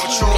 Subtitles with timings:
[0.00, 0.37] What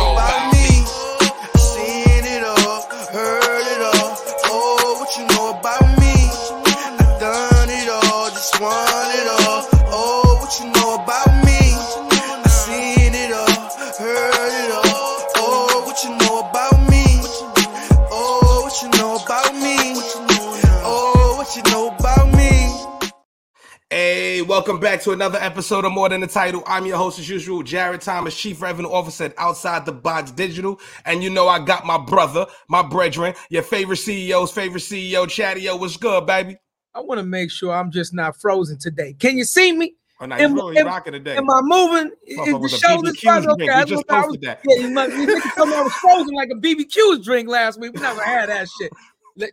[24.70, 26.62] welcome back to another episode of More Than the Title.
[26.64, 30.78] I'm your host, as usual, Jarrett Thomas, Chief Revenue Officer at Outside the Box Digital.
[31.06, 35.76] And you know, I got my brother, my brethren, your favorite CEO's favorite CEO, Chadeo.
[35.76, 36.56] What's good, baby?
[36.94, 39.12] I want to make sure I'm just not frozen today.
[39.14, 39.94] Can you see me?
[40.20, 41.36] Oh, now Am- really am- rocking today.
[41.36, 42.12] Am I moving?
[42.24, 43.48] Is the shoulders drink.
[43.48, 44.60] Okay, We just what I was- that.
[44.64, 45.16] Yeah, you must.
[45.16, 47.94] You me I was frozen like a BBQ's drink last week.
[47.94, 48.92] We never had that shit.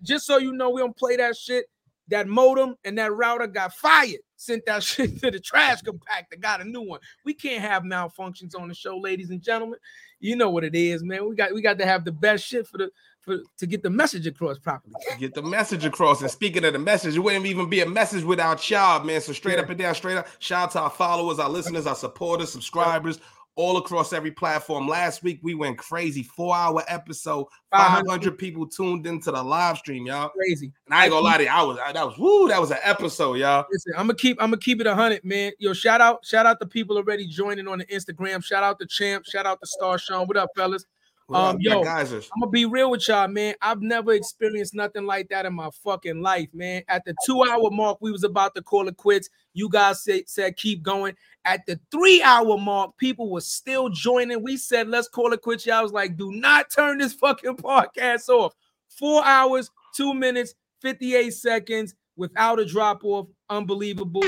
[0.03, 1.65] Just so you know, we don't play that shit.
[2.09, 4.19] That modem and that router got fired.
[4.37, 6.39] Sent that shit to the trash compactor.
[6.39, 6.99] Got a new one.
[7.25, 9.79] We can't have malfunctions on the show, ladies and gentlemen.
[10.19, 11.27] You know what it is, man.
[11.27, 12.91] We got we got to have the best shit for the
[13.21, 14.93] for to get the message across properly.
[15.19, 16.21] Get the message across.
[16.21, 19.21] And speaking of the message, it wouldn't even be a message without y'all, man.
[19.21, 19.63] So straight Yeah.
[19.63, 20.27] up and down, straight up.
[20.39, 23.19] Shout out to our followers, our listeners, our supporters, subscribers,
[23.57, 24.87] all across every platform.
[24.87, 26.23] Last week we went crazy.
[26.23, 27.47] Four hour episode.
[27.71, 28.05] 500.
[28.05, 30.29] 500 people tuned into the live stream, y'all.
[30.29, 30.71] Crazy.
[30.85, 32.71] And I ain't gonna lie to you, I was I, that was woo, that was
[32.71, 33.65] an episode, y'all.
[33.69, 35.51] Listen, I'm gonna keep I'm gonna keep it hundred, man.
[35.59, 38.43] Yo, shout out, shout out to people already joining on the Instagram.
[38.43, 40.27] Shout out to Champ, shout out to Star Sean.
[40.27, 40.85] What up, fellas?
[41.27, 42.17] What Um, up, you got yo.
[42.17, 43.55] I'm gonna be real with y'all, man.
[43.61, 46.83] I've never experienced nothing like that in my fucking life, man.
[46.87, 49.29] At the two hour mark, we was about to call it quits.
[49.53, 51.15] You guys said, said keep going.
[51.47, 54.43] At the three hour mark, people were still joining.
[54.43, 55.65] We said, let's call it quits.
[55.65, 58.53] Y'all was like, do not turn this fucking podcast off.
[58.89, 63.27] Four hours, two minutes, 58 seconds without a drop off.
[63.49, 64.23] Unbelievable.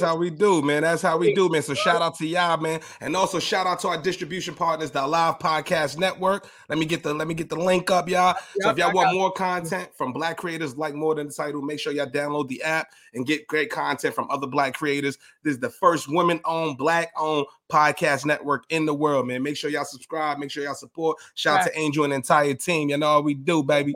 [0.00, 0.12] Come on, man.
[0.12, 0.82] That's how we do, man.
[0.82, 1.62] That's how we do, man.
[1.62, 2.80] So shout out to y'all, man.
[3.00, 6.48] And also shout out to our distribution partners, the Live Podcast Network.
[6.68, 8.36] Let me get the let me get the link up, y'all.
[8.60, 11.80] So if y'all want more content from black creators like more than the title, make
[11.80, 15.18] sure y'all download the app and get great content from other black creators.
[15.42, 19.42] This is the first women-owned, black-owned podcast network in the world, man.
[19.42, 21.18] Make sure y'all subscribe, make sure y'all support.
[21.34, 22.90] Shout out to Angel and the entire team.
[22.90, 23.94] You know how we do, baby.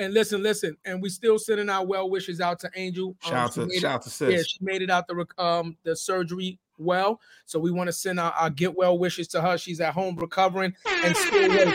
[0.00, 3.08] And listen, listen, and we still sending our well wishes out to Angel.
[3.08, 5.06] Um, Shout out she to made it- shout out to yeah, she made it out
[5.06, 7.20] the um the surgery well.
[7.44, 9.58] So we want to send our, our get well wishes to her.
[9.58, 10.74] She's at home recovering
[11.04, 11.74] and still working.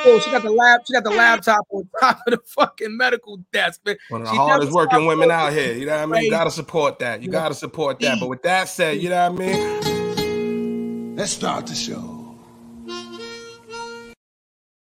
[0.00, 0.80] Still, she got the lab.
[0.86, 3.80] She got the laptop on top of the fucking medical desk.
[3.84, 5.32] Man, One of the She hardest working women working.
[5.32, 5.72] out here.
[5.74, 6.24] You know what I mean?
[6.24, 7.20] You gotta support that.
[7.22, 7.32] You Yeah.
[7.32, 8.18] gotta support that.
[8.18, 11.16] But with that said, you know what I mean?
[11.16, 12.19] Let's start the show.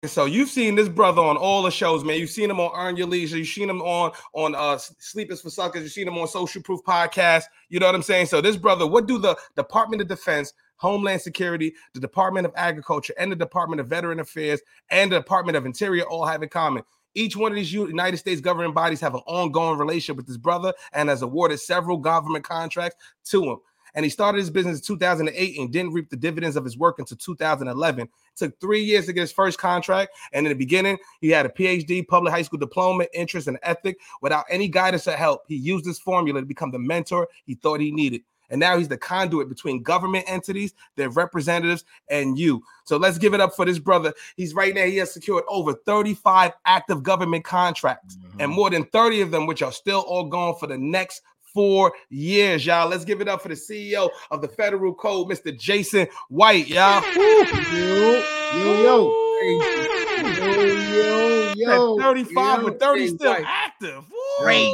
[0.04, 2.20] So you've seen this brother on all the shows, man.
[2.20, 3.36] You've seen him on Earn Your Leisure.
[3.36, 5.82] You've seen him on on uh Sleepers for Suckers.
[5.82, 7.44] You've seen him on Social Proof Podcast.
[7.68, 8.26] You know what I'm saying?
[8.26, 13.12] So this brother, what do the Department of Defense, Homeland Security, the Department of Agriculture,
[13.18, 14.60] and the Department of Veteran Affairs
[14.90, 16.84] and the Department of Interior all have in common?
[17.16, 20.72] Each one of these United States governing bodies have an ongoing relationship with this brother
[20.92, 23.58] and has awarded several government contracts to him.
[23.94, 26.98] And he started his business in 2008 and didn't reap the dividends of his work
[26.98, 28.02] until 2011.
[28.02, 30.16] It took three years to get his first contract.
[30.32, 33.98] And in the beginning, he had a PhD, public high school diploma, interest, and ethic.
[34.22, 37.80] Without any guidance or help, he used this formula to become the mentor he thought
[37.80, 38.22] he needed.
[38.50, 42.62] And now he's the conduit between government entities, their representatives, and you.
[42.84, 44.14] So let's give it up for this brother.
[44.36, 48.40] He's right now, he has secured over 35 active government contracts, mm-hmm.
[48.40, 51.22] and more than 30 of them, which are still all going for the next
[51.58, 52.88] four years, y'all.
[52.88, 55.58] Let's give it up for the CEO of the Federal Code, Mr.
[55.58, 57.02] Jason White, y'all.
[57.12, 58.22] Yo,
[58.54, 62.64] yo, yo, yo, yo, Said 35 yo.
[62.64, 64.04] with 30 Jason still active.
[64.08, 64.44] Woo!
[64.44, 64.70] Crazy.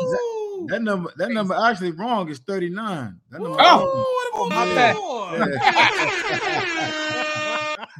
[0.66, 2.28] That number, that number actually wrong.
[2.30, 3.18] It's 39.
[3.30, 4.04] That number Oh.
[4.34, 7.40] Woo, what my about bad.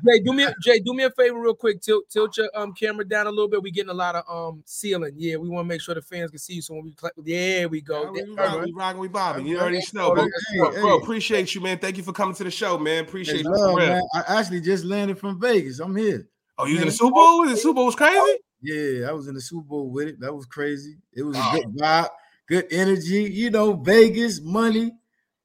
[0.03, 0.15] more?
[0.15, 1.81] Jay, do me a, Jay, do me a favor real quick.
[1.81, 3.63] Tilt tilt your um camera down a little bit.
[3.63, 5.13] We getting a lot of um ceiling.
[5.17, 6.63] Yeah, we want to make sure the fans can see you.
[6.63, 8.05] So when we clap, there we go.
[8.05, 9.47] Yeah, we There- rocking, we rocking, we bobbing.
[9.47, 10.25] You already know, bro.
[10.25, 10.81] Hey, Bro, hey.
[10.81, 11.79] bro, appreciate you, man.
[11.79, 13.05] Thank you for coming to the show, man.
[13.05, 13.51] Appreciate Hey, you.
[13.51, 13.89] love, for real.
[13.89, 14.03] man.
[14.15, 15.81] I actually just landed from Vegas.
[15.81, 16.27] I'm here.
[16.59, 17.47] Oh, you was in the Super Bowl?
[17.47, 18.39] The Super Bowl was crazy.
[18.63, 20.21] Yeah, I was in the Super Bowl with it.
[20.21, 20.97] That was crazy.
[21.13, 21.53] It was Wow.
[21.53, 22.09] a good vibe,
[22.49, 23.25] good energy.
[23.25, 24.93] You know, Vegas, money,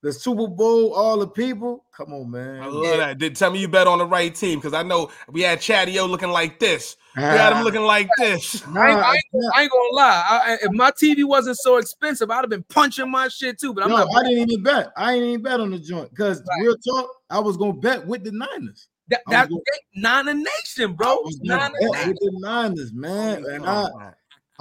[0.01, 1.83] the Super Bowl, all the people.
[1.95, 2.61] Come on, man.
[2.61, 3.17] I love that.
[3.17, 6.09] Did tell me you bet on the right team because I know we had Chadeo
[6.09, 6.95] looking like this.
[7.17, 7.63] We had him ah.
[7.63, 8.65] looking like this.
[8.67, 10.25] Nah, I ain't, I, I, ain't, I ain't gonna lie.
[10.29, 13.73] I, I- if my TV wasn't so expensive, I'd have been punching my shit too.
[13.73, 14.07] But I'm no, not.
[14.15, 14.91] I didn't even bet.
[14.95, 16.61] I ain't even bet on the joint because Right.
[16.63, 18.87] real talk, I was gonna bet with the Niners.
[19.09, 19.61] That, I that was
[19.95, 21.15] Niner Nation, I bro.
[21.23, 22.07] was gonna Niner bet Nation.
[22.09, 23.43] with the Niners, man.
[23.45, 24.11] Oh, and I, Oh,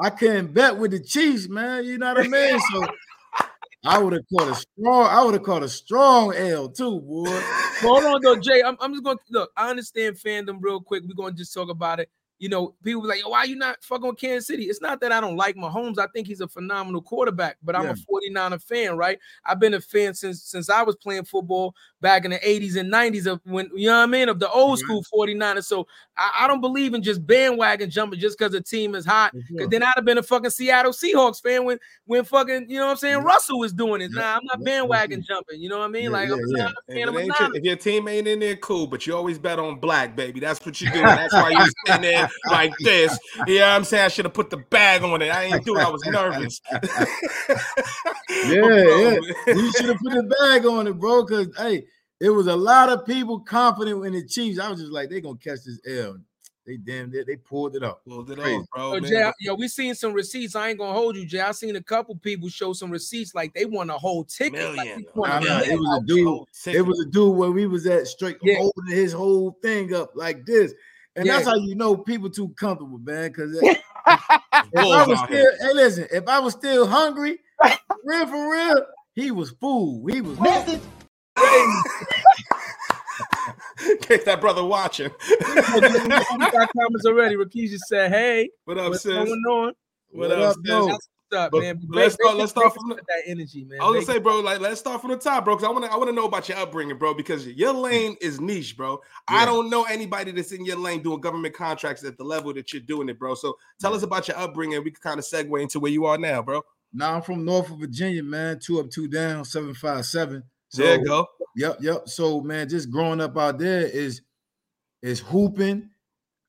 [0.01, 1.85] I couldn't bet with the Chiefs, man.
[1.85, 2.59] You know what I mean?
[2.73, 2.87] So
[3.85, 7.25] I would have caught a strong, I would have caught a strong L too, boy.
[7.81, 8.63] Hold on though, Jay.
[8.63, 9.53] I'm, I'm just going to look.
[9.57, 11.05] I understand fandom real quick.
[11.07, 12.11] We're going to just talk about it.
[12.39, 14.65] You know, people be like, why you not fucking with Kansas City?
[14.65, 15.99] It's not that I don't like Mahomes.
[15.99, 17.93] I think he's a phenomenal quarterback, but I'm Yeah.
[17.93, 19.19] a 49er fan, right?
[19.45, 22.93] I've been a fan since since I was playing football back in the 80s and
[22.93, 25.65] 90s of when you know what I mean of the old school 49ers.
[25.65, 25.87] So
[26.17, 29.35] I, I don't believe in just bandwagon jumping just because the team is hot.
[29.49, 32.87] Because then I'd have been a fucking Seattle Seahawks fan when when fucking, you know
[32.87, 33.25] what I'm saying, Yeah.
[33.25, 34.13] Russell was doing it.
[34.13, 35.61] Nah, I'm not bandwagon jumping.
[35.61, 36.13] You know what I mean?
[36.13, 36.63] Like yeah, I'm yeah.
[36.65, 38.87] not a If, fan of a your, if your team ain't in there, cool.
[38.87, 40.39] But you always bet on black, baby.
[40.41, 41.01] That's what you do.
[41.01, 43.19] That's why you sitting there like this.
[43.47, 44.05] You know what I'm saying?
[44.05, 45.29] I should have put the bag on it.
[45.29, 45.81] I ain't do it.
[45.81, 46.61] I was nervous.
[48.45, 49.19] Yeah, yeah.
[49.55, 51.25] you should have put the bag on it, bro.
[51.25, 51.85] Because hey,
[52.21, 54.59] it was a lot of people confident in the Chiefs.
[54.59, 56.19] I was just like, they gonna catch this L.
[56.67, 58.05] They damn they, they pulled it up.
[58.07, 58.57] Pulled it Crazy.
[58.57, 58.95] off, bro.
[58.95, 59.11] Yo, man.
[59.11, 60.55] Jay, yo, we seen some receipts.
[60.55, 61.41] I ain't gonna hold you, Jay.
[61.41, 64.77] I seen a couple people show some receipts like they won a whole ticket.
[64.77, 65.07] Like, Million.
[65.15, 66.75] they Nah, nah, it was a dude.
[66.77, 68.57] It was a dude where we was at straight Yeah.
[68.59, 70.75] holding his whole thing up like this.
[71.19, 73.29] And that's how you know people too comfortable, man.
[73.29, 73.83] Because if
[74.73, 77.41] Bulls I was still, hey, listen, if I was still hungry,
[78.05, 80.07] real for real, he was fool.
[80.07, 80.39] He was
[83.89, 85.11] In case that brother watching.
[85.29, 85.35] We
[86.51, 87.35] got comments already.
[87.37, 89.15] Rakesh just said, "Hey, What up, what's sis?
[89.15, 89.73] going on?"
[90.11, 91.39] What, What up, up, sis?
[91.39, 91.39] though?
[91.39, 91.77] That's what's up, But- man.
[91.77, 93.81] but let's Vegas- start- let's start from the- with that energy, man.
[93.81, 95.85] I was gonna say, bro, like let's start from the top, bro, because I want
[95.85, 97.83] to I want to know about your upbringing, bro, because your mm.
[97.83, 99.01] lane is niche, bro.
[99.29, 102.73] I don't know anybody that's in your lane doing government contracts at the level that
[102.73, 103.35] you're doing it, bro.
[103.35, 104.83] So tell us about your upbringing.
[104.83, 106.63] We can kind of segue into where you are now, bro.
[106.93, 108.59] now I'm from Norfolk, Virginia, man.
[108.61, 110.43] Two up, two down, seven five seven.
[110.71, 111.27] So there you go.
[111.57, 112.09] Yep, yep.
[112.09, 114.23] So man, just growing up out there is
[115.03, 115.91] is hooping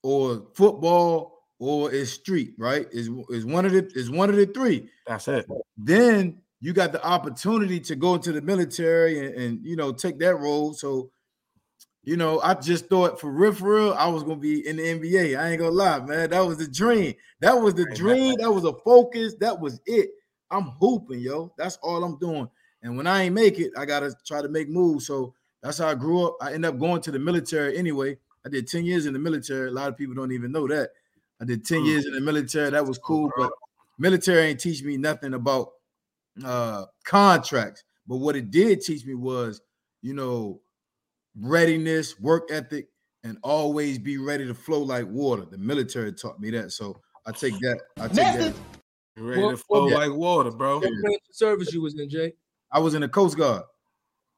[0.02, 2.88] or football or is street, right?
[2.90, 4.88] Is is one of the is one of the three.
[5.06, 5.46] That's it.
[5.76, 10.18] Then you got the opportunity to go into the military and, and you know take
[10.18, 10.72] that role.
[10.72, 11.10] So
[12.02, 14.82] you know, I just thought for real, for real, I was gonna be in the
[14.82, 15.38] NBA.
[15.38, 16.30] I ain't gonna lie, man.
[16.30, 17.14] That was the dream.
[17.40, 18.36] That was the dream.
[18.38, 19.34] That was a focus.
[19.38, 20.08] That was it.
[20.50, 21.52] I'm hooping, yo.
[21.58, 22.48] That's all I'm doing.
[22.82, 25.06] And when I ain't make it, I gotta try to make moves.
[25.06, 26.36] So that's how I grew up.
[26.40, 28.16] I end up going to the military anyway.
[28.46, 29.68] I did 10 years in the military.
[29.68, 30.92] A lot of people don't even know that.
[31.40, 31.86] I did 10 Mm.
[31.86, 32.70] years in the military.
[32.70, 33.50] That was cool, but
[33.98, 35.70] military ain't teach me nothing about
[36.44, 37.82] uh contracts.
[38.06, 39.60] But what it did teach me was,
[40.02, 40.60] you know,
[41.38, 42.88] readiness, work ethic,
[43.24, 45.44] and always be ready to flow like water.
[45.44, 46.72] The military taught me that.
[46.72, 47.80] So I take that.
[47.98, 48.54] I take that.
[49.16, 50.76] Ready Well- to flow well, like water, bro.
[50.76, 52.32] What branch of service you was in, Jay?
[52.72, 53.64] I was in the Coast Guard.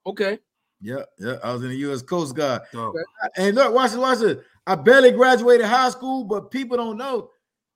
[0.06, 0.38] Okay.
[0.82, 1.36] Yeah, yeah.
[1.44, 2.02] I was in the U.S.
[2.02, 2.62] Coast Guard.
[2.72, 2.92] So,
[3.36, 4.38] And look, watch this, watch this.
[4.66, 7.30] I barely graduated high school, but people don't know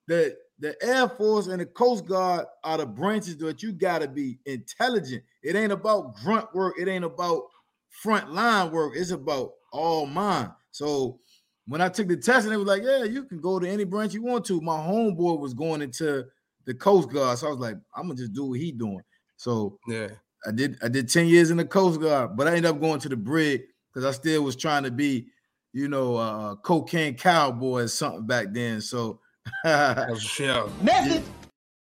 [0.08, 4.38] that the Air Force and the Coast Guard are the branches that you gotta be
[4.46, 5.22] intelligent.
[5.42, 7.42] It ain't about grunt work, it ain't about
[7.90, 10.50] front line work, it's about all mine.
[10.70, 11.20] So
[11.66, 13.84] when I took the test, and it was like, Yeah, you can go to any
[13.84, 14.60] branch you want to.
[14.60, 16.24] My homeboy was going into
[16.64, 17.38] the Coast Guard.
[17.38, 19.02] So I was like, I'm gonna just do what he doing.
[19.36, 20.08] So yeah.
[20.46, 23.00] I did I did 10 years in the Coast Guard, but I ended up going
[23.00, 23.62] to the brig
[23.92, 25.26] because I still was trying to be,
[25.72, 28.80] you know, uh cocaine cowboy or something back then.
[28.80, 29.20] So
[29.64, 30.70] That's real.
[30.82, 31.24] Message.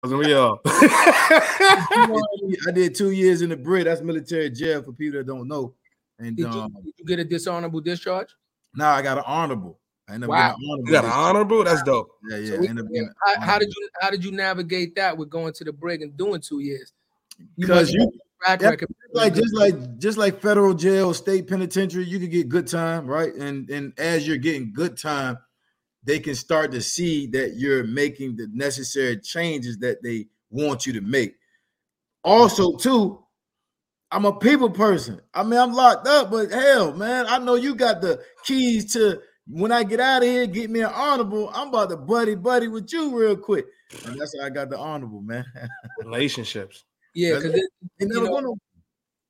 [0.02, 0.60] That's real.
[0.64, 3.84] I did two years in the brig.
[3.84, 5.74] That's military jail for people that don't know.
[6.18, 8.28] And Did you, um, did you get a dishonorable discharge?
[8.74, 9.78] now I got an honorable.
[10.08, 10.50] I ended up Wow.
[10.50, 10.86] getting an honorable.
[10.86, 11.64] you got an honorable?
[11.64, 12.08] That's dope.
[12.30, 12.50] Yeah, yeah.
[12.50, 12.76] So we- up
[13.24, 16.16] How, how did you how did you navigate that with going to the brig and
[16.16, 16.92] doing two years?
[17.56, 18.12] because must you have a
[18.44, 18.94] track yeah, record.
[19.12, 23.34] like just like just like federal jail, state penitentiary, you can get good time, right?
[23.34, 25.38] And and as you're getting good time,
[26.04, 30.92] they can start to see that you're making the necessary changes that they want you
[30.94, 31.36] to make.
[32.24, 33.22] Also, too,
[34.10, 35.20] I'm a people person.
[35.34, 39.20] I mean, I'm locked up, but hell, man, I know you got the keys to
[39.46, 41.50] when I get out of here, get me an honorable.
[41.52, 43.66] I'm about to buddy buddy with you real quick.
[44.06, 45.44] And that's how I got the honorable, man.
[45.98, 46.84] Relationships.
[47.14, 47.52] Yeah, because
[47.98, 48.60] They never know, gonna-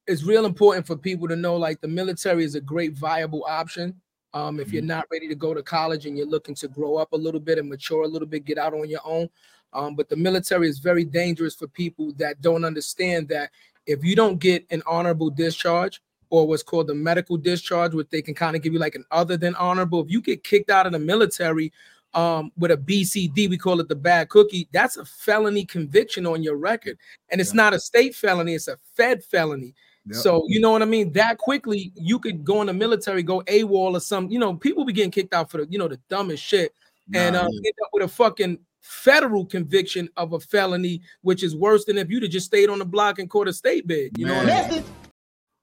[0.06, 4.00] it's real important for people to know like the military is a great viable option.
[4.34, 7.12] Um, if you're not ready to go to college and you're looking to grow up
[7.12, 9.28] a little bit and mature a little bit, get out on your own.
[9.74, 13.50] Um, but the military is very dangerous for people that don't understand that
[13.86, 18.22] if you don't get an honorable discharge or what's called the medical discharge, which they
[18.22, 20.86] can kind of give you like an other than honorable, if you get kicked out
[20.86, 21.72] of the military
[22.14, 26.42] um, with a BCD, we call it the bad cookie, that's a felony conviction on
[26.42, 26.98] your record.
[27.30, 27.56] And it's Yeah.
[27.62, 29.74] not a state felony, it's a Fed felony.
[30.06, 30.16] Yep.
[30.16, 31.12] So you know what I mean?
[31.12, 34.84] That quickly you could go in the military, go AWOL or some, you know, people
[34.84, 36.72] be getting kicked out for the, you know, the dumbest shit
[37.14, 37.68] and Nah, uh, yeah.
[37.68, 42.10] end up with a fucking federal conviction of a felony, which is worse than if
[42.10, 44.18] you'd have just stayed on the block and caught a state bid.
[44.18, 44.84] You know what I mean?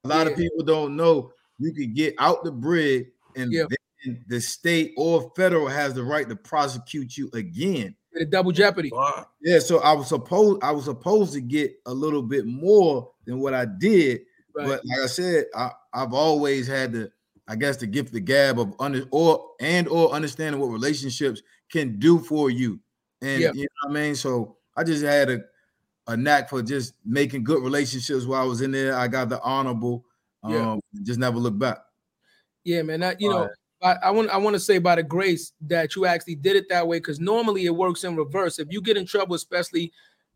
[0.06, 0.32] A lot Yeah.
[0.32, 3.66] of people don't know you could get out the brig, and Yeah.
[4.04, 7.96] Then the state or federal has the right to prosecute you again.
[8.14, 8.90] The double jeopardy.
[8.90, 9.30] What?
[9.42, 13.40] Yeah, so I was supposed I was supposed to get a little bit more than
[13.40, 14.22] what I did,
[14.56, 14.66] Right.
[14.68, 17.12] but like I said, I, I've always had the
[17.48, 21.42] I guess the gift the gab of under or and or understanding what relationships
[21.72, 22.80] can do for you.
[23.22, 23.52] And Yeah.
[23.54, 24.16] you know what I mean?
[24.16, 25.42] So I just had a
[26.08, 28.96] a knack for just making good relationships while I was in there.
[28.96, 30.04] I got the honorable,
[30.42, 30.76] um, Yeah.
[31.04, 31.78] just never look back.
[32.64, 33.02] Yeah, man.
[33.02, 33.52] That you know, Right.
[33.82, 36.68] I, I want I want to say by the grace that you actually did it
[36.70, 38.60] that way because normally it works in reverse.
[38.60, 39.92] If you get in trouble, especially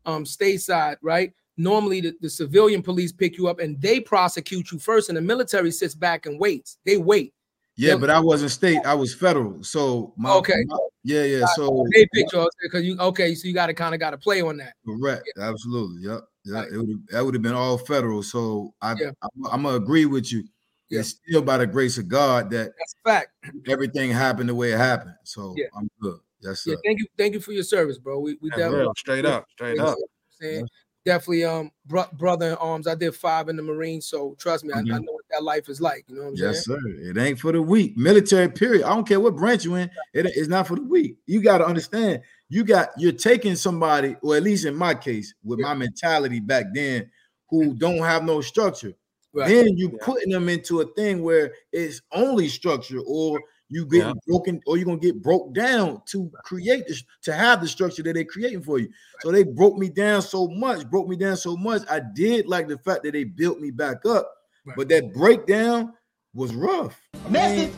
[0.06, 1.32] um stateside, right?
[1.56, 5.22] Normally the, the civilian police pick you up and they prosecute you first, and the
[5.22, 6.78] military sits back and waits.
[6.84, 7.32] They wait.
[7.76, 7.96] Yeah, Yeah.
[7.98, 9.62] but I wasn't state, I was federal.
[9.62, 10.64] So my, Okay.
[10.66, 11.44] my- yeah, yeah.
[11.54, 14.18] So They pick you because you okay, so you got to kind of got to
[14.18, 14.72] play on that.
[14.86, 15.30] Correct.
[15.38, 16.02] Absolutely.
[16.08, 16.20] Yep.
[16.46, 16.54] Yeah.
[16.54, 16.72] Right.
[16.72, 18.22] It would that would have been all federal.
[18.22, 19.10] So I, Yeah.
[19.22, 20.44] I'm, I'm gonna agree with you.
[20.90, 21.00] Yeah.
[21.00, 23.28] It's still by the grace of God that That's fact.
[23.66, 25.14] everything happened the way it happened.
[25.24, 25.66] So Yeah.
[25.76, 26.18] I'm good.
[26.40, 26.72] Yes, sir.
[26.72, 28.20] Yeah, thank you, thank you for your service, bro.
[28.20, 29.96] We we Yeah, definitely real, straight up, straight up.
[30.40, 30.66] saying
[31.06, 32.86] definitely um bro- brother in arms.
[32.86, 34.88] I did five in the Marines, so trust me, I, I Mhm.
[35.04, 36.04] know what that life is like.
[36.08, 36.80] You know what I'm Yes, saying?
[36.80, 37.10] sir.
[37.10, 37.96] It ain't for the weak.
[37.96, 38.84] Military period.
[38.84, 39.90] I don't care what branch you're in.
[40.12, 41.16] It- it's not for the weak.
[41.26, 42.22] You got to understand.
[42.50, 46.66] You got you're taking somebody, or at least in my case, with my mentality back
[46.74, 47.10] then,
[47.48, 48.92] who don't have no structure.
[49.34, 49.48] Right.
[49.48, 49.98] Then you Yeah.
[50.00, 54.12] putting them into a thing where it's only structure, or you get Yeah.
[54.28, 58.12] broken, or you're gonna get broke down to create this to have the structure that
[58.12, 58.88] they're creating for you.
[59.22, 61.82] So they broke me down so much, broke me down so much.
[61.90, 64.30] I did like the fact that they built me back up,
[64.64, 64.76] Right.
[64.76, 65.94] but that breakdown
[66.32, 67.00] was rough.
[67.26, 67.72] I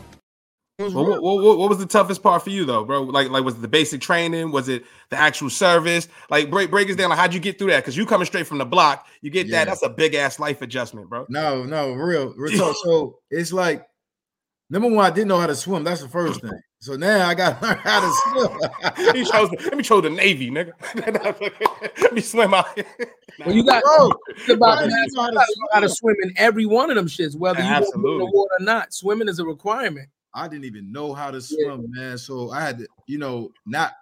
[0.78, 1.20] mean, it was Well, rough.
[1.22, 3.02] what, what, what was the toughest part for you though, bro?
[3.02, 4.52] Like, like was it the basic training?
[4.52, 6.08] Was it the actual service?
[6.30, 7.10] Like, break break us down.
[7.10, 7.80] Like, how'd you get through that?
[7.80, 9.64] Because you coming straight from the block, you get Yeah.
[9.64, 9.68] that.
[9.70, 11.26] That's a big ass life adjustment, bro.
[11.28, 12.76] No, no, real, real talk.
[12.84, 13.86] So it's like
[14.70, 15.84] number one, I didn't know how to swim.
[15.84, 16.50] That's the first thing.
[16.78, 18.12] So now I got to learn how to
[18.92, 19.14] swim.
[19.16, 19.48] he chose.
[19.50, 20.72] The, let me chose the Navy, nigga.
[22.02, 22.66] let me swim out.
[22.74, 22.84] here.
[23.44, 26.16] Well, you got Bro, it's about I man, didn't know how you to gotta- swim
[26.22, 28.92] in every one of them shits, whether you go in the water or not.
[28.92, 30.08] Swimming is a requirement.
[30.36, 31.40] I didn't even know how to Yeah.
[31.40, 32.18] swim, man.
[32.18, 33.94] So I had to, you know, not.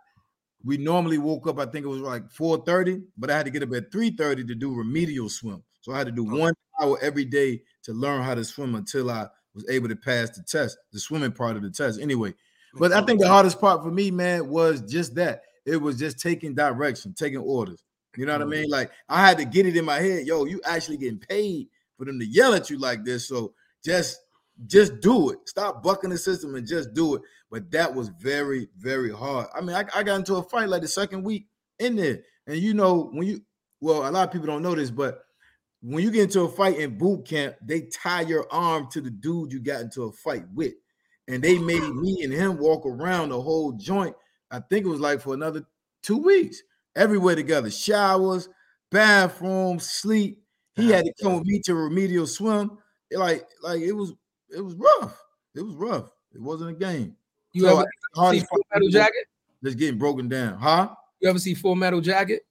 [0.65, 1.59] We normally woke up.
[1.59, 4.11] I think it was like four thirty, but I had to get up at three
[4.11, 5.63] thirty to do remedial swim.
[5.81, 9.11] So I had to do one hour every day to learn how to swim until
[9.11, 12.01] I was able to pass the test, the swimming part of the test.
[12.01, 12.35] Anyway,
[12.79, 15.43] but I think the hardest part for me, man, was just that.
[15.67, 17.83] It was just taking direction, taking orders.
[18.17, 18.51] You know what I Mhm.
[18.51, 18.71] mean?
[18.71, 22.05] Like I had to get it in my head, yo, you actually getting paid for
[22.07, 23.29] them to yell at you like this.
[23.29, 24.19] So just
[24.67, 25.39] just do it.
[25.47, 27.23] Stop bucking the system and just do it.
[27.51, 29.47] But that was very, very hard.
[29.55, 31.47] I mean, I, I got into a fight like the second week
[31.79, 32.21] in there.
[32.47, 33.43] And you know, when you
[33.81, 35.25] well, a lot of people don't know this, but
[35.83, 39.11] when you get into a fight in boot camp, they tie your arm to the
[39.11, 40.73] dude you got into a fight with.
[41.29, 44.17] And they made me and him walk around the whole joint.
[44.51, 45.65] I think it was like for another
[46.03, 46.63] two weeks,
[46.97, 48.49] everywhere together, showers,
[48.91, 50.43] bathrooms, sleep.
[50.77, 52.79] He had to come with me to remedial swim.
[53.13, 54.15] Like, like it was,
[54.51, 55.21] it was rough.
[55.55, 56.11] It was rough.
[56.35, 57.17] It wasn't a game.
[57.53, 59.27] You So, ever the see Full Metal Jacket?
[59.63, 60.95] Just getting broken down, huh?
[61.21, 62.43] You ever see Full Metal Jacket?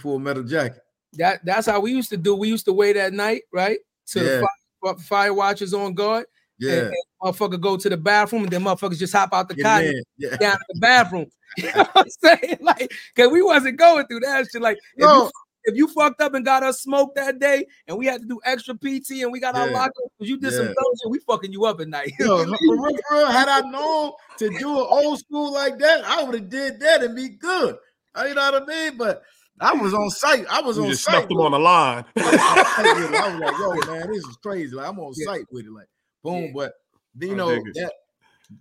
[0.00, 0.82] For a metal jacket.
[1.14, 2.34] That that's how we used to do.
[2.34, 3.78] We used to wait at night, right?
[4.08, 4.42] To Yeah.
[4.82, 6.26] fire, fire watchers on guard.
[6.58, 9.54] Yeah, And, and motherfucker go to the bathroom, and then motherfuckers just hop out the
[9.54, 9.84] cot
[10.16, 10.36] yeah.
[10.36, 11.26] down to the bathroom.
[11.56, 12.58] You know what I'm saying?
[12.60, 14.60] Like, cause we wasn't going through that shit.
[14.60, 15.30] Like, if, No.
[15.68, 18.26] You, if you fucked up and got us smoked that day, and we had to
[18.26, 19.74] do extra PT, and we got our Yeah.
[19.78, 20.72] locker, because you did some Yeah.
[20.74, 22.12] dumb shit, we fucking you up at night.
[22.18, 26.04] Yo, for real, for real, had I known to do an old school like that,
[26.04, 27.76] I would have did that and be good.
[28.14, 28.96] Uh, You know what I mean?
[28.98, 29.22] But
[29.60, 30.46] I was on site.
[30.48, 31.14] I was You on just site.
[31.14, 32.04] snuffed him on the line.
[32.16, 34.74] I was like, yo, man, this is crazy.
[34.74, 35.26] Like I'm on Yeah.
[35.32, 35.70] site with it.
[35.72, 35.88] Like,
[36.22, 36.44] boom.
[36.44, 36.50] Yeah.
[36.54, 36.72] But
[37.20, 37.92] you know that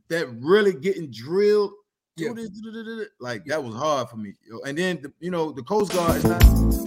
[0.10, 1.72] that really getting drilled.
[2.18, 2.34] do Yeah.
[2.34, 4.34] this, do, do, do, do, Like that was hard for me.
[4.66, 6.87] And then the, you know the Coast Guard is not.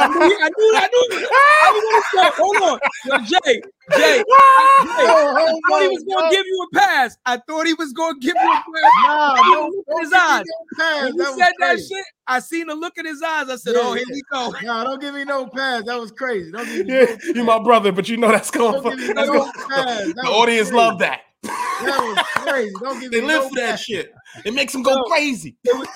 [0.00, 1.28] I knew, I knew, I knew.
[1.62, 3.62] I was gonna hold on, Yo, Jay, Jay,
[3.96, 4.24] Jay.
[4.28, 4.68] Oh,
[4.98, 6.30] oh I hold thought he oh, was gonna yo.
[6.30, 7.16] give you a pass.
[7.26, 8.92] I thought he was gonna give you a pass.
[8.96, 10.44] Nah, I don't, looked in his eyes.
[10.78, 11.00] no.
[11.04, 13.48] When you That said that shit, I seen the look in his eyes.
[13.48, 14.14] I said, Yeah, "Oh, here yeah.
[14.14, 15.84] we go." Nah, don't give me no pass.
[15.84, 16.50] That was crazy.
[16.50, 18.72] Don't give me Yeah, no you my brother, but you know that's going.
[18.74, 19.86] Don't For, give me that's no going pass.
[19.86, 20.76] That the audience crazy.
[20.76, 21.20] love that.
[21.42, 22.74] That was crazy.
[22.82, 24.12] Don't give They me live no for that shit.
[24.44, 25.02] It makes them go No.
[25.04, 25.56] crazy.
[25.64, 25.88] It was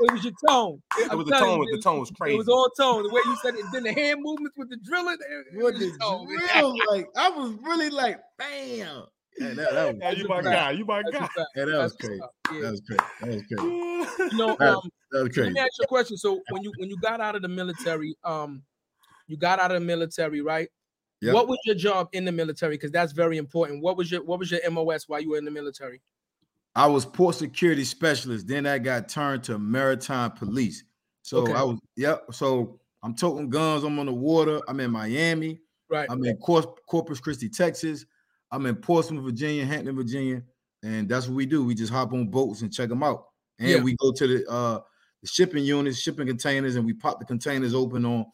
[0.00, 0.82] your tone.
[0.98, 1.64] It I'm was the tone.
[1.66, 2.34] you, The tone was crazy.
[2.34, 3.02] It was all tone.
[3.04, 5.16] The way you said it, then the hand movements with the drilling.
[5.20, 6.26] It, it What the tone.
[6.52, 6.76] drill?
[6.90, 9.04] Like I was really like, bam.
[9.38, 10.70] Yeah, that, that was, Yeah, you my guy.
[10.72, 11.42] You my That's guy.
[11.42, 12.20] a yeah, that was crazy.
[12.52, 12.60] Yeah.
[12.60, 13.00] That was crazy.
[13.20, 14.30] That was crazy.
[14.30, 14.56] You know, um,
[15.10, 16.16] That was let me ask you a question.
[16.16, 18.62] So when you when you got out of the military, um,
[19.26, 20.68] you got out of the military, right?
[21.20, 21.34] Yep.
[21.34, 22.74] What was your job in the military?
[22.74, 23.82] Because that's very important.
[23.82, 26.00] What was your what was your MOS while you were in the military?
[26.76, 28.48] I was port security specialist.
[28.48, 30.84] Then I got turned to maritime police.
[31.22, 31.52] So Okay.
[31.52, 32.24] I was, yep.
[32.32, 33.84] So I'm toting guns.
[33.84, 34.60] I'm on the water.
[34.68, 35.60] I'm in Miami.
[35.88, 36.06] Right.
[36.10, 38.04] I'm in Cor- Corpus Christi, Texas.
[38.50, 40.42] I'm in Portsmouth, Virginia, Hampton, Virginia,
[40.82, 41.64] and that's what we do.
[41.64, 43.26] We just hop on boats and check them out,
[43.58, 43.80] and Yeah.
[43.82, 44.80] we go to the uh
[45.22, 48.26] the shipping units, shipping containers, and we pop the containers open on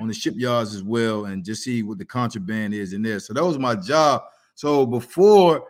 [0.00, 3.20] on the shipyards as well, and just see what the contraband is in there.
[3.20, 4.22] So that was my job.
[4.54, 5.64] So before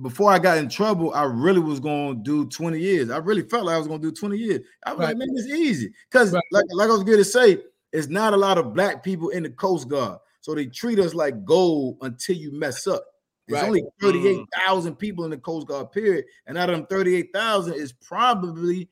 [0.00, 3.10] before I got in trouble, I really was going to do 20 years.
[3.10, 4.60] I really felt like I was going to do 20 years.
[4.86, 5.08] I was Right.
[5.08, 5.92] like, man, it's easy.
[6.10, 6.42] Because Right.
[6.52, 7.62] like, like I was going to say,
[7.92, 10.18] it's not a lot of black people in the Coast Guard.
[10.40, 13.04] So they treat us like gold until you mess up.
[13.48, 13.66] There's Right.
[13.68, 13.90] only mm.
[14.00, 16.26] 38,000 people in the Coast Guard, period.
[16.46, 18.88] And out of them 38,000 is probably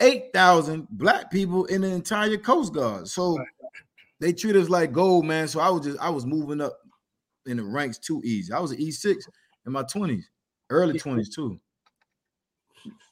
[0.00, 3.08] 8,000 black people in the entire Coast Guard.
[3.08, 3.38] So
[4.20, 5.48] they treat us like gold, man.
[5.48, 6.78] So I was just, I was moving up
[7.46, 8.52] in the ranks too easy.
[8.52, 9.16] I was an E6
[9.66, 10.24] in my 20s,
[10.72, 11.60] early 20s too.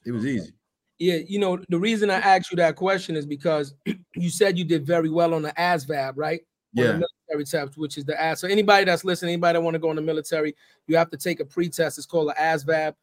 [0.05, 0.53] It was easy.
[0.99, 3.73] Yeah, you know, the reason I asked you that question is because
[4.15, 6.41] you said you did very well on the ASVAB, right?
[6.73, 7.01] Yeah.
[7.27, 8.39] military test, which is the AS.
[8.39, 10.55] So anybody that's listening, anybody that want to go in the military,
[10.87, 11.97] you have to take a pre-test.
[11.97, 12.93] It's called the ASVAB.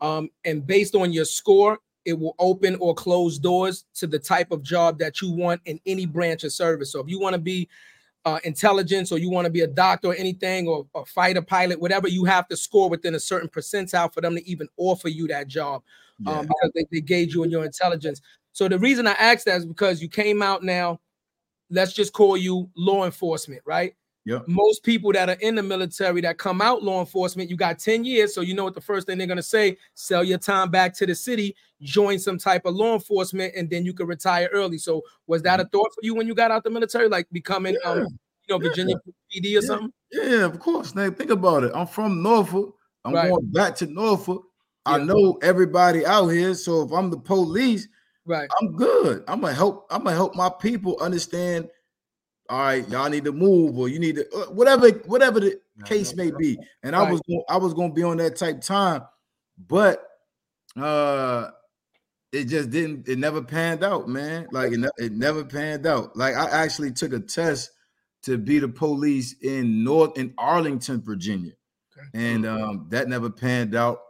[0.00, 4.52] Um, and based on your score, it will open or close doors to the type
[4.52, 6.92] of job that you want in any branch of service.
[6.92, 7.68] So if you want to be
[8.26, 11.80] uh, intelligence or you want to be a doctor or anything or a fighter pilot,
[11.80, 15.28] whatever, you have to score within a certain percentile for them to even offer you
[15.28, 15.82] that job
[16.18, 16.40] Yeah.
[16.40, 18.20] um, because they, they gauge you in your intelligence.
[18.52, 21.00] So the reason I asked that is because you came out now,
[21.70, 23.94] let's just call you law enforcement, right?
[24.26, 24.48] Yep.
[24.48, 28.04] Most people that are in the military that come out law enforcement, you got 10
[28.04, 28.34] years.
[28.34, 31.06] So you know what the first thing they're gonna say, sell your time back to
[31.06, 34.78] the city, join some type of law enforcement, and then you can retire early.
[34.78, 37.76] So was that a thought for you when you got out the military, like becoming
[37.84, 38.06] um, you
[38.50, 38.96] know, Virginia
[39.32, 39.60] PD or Yeah.
[39.60, 39.92] something?
[40.10, 40.94] Yeah, of course.
[40.96, 41.70] Now think about it.
[41.72, 42.74] I'm from Norfolk.
[43.04, 43.30] I'm Right.
[43.30, 44.44] going back to Norfolk.
[44.86, 46.54] I know everybody out here.
[46.54, 47.86] So if I'm the police,
[48.24, 48.48] Right.
[48.60, 49.22] I'm good.
[49.28, 49.86] I'm gonna help.
[49.88, 51.68] I'm gonna help my people understand.
[52.48, 56.14] All right, y'all need to move, or you need to uh, whatever, whatever the case
[56.14, 56.58] may be.
[56.82, 59.02] And I was, I was gonna be on that type time,
[59.68, 60.06] but
[60.76, 61.50] uh,
[62.32, 63.08] it just didn't.
[63.08, 64.46] It never panned out, man.
[64.52, 66.16] Like it, it never panned out.
[66.16, 67.70] Like I actually took a test
[68.22, 71.52] to be the police in North in Arlington, Virginia,
[72.14, 74.00] and um, that never panned out.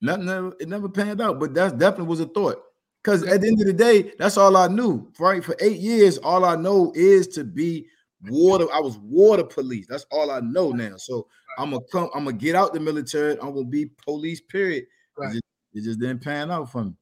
[0.00, 2.60] Nothing, it never panned out, but that definitely was a thought.
[3.02, 5.10] Because at the end of the day, that's all I knew.
[5.18, 7.86] Right for eight years, all I know is to be
[8.28, 8.66] water.
[8.72, 9.86] I was water police.
[9.88, 10.96] That's all I know now.
[10.96, 11.26] So
[11.58, 12.10] I'm gonna come.
[12.14, 13.32] I'm gonna get out the military.
[13.40, 14.40] I'm gonna be police.
[14.40, 14.84] Period.
[15.18, 15.30] Right.
[15.30, 16.92] It, just, it just didn't pan out for me.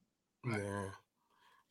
[0.49, 0.85] Yeah.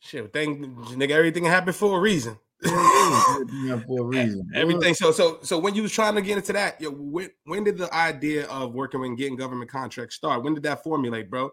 [0.03, 2.37] Shit, thank nigga, everything happened for a reason.
[2.65, 4.49] Everything for a reason.
[4.55, 4.95] Everything.
[4.95, 7.77] So, so, so when you was trying to get into that, yo, when, when did
[7.77, 10.43] the idea of working and getting government contracts start?
[10.43, 11.51] When did that formulate, bro?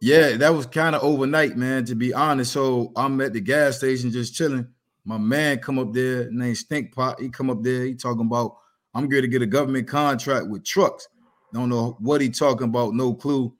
[0.00, 1.84] Yeah, that was kind of overnight, man.
[1.84, 4.66] To be honest, so I'm at the gas station just chilling.
[5.04, 7.20] My man come up there, named Stink Pot.
[7.20, 7.84] He come up there.
[7.84, 8.56] He talking about
[8.94, 11.08] I'm going to get a government contract with trucks.
[11.52, 12.94] Don't know what he talking about.
[12.94, 13.54] No clue.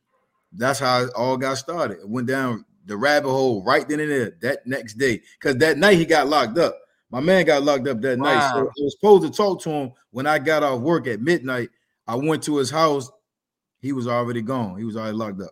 [0.53, 1.99] That's how it all got started.
[1.99, 5.23] It went down the rabbit hole right then and there that next day.
[5.39, 6.79] Because that night he got locked up.
[7.11, 8.51] My man got locked up that night.
[8.53, 11.71] So I was supposed to talk to him when I got off work at midnight.
[12.07, 13.11] I went to his house.
[13.81, 14.79] He was already gone.
[14.79, 15.51] He was already locked up.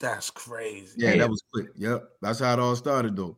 [0.00, 0.94] That's crazy.
[0.96, 1.18] Yeah, Damn.
[1.20, 1.66] that was quick.
[1.76, 3.36] Yep, that's how it all started though.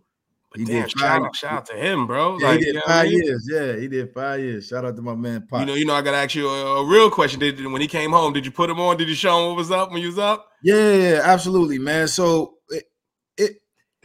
[0.51, 2.39] But he damn, did shout, five- out, shout out to him, bro.
[2.39, 3.23] Yeah, Like, he you did know what I five mean?
[3.25, 3.49] years.
[3.51, 4.67] Yeah, he did five years.
[4.69, 5.61] Shout out to my man Pop.
[5.61, 7.41] You know, you know, I gotta ask you a, a real question.
[7.41, 8.97] Did when he came home, did you put him on?
[8.97, 10.47] Did you show him what was up when you was up?
[10.63, 12.07] yeah, yeah, absolutely, man.
[12.07, 12.85] So it
[13.37, 13.53] it,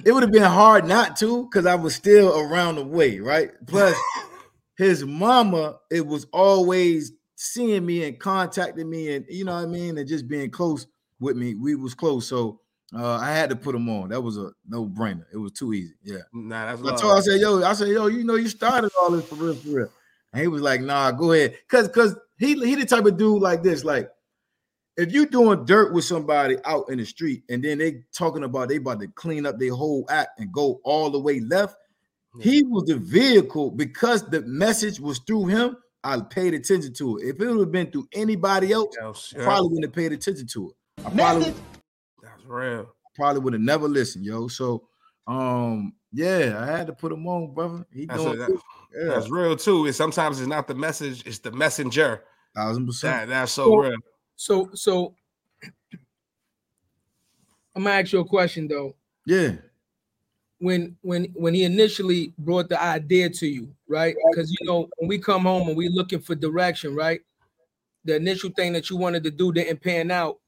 [0.06, 3.52] it would have been hard not to because I was still around the way, right?
[3.68, 3.96] Plus,
[4.78, 9.68] his mama, it was always seeing me and contacting me, and you know what I
[9.68, 10.88] mean, and just being close
[11.20, 11.56] with me.
[11.56, 12.62] We was close, so
[12.96, 14.10] uh, I had to put him on.
[14.10, 15.26] That was a no brainer.
[15.34, 15.94] It was too easy.
[16.04, 16.20] Yeah.
[16.34, 19.12] Nah, that's I told I said, yo, I said, yo, you know, you started all
[19.12, 19.90] this for real, for real.
[20.34, 21.58] And he was like, nah, go ahead.
[21.68, 23.84] Cause cause he he the type of dude like this.
[23.84, 24.10] Like,
[24.96, 28.70] if you doing dirt with somebody out in the street and then they talking about
[28.70, 31.76] they about to clean up their whole act and go all the way left,
[32.40, 35.76] he was the vehicle because the message was through him.
[36.04, 37.26] I paid attention to it.
[37.26, 38.96] If it would have been through anybody else,
[39.44, 40.76] probably wouldn't have paid attention to it.
[41.08, 41.54] I probably
[42.22, 42.94] that's real.
[43.16, 44.48] probably would have never listened, yo.
[44.48, 44.88] So
[45.28, 47.86] um, yeah, I had to put him on, brother.
[47.94, 48.52] He That's, doing a, that-
[48.96, 49.86] yeah, that's real too.
[49.86, 52.24] And sometimes it's not the message; it's the messenger.
[52.56, 53.28] thousand percent.
[53.30, 53.98] That that's so So- real.
[54.36, 55.16] So so
[57.76, 58.96] I'm gonna ask you a question though.
[59.26, 59.54] Yeah.
[60.60, 64.16] when when when he initially brought the idea to you, right?
[64.32, 67.22] Because you know when we come home and we looking for direction, right?
[68.06, 70.40] The initial thing that you wanted to do didn't pan out.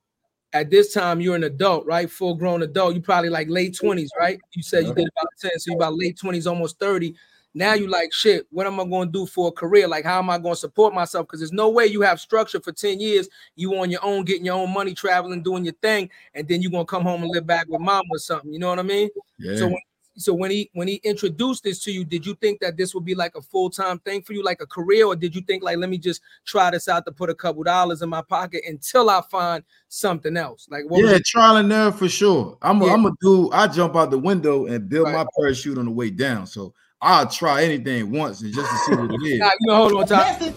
[0.52, 2.10] At this time, you're an adult, right?
[2.10, 2.96] Full grown adult.
[2.96, 4.40] You probably like late twenties, right?
[4.54, 7.16] You said you did about ten, so you about late twenties, almost thirty.
[7.54, 8.46] Now you like shit.
[8.52, 9.88] What am I going to do for a career?
[9.88, 11.26] Like, how am I going to support myself?
[11.26, 13.28] Because there's no way you have structure for 10 years.
[13.56, 16.72] You on your own, getting your own money, traveling, doing your thing, and then you're
[16.72, 18.54] gonna come home and live back with mom or something.
[18.54, 19.10] You know what I mean?
[19.40, 19.56] Yeah.
[19.56, 19.80] So when
[20.18, 23.06] so when he when he introduced this to you, did you think that this would
[23.06, 25.78] be like a full-time thing for you, like a career, or did you think like
[25.78, 29.10] let me just try this out to put a couple dollars in my pocket until
[29.10, 30.68] I find something else?
[30.70, 32.58] Like what was yeah, your- trial and error for sure.
[32.62, 32.94] I'm a, Yeah.
[32.94, 33.50] I'm a do.
[33.52, 35.16] I jump out the window and build Right.
[35.16, 36.48] my parachute on the way down.
[36.48, 39.40] So I'll try anything once and just to see what it is.
[39.40, 40.54] Nah, you know, hold on, Tom.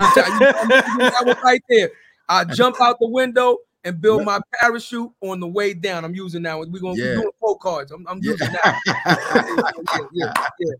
[0.00, 1.90] I'm telling you, I'm gonna do that one right there.
[2.28, 6.04] I jump out the window and build my parachute on the way down.
[6.04, 6.70] I'm using that one.
[6.70, 7.14] We're gonna Yeah.
[7.14, 7.90] doing four cards.
[7.90, 8.30] I'm, I'm Yeah.
[8.32, 8.80] using that.
[10.12, 10.72] yeah, yeah,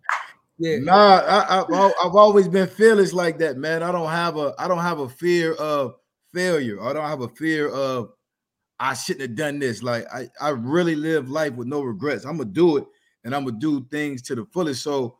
[0.59, 0.79] yeah.
[0.79, 3.83] Nah, I, I, I've- I've always been fearless like that, man.
[3.83, 5.95] I don't have a, I don't have a fear of
[6.33, 6.81] failure.
[6.83, 8.11] I don't have a fear of
[8.79, 9.83] I shouldn't have done this.
[9.83, 12.25] Like I, I really live life with no regrets.
[12.25, 12.85] I'm gonna do it,
[13.25, 14.83] and I'm gonna do things to the fullest.
[14.83, 15.19] So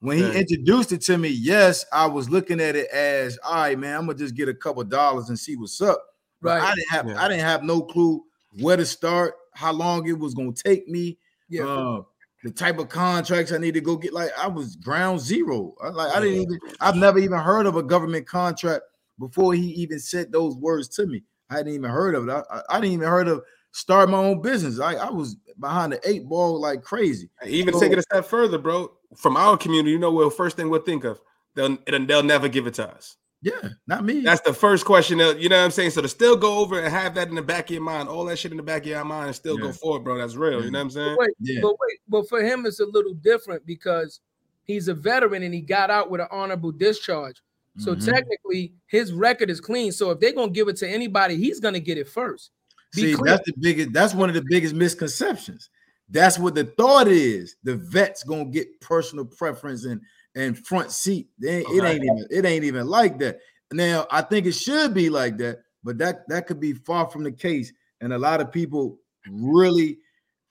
[0.00, 3.78] when he introduced it to me, yes, I was looking at it as, all right,
[3.78, 6.02] man, I'm gonna just get a couple dollars and see what's up.
[6.44, 6.70] But Right.
[6.70, 7.24] I didn't have, Yeah.
[7.24, 8.22] I didn't have no clue
[8.60, 11.66] where to start, how long it was gonna take me Yeah.
[11.66, 12.02] uh,
[12.44, 14.12] the type of contracts I need to go get.
[14.12, 15.74] Like I was ground zero.
[15.82, 16.58] I, like I didn't even.
[16.80, 18.84] I've never even heard of a government contract
[19.18, 21.22] before he even said those words to me.
[21.50, 22.30] I hadn't even heard of it.
[22.32, 24.78] I, I, I didn't even heard of start my own business.
[24.80, 27.30] I, I was behind the eight ball like crazy.
[27.46, 28.92] Even So- take it a step further, bro.
[29.16, 31.20] From our community, you know what first thing we'll think of?
[31.54, 33.16] They'll they'll never give it to us.
[33.44, 34.20] Yeah, not me.
[34.20, 35.18] That's the first question.
[35.18, 35.90] That, you know what I'm saying?
[35.90, 38.24] So to still go over and have that in the back of your mind, all
[38.24, 39.66] that shit in the back of your mind, and still Yeah.
[39.66, 40.16] go forward, bro.
[40.16, 40.64] That's real.
[40.64, 41.16] You know what I'm saying?
[41.18, 41.60] Wait, yeah.
[41.60, 44.20] but wait, but for him it's a little different because
[44.64, 47.42] he's a veteran and he got out with an honorable discharge.
[47.76, 48.04] So Mhm.
[48.06, 49.92] technically his record is clean.
[49.92, 52.50] So if they're gonna give it to anybody, he's gonna get it first.
[52.94, 53.34] Be See, clear.
[53.36, 53.92] that's the biggest.
[53.92, 55.68] That's one of the biggest misconceptions.
[56.08, 57.56] That's what the thought is.
[57.64, 60.00] The vet's gonna get personal preference and
[60.34, 61.28] and front seat.
[61.38, 62.26] They ain't- It ain't even.
[62.30, 63.40] It ain't even like that.
[63.72, 67.22] Now, I think it should be like that, but that that could be far from
[67.22, 67.72] the case.
[68.00, 68.98] And a lot of people
[69.30, 69.98] really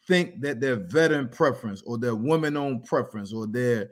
[0.08, 3.90] think that their veteran preference or their woman-owned preference or their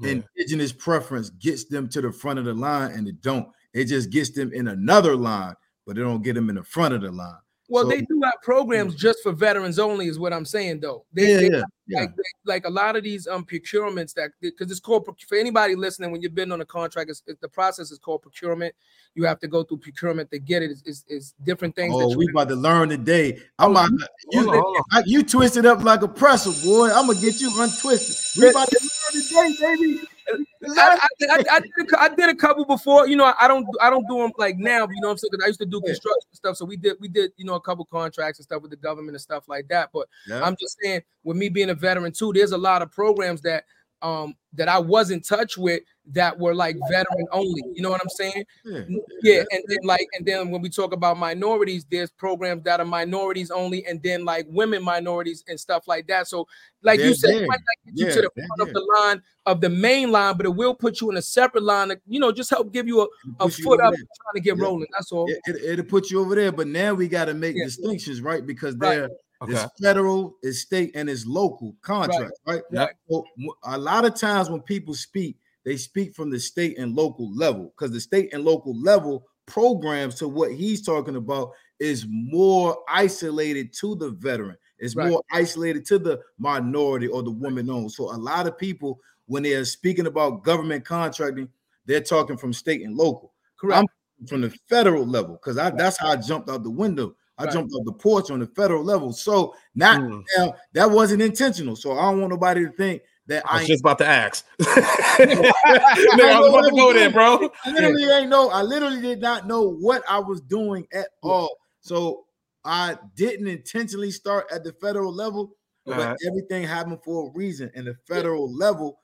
[0.00, 0.22] Yeah.
[0.36, 3.48] indigenous preference gets them to the front of the line, and it don't.
[3.72, 5.54] It just gets them in another line,
[5.86, 7.38] but it don't get them in the front of the line.
[7.72, 11.06] Well, So- they do have programs just for veterans only, is what I'm saying though.
[11.14, 12.00] They, Yeah, they yeah, yeah.
[12.00, 15.74] like they- like a lot of these um procurements that because it's called for anybody
[15.74, 18.74] listening when you're bidding on a contract it's, it- the process is called procurement
[19.14, 22.04] you have to go through procurement to get it it's, it's, it's different things that
[22.04, 23.40] Oh, you we about to learn today.
[23.58, 23.90] I'm out,
[24.32, 24.82] you, Hold on, hold on.
[24.90, 26.90] I- you twisted up like a pretzel, boy.
[26.92, 28.42] I'm gonna get you untwisted.
[28.42, 28.78] We about to
[29.14, 30.00] learn today, baby.
[30.28, 30.36] I,
[30.70, 34.06] I, I, did a, I did a couple before you know I don't I don't
[34.08, 36.32] do them like now you know what I'm saying because I used to do construction
[36.32, 38.76] stuff so we did we did you know a couple contracts and stuff with the
[38.76, 40.42] government and stuff like that but Yeah.
[40.42, 43.64] I'm just saying, with me being a veteran too, there's a lot of programs that
[44.02, 47.62] um that I was in touch with that were like veteran only.
[47.74, 48.44] You know what I'm saying?
[48.64, 48.80] yeah,
[49.22, 52.86] Yeah, and then like and then when we talk about minorities, there's programs that are
[52.86, 56.26] minorities only, and then like women minorities and stuff like that.
[56.28, 56.46] So,
[56.82, 57.46] like you They're said, it there.
[57.46, 60.36] might not get you Yeah, to the front of the line of the main line,
[60.36, 61.88] but it will put you in a separate line.
[61.88, 63.06] To, you know, just help give you a,
[63.40, 64.64] a you foot over up trying to get Yeah.
[64.64, 64.88] rolling.
[64.92, 65.28] That's all.
[65.28, 68.44] It, it, will put you over there, but now we got to make distinctions, right?
[68.44, 69.10] Because they're Right.
[69.42, 69.52] Okay.
[69.52, 72.62] it's federal, it's state, and it's local contracts, right?
[72.70, 72.96] Yep.
[73.10, 73.24] So
[73.64, 77.72] a lot of times when people speak, they speak from the state and local level
[77.76, 83.72] because the state and local level programs to what he's talking about is more isolated
[83.74, 84.56] to the veteran.
[84.78, 85.10] It's Right.
[85.10, 87.92] more isolated to the minority or the woman owned.
[87.92, 91.48] So a lot of people, when they're speaking about government contracting,
[91.86, 93.86] they're talking from state and local Correct.
[94.20, 97.14] I'm from the federal level because I that's how I jumped out the window.
[97.42, 97.52] I Right.
[97.52, 99.12] jumped out the porch on the federal level.
[99.12, 100.24] So not Mm.
[100.36, 101.74] now that wasn't intentional.
[101.76, 104.46] So I don't want nobody to think that I I was just about to ask.
[104.60, 107.50] Nigga, I was about to go there, bro.
[107.64, 108.48] I literally ain't know.
[108.50, 111.56] I literally did not know what I was doing at all.
[111.80, 112.26] So
[112.64, 116.18] I didn't intentionally start at the federal level, but Alright.
[116.26, 117.70] everything happened for a reason.
[117.74, 119.00] And the federal level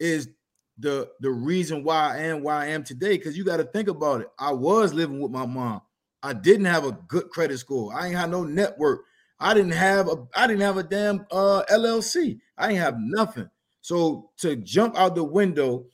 [0.00, 0.28] is
[0.78, 3.18] the the reason why I am where I am today.
[3.18, 4.28] Because you got to think about it.
[4.38, 5.82] I was living with my mom.
[6.22, 7.92] I didn't have a good credit score.
[7.94, 9.04] I ain't had no network.
[9.40, 12.38] I didn't have a I didn't have a damn uh LLC.
[12.56, 13.50] I ain't have nothing.
[13.80, 15.86] So to jump out the window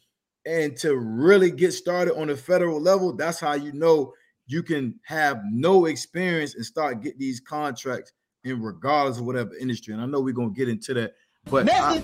[0.44, 4.12] and to really get started on the federal level, that's how you know
[4.46, 8.12] you can have no experience and start get these contracts
[8.44, 9.94] in regardless of whatever industry.
[9.94, 11.14] And I know we're gonna get into that.
[11.46, 12.02] But I,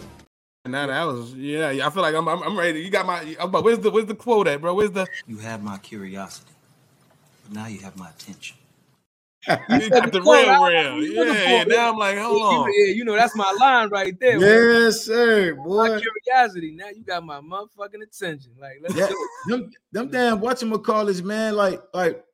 [0.67, 1.69] now that was yeah.
[1.69, 2.81] I feel like I'm I'm, I'm ready.
[2.81, 3.37] You got my.
[3.47, 4.75] But where's the where's the quote at, bro?
[4.75, 6.54] Where's the You have my curiosity,
[7.45, 8.57] but now you have my attention.
[9.47, 11.27] you got the quote, I- real real?
[11.27, 11.65] Yeah, yeah.
[11.65, 12.73] Now I'm like, hold on.
[12.75, 14.39] Yeah, you know that's my line right there.
[14.39, 15.89] yes, sir, Boy.
[15.89, 16.73] My curiosity.
[16.73, 18.53] Now you got my motherfucking attention.
[18.59, 19.51] Like, let's Yeah, do it.
[19.51, 21.57] them, them damn whatchamacallits, man.
[21.57, 22.25] Like, like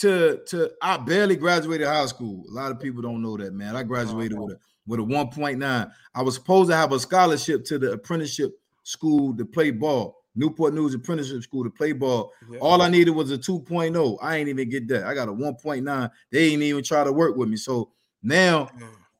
[0.00, 2.44] to to I barely graduated high school.
[2.50, 3.74] A lot of people don't know that, man.
[3.74, 4.46] I graduated uh-huh.
[4.46, 5.90] with a with a 1.9.
[6.14, 10.74] I was supposed to have a scholarship to the apprenticeship school to play ball, Newport
[10.74, 12.32] News Apprenticeship School to play ball.
[12.50, 12.58] Yeah.
[12.60, 14.18] All I needed was a 2.0.
[14.22, 15.04] I ain't even get that.
[15.04, 16.10] I got a 1.9.
[16.30, 17.56] They ain't even try to work with me.
[17.56, 17.90] So
[18.22, 18.68] now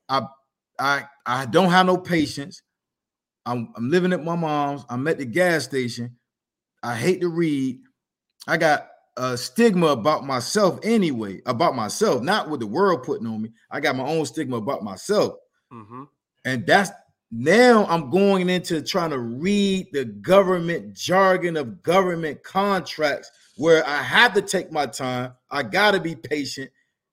[0.08, 0.22] I
[0.78, 2.62] I I don't have no patience.
[3.46, 4.84] I'm I'm living at my mom's.
[4.88, 6.16] I'm at the gas station.
[6.82, 7.80] I hate to read.
[8.46, 13.42] I got a stigma about myself anyway, about myself, not what the world putting on
[13.42, 13.50] me.
[13.70, 15.34] I got my own stigma about myself.
[15.72, 16.04] Mm-hmm.
[16.44, 16.90] And that's
[17.30, 24.02] now I'm going into trying to read the government jargon of government contracts where I
[24.02, 25.34] have to take my time.
[25.50, 26.70] I gotta be patient,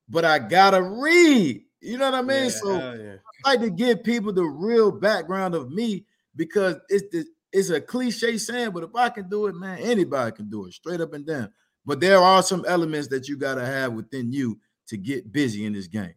[0.10, 1.64] but I gotta read.
[1.82, 2.44] You know what I mean?
[2.46, 3.16] Yeah, so yeah.
[3.46, 7.80] I like to give people the real background of me because it's the it's a
[7.80, 11.14] cliche saying, but if I can do it, man, anybody can do it, straight up
[11.14, 11.52] and down.
[11.86, 15.74] But there are some elements that you gotta have within you to get busy in
[15.74, 16.14] this game.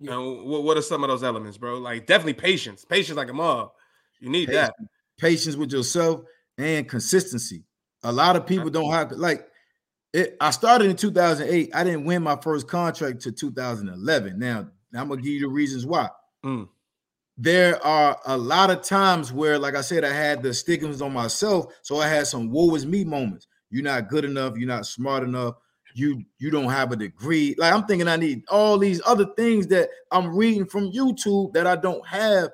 [0.00, 1.78] And what, what are some of those elements, bro?
[1.78, 2.84] Like definitely patience.
[2.84, 3.72] Patience like a mob.
[4.20, 4.74] You need that.
[4.76, 6.22] Patience, patience with yourself
[6.58, 7.64] and consistency.
[8.02, 9.48] A lot of people don't have like
[10.12, 10.36] it.
[10.40, 11.70] I started in 2008.
[11.74, 14.38] I didn't win my first contract to 2011.
[14.38, 16.08] Now, I'm gonna give you the reasons why.
[16.44, 16.68] Mm.
[17.38, 21.12] There are a lot of times where, like I said, I had the stigmas on
[21.12, 23.46] myself, so I had some "woe is me" moments.
[23.70, 24.56] You're not good enough.
[24.56, 25.56] You're not smart enough.
[25.96, 27.54] You you don't have a degree.
[27.58, 31.66] Like I'm thinking, I need all these other things that I'm reading from YouTube that
[31.66, 32.50] I don't have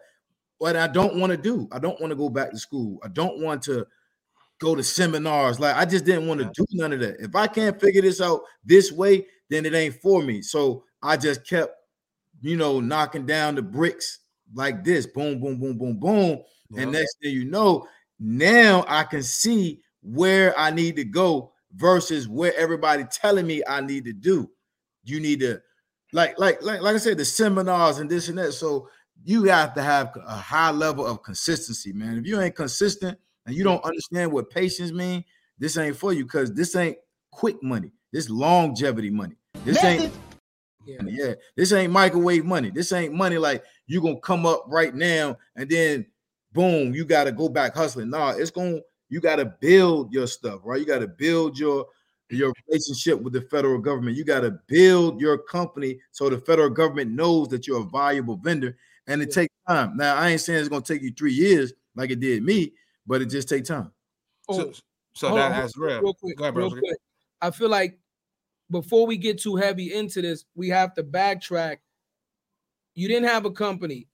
[0.63, 1.67] but I don't want to do.
[1.73, 3.01] I don't want to go back to school.
[3.03, 3.85] I don't want to
[4.61, 5.59] go to seminars.
[5.59, 7.17] Like I just didn't want to do none of that.
[7.19, 10.41] If I can't figure this out this way, then it ain't for me.
[10.41, 11.75] So I just kept,
[12.43, 14.21] you know, knocking down the bricks
[14.55, 15.05] like this.
[15.05, 16.43] Boom, boom, boom, boom, boom.
[16.71, 16.83] Yeah.
[16.83, 17.89] And next thing you know,
[18.21, 23.81] now I can see where I need to go versus where everybody telling me I
[23.81, 24.51] need to do.
[25.05, 25.61] You need to
[26.13, 28.53] like like like like I said, the seminars and this and that.
[28.53, 28.89] So
[29.25, 32.19] you have to have a high level of consistency, man.
[32.19, 35.25] If you ain't consistent and you don't understand what patience mean,
[35.59, 36.99] this ain't for you because this ain't
[37.31, 37.93] quick money.
[38.13, 39.37] This longevity money.
[39.65, 40.13] This ain't
[40.85, 40.99] Yeah.
[41.07, 41.35] yeah.
[41.57, 42.71] This ain't microwave money.
[42.71, 46.07] This ain't money like you gonna come up right now and then
[46.53, 48.11] boom, you gotta go back hustling.
[48.11, 48.81] Nah, it's gonna
[49.13, 50.81] you gotta build your stuff, right?
[50.81, 51.87] You gotta build your
[52.31, 54.17] your relationship with the federal government.
[54.17, 58.79] You gotta build your company so the federal government knows that you're a valuable vendor,
[59.07, 59.99] and it takes time.
[59.99, 62.73] Now, I ain't saying it's gonna take you three years like it did me,
[63.07, 63.93] but it just takes time.
[64.51, 64.73] So, Oh,
[65.13, 66.01] so hold that has real.
[66.01, 66.97] real quick, Go ahead, real quick.
[67.43, 67.99] I feel like
[68.71, 71.81] before we get too heavy into this, we have to backtrack.
[72.95, 74.09] You didn't have a company.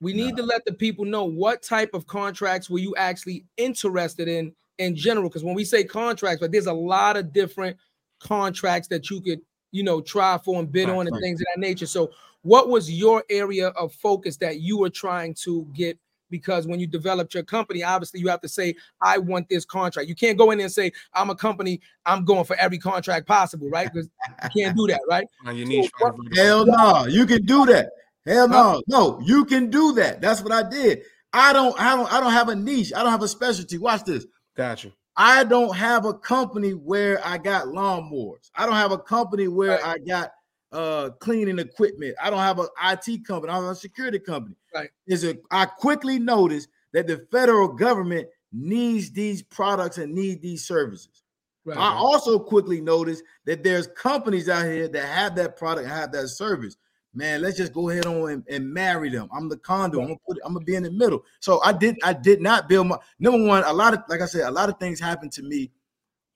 [0.00, 4.28] We need to let the people know what type of contracts were you actually interested
[4.28, 5.28] in in general.
[5.28, 7.76] Because when we say contracts, but there's a lot of different
[8.20, 11.20] contracts that you could, you know, try for and bid Right, on and right.
[11.22, 11.86] things of that nature.
[11.86, 12.10] So,
[12.42, 15.98] what was your area of focus that you were trying to get?
[16.30, 20.08] Because when you developed your company, obviously you have to say, I want this contract.
[20.08, 23.28] You can't go in there and say, I'm a company, I'm going for every contract
[23.28, 23.88] possible, right?
[23.92, 24.08] Because
[24.42, 25.26] you can't do that, right?
[25.46, 25.90] On your niche.
[26.00, 26.42] what- find a.
[26.42, 27.90] Hell no, you can do that.
[28.26, 30.20] Hell no, no, you can do that.
[30.20, 31.02] That's what I did.
[31.32, 32.92] I don't, I don't, I don't have a niche.
[32.94, 33.76] I don't have a specialty.
[33.78, 34.26] Watch this.
[34.56, 34.92] Gotcha.
[35.16, 38.50] I don't have a company where I got lawnmowers.
[38.54, 39.86] I don't have a company where Right.
[39.86, 40.32] I got
[40.72, 42.16] uh cleaning equipment.
[42.22, 43.52] I don't have an IT company.
[43.52, 44.56] I don't have a security company.
[44.74, 44.90] Right.
[45.06, 50.66] Is a I quickly noticed that the federal government needs these products and need these
[50.66, 51.22] services.
[51.64, 51.78] Right.
[51.78, 56.28] I also quickly noticed that there's companies out here that have that product, have that
[56.28, 56.76] service.
[57.14, 59.28] Man, let's just go ahead on and, and marry them.
[59.32, 60.02] I'm the conduit.
[60.02, 60.38] I'm gonna put.
[60.44, 61.24] I'm gonna be in the middle.
[61.40, 61.96] So I did.
[62.02, 63.62] I did not build my number one.
[63.64, 65.70] A lot of, like I said, a lot of things happen to me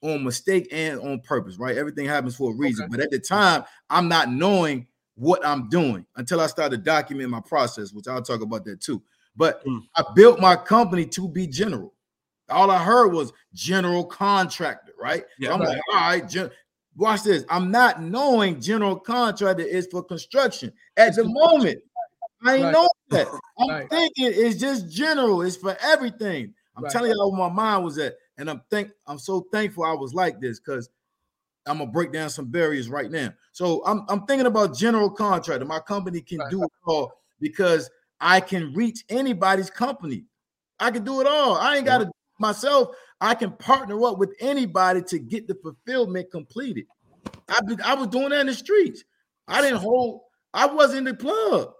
[0.02, 1.56] on mistake and on purpose.
[1.58, 2.84] Right, everything happens for a reason.
[2.84, 2.90] Okay.
[2.92, 4.86] But at the time, I'm not knowing
[5.16, 9.02] what I'm doing until I started documenting my process, which I'll talk about that too.
[9.36, 9.82] But Mm.
[9.96, 11.92] I built my company to be general.
[12.50, 15.24] All I heard was general contractor, right?
[15.38, 15.48] Yeah.
[15.48, 16.50] so I'm like, all right, gen-
[16.98, 17.44] watch this.
[17.48, 21.80] I'm not knowing general contractor is for construction at the moment.
[22.44, 22.72] I ain't Right.
[22.72, 23.28] know that.
[23.58, 23.90] I'm Right.
[23.90, 25.42] thinking it's just general.
[25.42, 26.54] It's for everything.
[26.76, 26.92] I'm Right.
[26.92, 30.14] telling y'all where my mind was at, and I'm think I'm so thankful I was
[30.14, 30.90] like this because
[31.66, 33.32] I'm gonna break down some barriers right now.
[33.52, 35.64] So I'm I'm thinking about general contractor.
[35.64, 40.24] My company can do it all because I can reach anybody's company.
[40.80, 41.56] I can do it all.
[41.56, 42.94] I ain't got to myself.
[43.20, 46.86] I can partner up with anybody to get the fulfillment completed.
[47.48, 49.04] I be, I was doing that in the streets.
[49.48, 50.20] I didn't hold.
[50.54, 51.72] I wasn't the plug.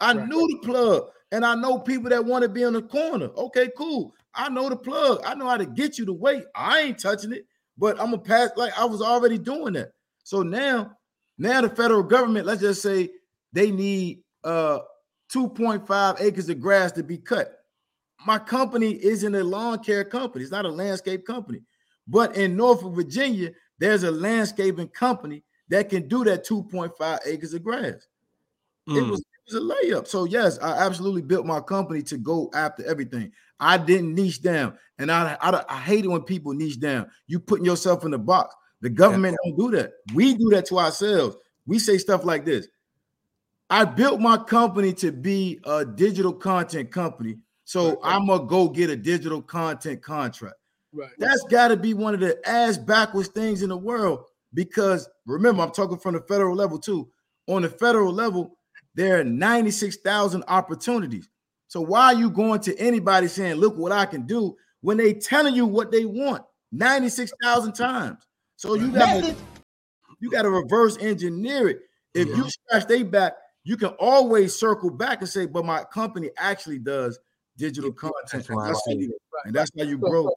[0.00, 0.28] I Right.
[0.28, 3.26] knew the plug, and I know people that want to be in the corner.
[3.36, 4.14] Okay, cool.
[4.34, 5.20] I know the plug.
[5.24, 6.44] I know how to get you to wait.
[6.54, 7.46] I ain't touching it,
[7.78, 8.50] but I'm gonna pass.
[8.56, 9.92] Like I was already doing that.
[10.24, 10.92] So now,
[11.38, 13.10] now the federal government, let's just say
[13.52, 14.80] they need uh
[15.32, 17.55] 2.5 acres of grass to be cut.
[18.24, 21.60] My company isn't a lawn care company, it's not a landscape company.
[22.08, 27.62] But in Norfolk, Virginia, there's a landscaping company that can do that 2.5 acres of
[27.64, 28.06] grass.
[28.86, 29.10] It Mm.
[29.10, 30.06] was it was a layup.
[30.08, 33.32] So yes, I absolutely built my company to go after everything.
[33.60, 37.10] I didn't niche down, and I I, I hate it when people niche down.
[37.26, 38.54] You putting yourself in the box.
[38.82, 39.92] The government don't do that.
[40.14, 41.36] We do that to ourselves.
[41.66, 42.68] We say stuff like this.
[43.70, 48.90] I built my company to be a digital content company, so I'm gonna go get
[48.90, 50.54] a digital content contract.
[50.92, 51.10] Right.
[51.18, 54.24] That's got to be one of the ass backwards things in the world
[54.54, 57.10] because remember, I'm talking from the federal level too.
[57.48, 58.56] On the federal level,
[58.94, 61.28] there are 96,000 opportunities.
[61.66, 65.12] So why are you going to anybody saying, "Look what I can do," when they
[65.12, 68.28] telling you what they want 96,000 times?
[68.54, 69.36] So you got to
[70.20, 71.80] you got to reverse engineer it.
[72.14, 76.30] If you scratch they back, you can always circle back and say, "But my company
[76.38, 77.18] actually does
[77.56, 80.30] digital content." That's And that's, how you, and that's how you grow.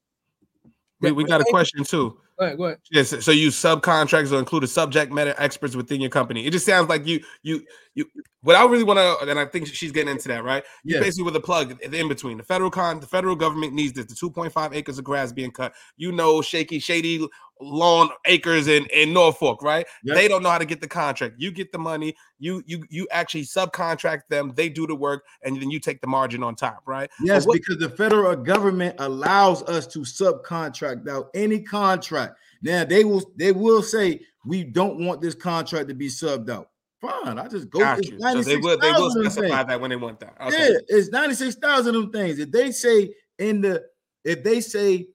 [1.01, 2.19] We, we got a question too.
[2.37, 2.77] Go ahead, go ahead.
[2.91, 6.45] Yes, so you subcontractors or included subject matter experts within your company.
[6.45, 7.63] It just sounds like you you
[7.95, 8.05] you
[8.41, 10.63] what I really want to and I think she's getting into that, right?
[10.83, 11.01] You Yeah.
[11.01, 12.37] basically with a plug in between.
[12.37, 15.73] The federal con the federal government needs this, the 2.5 acres of grass being cut.
[15.97, 17.27] You know, shaky, shady
[17.61, 19.85] lawn acres in, in Norfolk, right?
[20.03, 20.15] Yep.
[20.15, 21.35] They don't know how to get the contract.
[21.37, 25.61] You get the money, you you you actually subcontract them, they do the work, and
[25.61, 27.09] then you take the margin on top, right?
[27.21, 32.37] Yes, what- because the federal uh, government allows us to subcontract out any contract.
[32.61, 36.69] Now they will they will say we don't want this contract to be subbed out.
[37.01, 37.79] Fine, I just go.
[37.79, 38.19] Got you.
[38.19, 40.35] So they will they will specify that when they want that.
[40.41, 40.73] Okay.
[40.73, 42.39] Yeah, it's 96,000 of them things.
[42.39, 43.83] If they say in the
[44.25, 45.07] if they say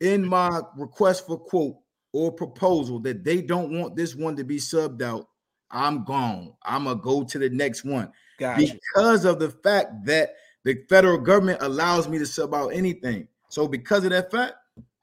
[0.00, 1.76] in my request for quote
[2.12, 5.28] or proposal that they don't want this one to be subbed out,
[5.70, 6.54] I'm gone.
[6.62, 8.72] I'm gonna go to the next one Got you.
[8.94, 13.28] because of the fact that the federal government allows me to sub out anything.
[13.48, 14.54] So because of that fact,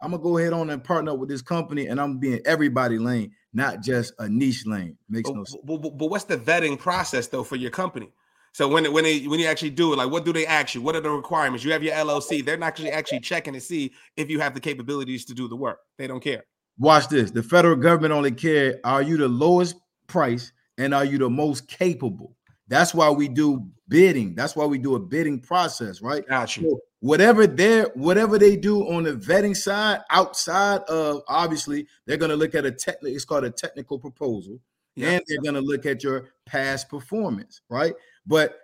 [0.02, 2.98] I'm gonna go ahead on and partner up with this company, and I'm being everybody
[2.98, 4.98] lane, not just a niche lane.
[5.10, 5.64] Makes no But, sense.
[5.64, 8.12] but, but- but what's the vetting process though for your company?
[8.54, 10.82] So when when they when you actually do it, like what do they ask you?
[10.82, 11.64] What are the requirements?
[11.64, 12.44] You have your LLC.
[12.44, 15.56] They're not actually actually checking to see if you have the capabilities to do the
[15.56, 15.80] work.
[15.98, 16.44] They don't care.
[16.80, 17.30] Watch this.
[17.30, 19.76] The federal government only care: are you the lowest
[20.08, 22.36] price and are you the most capable?
[22.68, 24.34] That's why we do bidding.
[24.34, 26.28] That's why we do a bidding process, right?
[26.28, 26.64] Got you.
[26.64, 32.36] So whatever they whatever they do on the vetting side, outside of obviously, they're gonna
[32.36, 33.16] look at a technical.
[33.16, 34.60] It's called a technical proposal,
[34.96, 35.12] Yeah.
[35.12, 37.94] and they're gonna look at your past performance, right?
[38.26, 38.60] But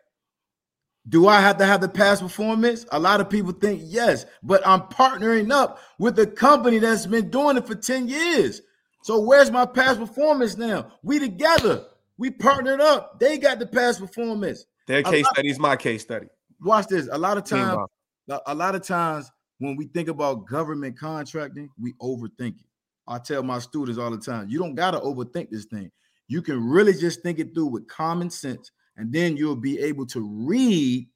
[1.09, 2.85] do I have to have the past performance?
[2.91, 7.29] A lot of people think yes, but I'm partnering up with a company that's been
[7.29, 8.61] doing it for 10 years.
[9.03, 10.93] So where's my past performance now?
[11.03, 11.85] We together,
[12.17, 13.19] we partnered up.
[13.19, 14.65] They got the past performance.
[14.87, 16.27] Their case lot- study is my case study.
[16.61, 17.09] Watch this.
[17.11, 17.85] A lot of times,
[18.29, 22.65] a a lot of times when we think about government contracting, we overthink it.
[23.07, 25.91] I tell my students all the time, you don't gotta overthink this thing.
[26.27, 30.05] You can really just think it through with common sense, and then you'll be able
[30.07, 31.07] to read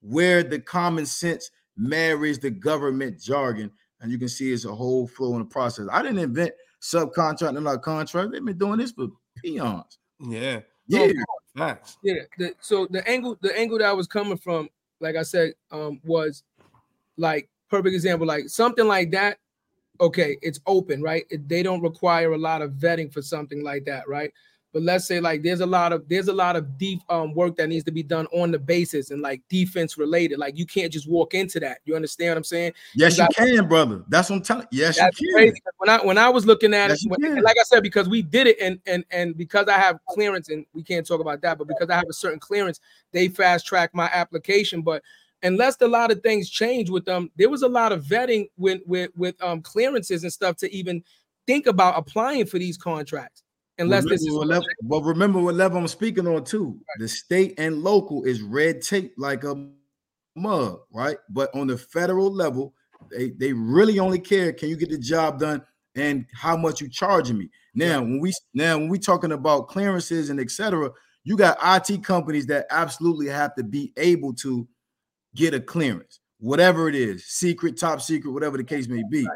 [0.00, 5.06] where the common sense marries the government jargon, and you can see it's a whole
[5.06, 5.86] flow in the process.
[5.90, 8.32] I didn't invent subcontracting like contract.
[8.32, 9.08] They've been doing this for
[9.42, 9.98] peons.
[10.20, 10.60] yeah.
[10.86, 11.12] Yeah,
[11.56, 11.96] Facts.
[12.02, 12.22] Yeah.
[12.36, 14.68] The, so the angle, the angle that I was coming from,
[15.00, 16.42] like I said, um, was
[17.16, 19.38] like perfect example, like something like that.
[20.00, 21.24] Okay, it's open, right?
[21.30, 24.32] It- they don't require a lot of vetting for something like that, right?
[24.72, 27.54] But let's say like there's a lot of there's a lot of deep um work
[27.56, 30.40] that needs to be done on the basis and like defense related.
[30.40, 31.78] Like you can't just walk into that.
[31.84, 32.72] You understand what I'm saying?
[32.96, 34.02] yes, You you can, brother.
[34.08, 34.66] That's what I'm telling.
[34.72, 35.44] Yes, That's you can.
[35.44, 35.60] crazy.
[35.78, 38.20] When I when I was looking at Yes, it, when- like I said, because we
[38.22, 41.56] did it, and and and because I have clearance, and we can't talk about that,
[41.56, 42.80] but because I have a certain clearance,
[43.12, 44.82] they fast track my application.
[44.82, 45.04] But
[45.44, 48.80] unless a lot of things change with them, there was a lot of vetting with
[48.86, 51.04] with with um clearances and stuff to even
[51.46, 53.42] think about applying for these contracts.
[53.78, 56.78] Unless this is Remember level, but remember what level I'm speaking on too.
[56.98, 59.68] The state and local is red tape like a
[60.36, 61.18] mug, right?
[61.28, 62.72] But on the federal level,
[63.10, 65.62] they, they really only care can you get the job done
[65.96, 67.50] and how much you charging me.
[67.74, 70.90] Now, when we now when we talking about clearances and etc.,
[71.24, 74.68] You got IT companies that absolutely have to be able to
[75.34, 79.26] get a clearance, whatever it is, secret, top secret, whatever the case may be.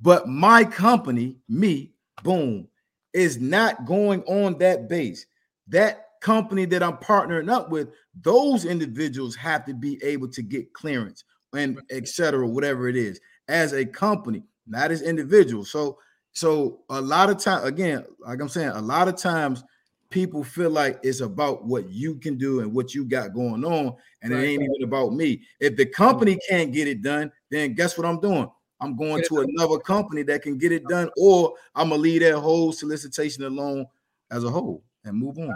[0.00, 1.92] But my company, me,
[2.22, 2.68] boom,
[3.12, 5.26] is not going on that base.
[5.68, 7.90] That company that I'm partnering up with,
[8.22, 12.46] those individuals have to be able to get clearance and etc.
[12.46, 15.70] whatever it is, as a company, not as individuals.
[15.70, 15.98] So,
[16.32, 19.64] so a lot of time, again, like I'm saying, a lot of times
[20.10, 23.96] people feel like it's about what you can do and what you got going on,
[24.22, 24.44] and Right.
[24.44, 25.42] it ain't even about me.
[25.60, 28.50] If the company can't get it done, then guess what I'm doing?
[28.80, 32.38] I'm going to another company that can get it done, or I'm gonna leave that
[32.38, 33.86] whole solicitation alone
[34.30, 35.54] as a whole and move on.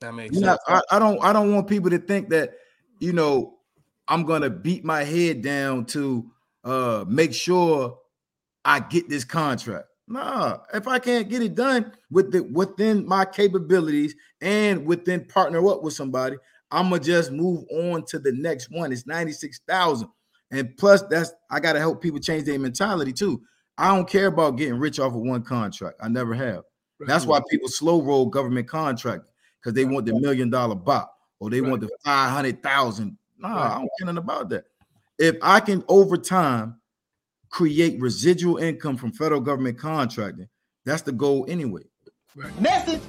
[0.00, 0.58] That makes You sense.
[0.68, 2.54] know, I, I don't I don't want people to think that
[3.00, 3.58] you know
[4.08, 6.30] I'm gonna beat my head down to
[6.64, 7.98] uh make sure
[8.64, 9.86] I get this contract.
[10.06, 15.66] Nah, if I can't get it done with the within my capabilities and within partner
[15.66, 16.36] up with somebody,
[16.70, 18.92] I'm gonna just move on to the next one.
[18.92, 20.08] It's 96,000.
[20.50, 23.42] And plus, that's I gotta help people change their mentality too.
[23.78, 25.96] I don't care about getting rich off of one contract.
[26.02, 26.64] I never have.
[27.00, 29.30] That's why people slow roll government contract
[29.60, 33.18] because they want the million dollar bop or they want the 500,000.
[33.38, 34.64] Nah, I don't care nothing about that.
[35.18, 36.80] If I can over time
[37.54, 40.48] create residual income from federal government contracting,
[40.84, 41.82] that's the goal anyway.
[42.58, 43.00] Message.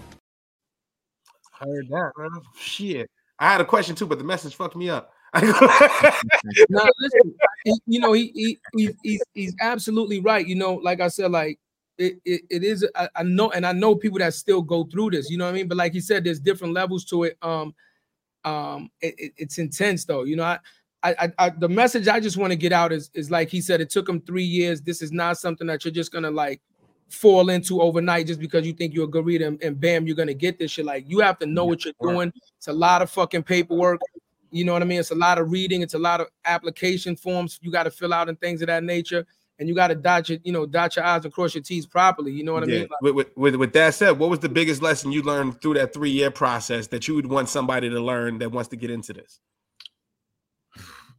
[1.60, 2.30] I heard that, man.
[2.56, 3.10] Shit.
[3.39, 5.12] I had a question too, but the message fucked me up.
[6.70, 7.34] Now, listen,
[7.88, 10.46] you know, he, he, he he's, he's absolutely right.
[10.46, 11.58] You know, like I said, like
[11.98, 15.10] it, it, it is, I, I know, and I know people that still go through
[15.12, 15.68] this, you know what I mean?
[15.68, 17.38] But like he said, there's different levels to it.
[17.41, 17.74] Um,
[18.43, 20.60] um, it, it- it's intense though, you know, I,
[21.06, 23.62] I, I, I the message I just want to get out is, is like he
[23.62, 24.82] said, it took him three years.
[24.82, 26.62] This is not something that you're just gonna like
[27.10, 30.16] fall into overnight just because you think you're a good reader and, and bam, you're
[30.16, 30.86] gonna get this shit.
[30.86, 32.34] Like you have to know what you're doing.
[32.58, 34.01] It's a lot of fucking paperwork.
[34.51, 34.99] You know what I mean?
[34.99, 35.82] It's a lot of reading.
[35.82, 38.84] It's a lot of application forms you got to fill out and things of that
[38.84, 39.26] nature.
[39.60, 41.86] And you got to dot your, you know, dot your I's and cross your T's
[41.86, 42.32] properly.
[42.32, 42.82] You know what I mean?
[42.82, 45.76] Like, With, with, with, with that said, what was the biggest lesson you learned through
[45.76, 48.91] that three year process that you would want somebody to learn that wants to get
[48.91, 49.39] into this?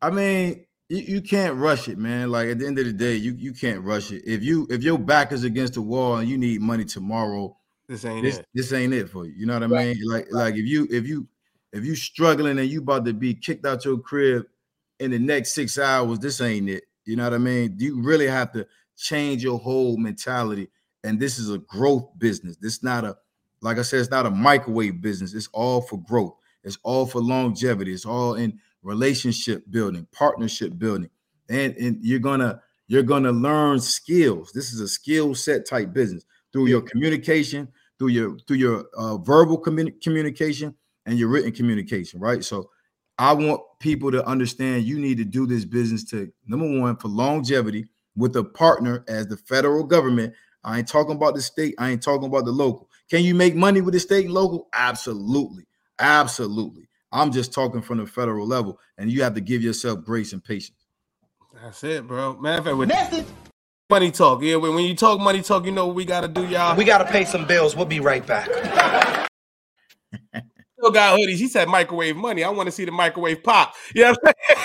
[0.02, 2.30] I mean, you, you can't rush it, man.
[2.30, 4.22] Like at the end of the day, you, you can't rush it.
[4.26, 7.56] If you if your back is against the wall and you need money tomorrow,
[7.88, 8.46] This ain't this it.
[8.54, 9.32] this ain't it for you.
[9.36, 9.86] You know what I Right.
[9.86, 9.96] mean?
[10.06, 11.28] Like like if you if you
[11.72, 14.46] if you struggling and you about to be kicked out your crib
[14.98, 16.84] in the next six hours, this ain't it.
[17.04, 17.76] You know what I mean?
[17.78, 18.66] You really have to
[18.96, 20.68] change your whole mentality.
[21.04, 22.56] And this is a growth business.
[22.56, 23.16] This not a
[23.62, 25.34] like I said, it's not a microwave business.
[25.34, 26.34] It's all for growth.
[26.62, 27.92] It's all for longevity.
[27.92, 31.10] It's all in relationship building, partnership building,
[31.48, 34.52] and and you're gonna you're gonna learn skills.
[34.52, 37.68] This is a skill set type business through your communication,
[37.98, 40.74] through your through your uh, verbal communi- communication
[41.06, 42.44] and your written communication, right?
[42.44, 42.70] So
[43.18, 47.08] I want people to understand you need to do this business to number one for
[47.08, 50.34] longevity with a partner as the federal government.
[50.64, 52.88] I ain't talking about the state, I ain't talking about the local.
[53.10, 54.68] Can you make money with the state and local?
[54.72, 55.64] Absolutely.
[55.98, 56.88] Absolutely.
[57.16, 60.44] I'm just talking from the federal level, and you have to give yourself grace and
[60.44, 60.86] patience.
[61.62, 62.36] That's it, bro.
[62.36, 63.34] Matter of fact, with
[63.88, 64.42] money talk.
[64.42, 66.76] Yeah, when, when you talk money talk, you know what we gotta do, y'all.
[66.76, 67.74] We gotta pay some bills.
[67.74, 68.48] We'll be right back.
[70.78, 71.36] still got hoodies.
[71.36, 72.44] He said microwave money.
[72.44, 73.74] I want to see the microwave pop.
[73.94, 74.14] Yeah,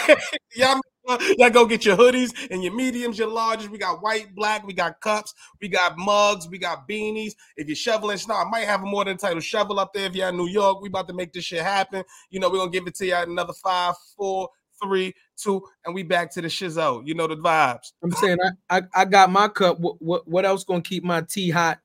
[0.55, 0.81] y'all,
[1.37, 3.69] y'all go get your hoodies and your mediums, your larges.
[3.69, 4.65] We got white, black.
[4.65, 5.33] We got cups.
[5.61, 6.47] We got mugs.
[6.47, 7.33] We got beanies.
[7.57, 10.05] If you're shoveling snow, I might have a more than title shovel up there.
[10.05, 12.03] If you're in New York, we about to make this shit happen.
[12.29, 14.49] You know, we're gonna give it to at another five, four,
[14.81, 17.05] three, two, and we back to the shizzo.
[17.05, 17.93] You know the vibes.
[18.03, 18.37] I'm saying
[18.69, 19.79] I, I, I got my cup.
[19.79, 21.79] What, what, what else gonna keep my tea hot?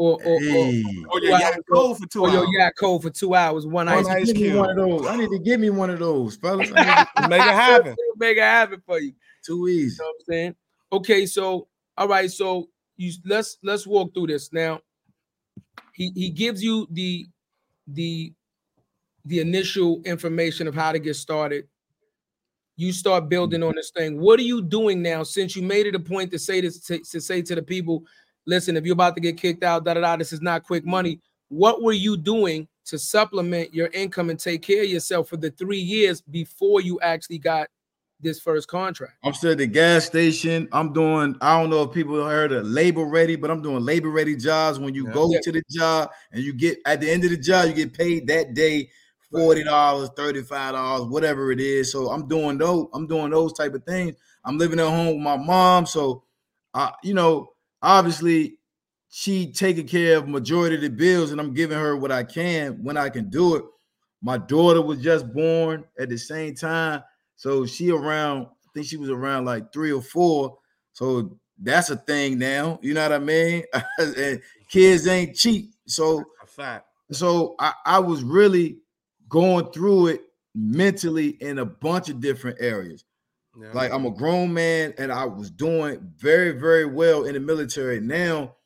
[0.00, 1.38] Or, or, or, Hey, oh, Or your Wow.
[1.40, 2.48] yak cold for two or your hours.
[2.56, 4.06] yak cold for two hours, one One ice.
[4.06, 4.56] ice give me cube.
[4.56, 5.06] one of those.
[5.06, 6.68] I need to give me one of those, fellas.
[6.70, 7.94] To- Make it happen.
[8.16, 9.12] Make it happen for you.
[9.44, 9.92] too easy.
[9.92, 10.54] You know what I'm saying?
[10.92, 14.80] Okay, so all right, so you let's let's walk through this now.
[15.92, 17.26] He he gives you the
[17.86, 18.32] the
[19.26, 21.68] the initial information of how to get started.
[22.76, 24.18] You start building on this thing.
[24.18, 26.98] What are you doing now since you made it a point to say this to,
[27.00, 28.04] to say to the people,
[28.50, 30.84] listen, if you're about to get kicked out, da da da, this is not quick
[30.84, 31.20] money.
[31.48, 35.50] What were you doing to supplement your income and take care of yourself for the
[35.50, 37.68] three years before you actually got
[38.20, 39.14] this first contract?
[39.24, 40.68] I'm still at the gas station.
[40.72, 44.10] I'm doing, I don't know if people heard of labor ready, but I'm doing labor
[44.10, 44.78] ready jobs.
[44.78, 45.12] When you Yeah.
[45.12, 45.40] go Yeah.
[45.42, 48.26] to the job and you get at the end of the job, you get paid
[48.26, 48.90] that day
[49.32, 51.92] $40, $35, whatever it is.
[51.92, 54.16] So I'm doing those, I'm doing those type of things.
[54.44, 55.86] I'm living at home with my mom.
[55.86, 56.24] So
[56.74, 57.52] I, you know,
[57.82, 58.58] obviously
[59.10, 62.82] she taking care of majority of the bills, and I'm giving her what I can
[62.82, 63.64] when I can do it.
[64.22, 67.02] My daughter was just born at the same time,
[67.36, 68.46] so she around.
[68.46, 70.58] I think she was around like three or four.
[70.92, 72.78] So that's a thing now.
[72.82, 73.64] You know what I mean?
[73.98, 75.74] and kids ain't cheap.
[75.86, 76.24] So
[77.10, 78.78] so I, I was really
[79.28, 80.22] going through it
[80.54, 83.04] mentally in a bunch of different areas.
[83.60, 83.72] Yeah.
[83.72, 88.00] Like I'm a grown man and I was doing very, very well in the military.
[88.00, 88.56] Now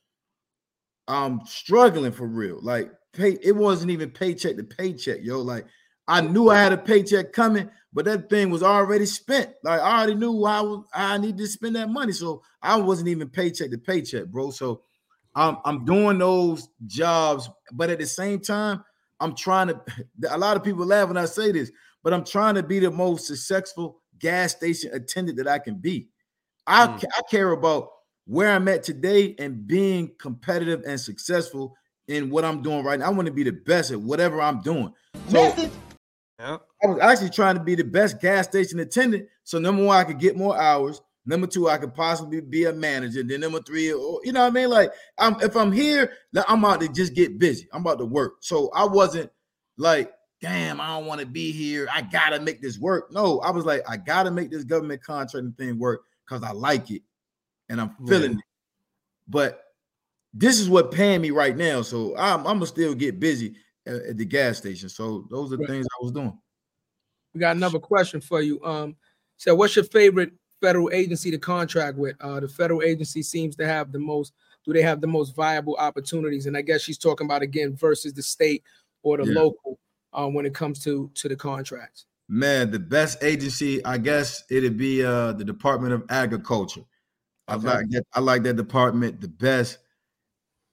[1.08, 2.58] I'm struggling for real.
[2.62, 5.40] Like pay, it wasn't even paycheck to paycheck, yo.
[5.40, 5.66] Like
[6.06, 9.50] I knew I had a paycheck coming, but that thing was already spent.
[9.64, 12.12] Like I already knew I was I needed to spend that money.
[12.12, 14.50] So I wasn't even paycheck to paycheck, bro.
[14.50, 14.82] So
[15.34, 18.84] I'm I'm doing those jobs, but at the same time,
[19.18, 19.80] I'm trying to.
[20.30, 21.72] A lot of people laugh when I say this,
[22.02, 26.08] but I'm trying to be the most successful gas station attendant that I can be.
[26.66, 27.04] I, Mm.
[27.16, 27.90] I care about
[28.26, 31.76] where I'm at today and being competitive and successful
[32.08, 33.06] in what I'm doing right now.
[33.06, 34.92] I want to be the best at whatever I'm doing.
[35.28, 35.54] So
[36.38, 36.58] yeah.
[36.82, 39.28] I was actually trying to be the best gas station attendant.
[39.44, 41.00] So number one, I could get more hours.
[41.26, 43.22] Number two, I could possibly be a manager.
[43.22, 44.68] Then number three, or- you know what I mean?
[44.68, 46.12] Like, I'm if I'm here,
[46.48, 47.66] I'm about to just get busy.
[47.72, 48.36] I'm about to work.
[48.40, 49.30] So I wasn't
[49.78, 50.12] like,
[50.44, 51.88] damn, I don't want to be here.
[51.90, 53.10] I gotta make this work.
[53.10, 56.90] No, I was like, I gotta make this government contracting thing work because I like
[56.90, 57.00] it
[57.70, 58.44] and I'm feeling it.
[59.26, 59.62] But
[60.34, 61.80] this is what paying me right now.
[61.80, 63.54] So I'm, I'm gonna still get busy
[63.86, 64.90] at, at the gas station.
[64.90, 66.36] So those are the things I was doing.
[67.32, 68.62] We got another question for you.
[68.62, 68.96] Um,
[69.38, 72.16] so what's your favorite federal agency to contract with?
[72.20, 74.34] Uh, the federal agency seems to have the most.
[74.66, 76.44] Do they have the most viable opportunities?
[76.44, 78.62] And I guess she's talking about again versus the state
[79.02, 79.40] or the Yeah.
[79.40, 79.78] local
[80.14, 82.06] um, when it comes to to the contracts.
[82.28, 86.82] Man, the best agency, I guess it'd be uh the Department of Agriculture.
[87.48, 87.68] I Okay.
[87.68, 89.78] like that, I like that department the best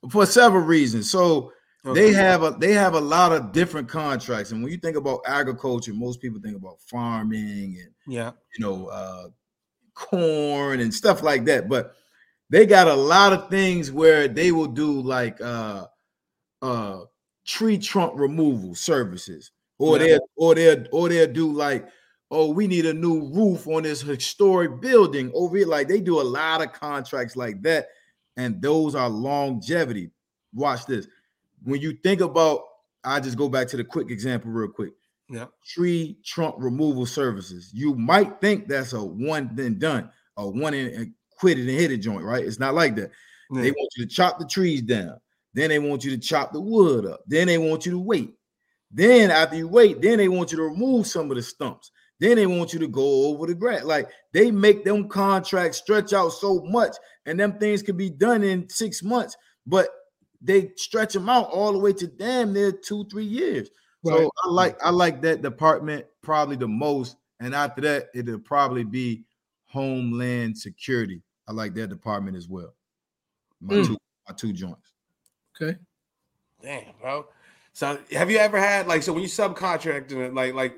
[0.09, 1.09] for several reasons.
[1.09, 1.51] So
[1.85, 1.99] Okay.
[1.99, 4.51] they have a they have a lot of different contracts.
[4.51, 8.31] And when you think about agriculture, most people think about farming and Yeah.
[8.57, 9.29] you know uh
[9.95, 11.67] corn and stuff like that.
[11.69, 11.95] But
[12.49, 15.87] they got a lot of things where they will do like uh
[16.61, 17.01] uh
[17.45, 20.03] tree trunk removal services or Yeah.
[20.05, 21.87] they'll or they'll or they'll do like
[22.29, 26.21] oh we need a new roof on this historic building over here like they do
[26.21, 27.87] a lot of contracts like that
[28.37, 30.11] and those are longevity
[30.53, 31.07] watch this
[31.63, 32.61] when you think about
[33.03, 34.93] i just go back to the quick example real quick
[35.29, 35.45] Yeah.
[35.65, 37.71] tree trunk removal services.
[37.73, 41.69] You might think that's a one then done, a one and and quit it and
[41.71, 42.45] hit it joint, right?
[42.45, 43.11] It's not like that.
[43.49, 45.19] They want you to chop the trees down,
[45.53, 48.33] then they want you to chop the wood up, then they want you to wait.
[48.91, 51.91] Then after you wait, then they want you to remove some of the stumps.
[52.19, 53.83] Then they want you to go over the grass.
[53.83, 56.95] Like they make them contracts stretch out so much,
[57.25, 59.35] and them things can be done in six months,
[59.65, 59.87] but
[60.41, 63.69] they stretch them out all the way to damn near two, three years.
[64.03, 64.17] Right.
[64.19, 68.83] So I like I like that department probably the most, and after that it'll probably
[68.83, 69.23] be
[69.65, 71.21] Homeland Security.
[71.47, 72.75] I like that department as well.
[73.61, 73.87] My Mm.
[73.87, 73.97] two
[74.27, 74.90] my two joints.
[75.61, 75.77] Okay.
[76.61, 77.27] Damn, bro.
[77.73, 80.75] So have you ever had like so when you subcontract and like like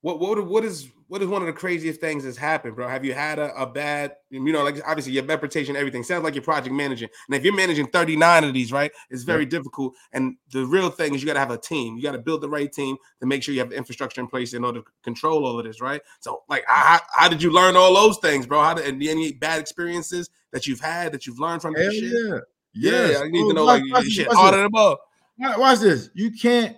[0.00, 2.88] what what what is what is one of the craziest things that's happened, bro?
[2.88, 6.34] Have you had a, a bad you know like obviously your reputation, everything sounds like
[6.34, 9.94] you're project managing, and if you're managing 39 of these, right, it's very difficult.
[10.12, 11.96] And the real thing is you got to have a team.
[11.96, 14.28] You got to build the right team to make sure you have the infrastructure in
[14.28, 16.00] place in order to control all of this, right?
[16.20, 18.62] So like how, how did you learn all those things, bro?
[18.62, 22.12] How did any bad experiences that you've had that you've learned from Hell this shit?
[22.12, 22.38] yeah.
[22.76, 23.20] Yeah, Yes.
[23.22, 24.56] I need Oh, to know watch- like watch shit this, watch this.
[24.58, 24.98] than above.
[25.38, 26.10] Watch- Watch this.
[26.14, 26.76] You can't.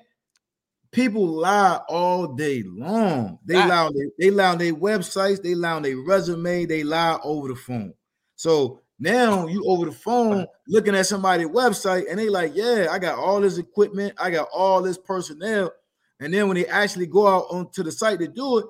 [0.91, 3.39] People lie all day long.
[3.45, 3.87] They lie.
[3.87, 5.43] On their, they lie on their websites.
[5.43, 6.65] They lie on their resume.
[6.65, 7.93] They lie over the phone.
[8.37, 12.99] So now you over the phone looking at somebody's website, and they like, yeah, I
[12.99, 14.15] got all this equipment.
[14.19, 15.73] I got all this personnel.
[16.21, 18.67] And then when they actually go out onto the site to do it,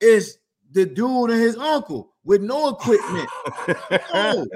[0.00, 0.38] it's
[0.70, 3.28] the dude and his uncle with no equipment.
[4.14, 4.46] No.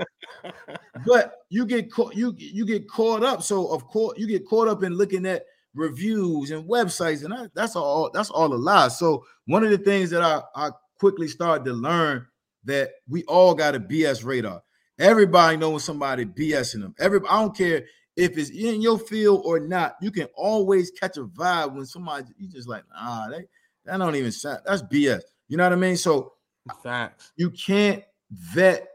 [1.07, 3.43] but you get caught you you get caught up.
[3.43, 5.45] So of course you get caught up in looking at
[5.75, 8.89] reviews and websites and that, that's all that's all a lie.
[8.89, 12.27] So one of the things that i i quickly started to learn
[12.65, 14.63] that we all got a bs radar.
[14.99, 16.95] Everybody knows somebody bsing them.
[16.99, 17.85] Every i don't care
[18.17, 22.27] if it's in your field or not you can always catch a vibe when somebody
[22.39, 23.45] you just like ah they
[23.85, 25.97] that don't even sound that's bs you know what i mean?
[25.97, 26.35] So
[26.83, 27.33] Facts.
[27.37, 28.90] you can't vet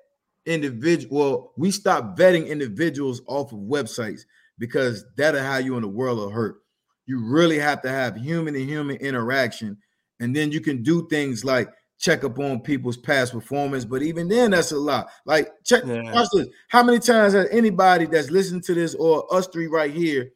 [0.45, 1.17] individual.
[1.17, 4.21] Well, we stop vetting individuals off of websites
[4.57, 6.57] because that'll how you in the world of hurt.
[7.05, 9.77] You really have to have human to human interaction,
[10.19, 14.27] and then you can do things like check up on people's past performance, but even
[14.27, 15.07] then, that's a lot.
[15.25, 16.43] Like, check Yeah.
[16.67, 20.31] How many times has anybody that's listening to this or us three right here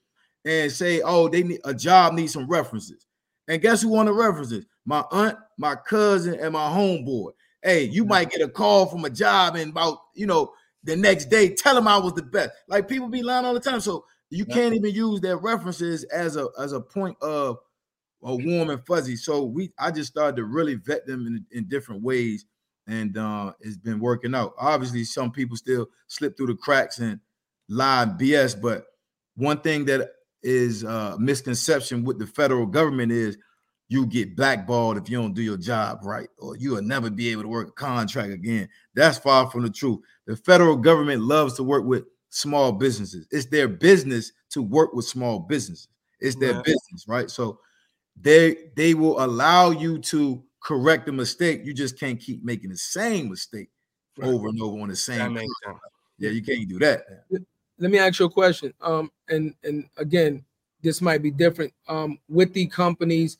[0.45, 3.05] and say, "Oh, they need a job needs some references,"
[3.47, 4.65] and guess who want the references?
[4.85, 7.31] My aunt, my cousin, and my homeboy.
[7.61, 10.53] Hey, you might get a call from a job and about you know
[10.83, 12.51] the next day, tell them I was the best.
[12.67, 14.53] Like people be lying all the time, so you Yeah.
[14.53, 17.57] can't even use their references as a as a point of
[18.23, 19.15] a warm and fuzzy.
[19.15, 22.45] So we I just started to really vet them in, in different ways,
[22.87, 24.53] and uh, it's been working out.
[24.57, 27.19] Obviously, some people still slip through the cracks and
[27.67, 28.85] lie and BS, but
[29.35, 33.37] one thing that is uh misconception with the federal government is
[33.89, 37.29] you get blackballed if you don't do your job right, or you will never be
[37.29, 38.69] able to work a contract again.
[38.93, 39.99] That's far from the truth.
[40.27, 43.27] The federal government loves to work with small businesses.
[43.31, 45.87] It's their business to work with small businesses.
[46.19, 46.61] It's their Yeah.
[46.63, 47.29] business, right?
[47.31, 47.59] So
[48.21, 51.61] they they will allow you to correct a mistake.
[51.65, 53.69] You just can't keep making the same mistake
[54.17, 54.27] Right.
[54.27, 55.33] over and over on the same.
[55.33, 55.79] Makes sense.
[56.19, 57.05] yeah, you can't do that.
[57.79, 58.73] let me ask you a question.
[58.81, 60.43] Um, and and again,
[60.81, 61.73] this might be different.
[61.87, 63.37] Um, with the companies,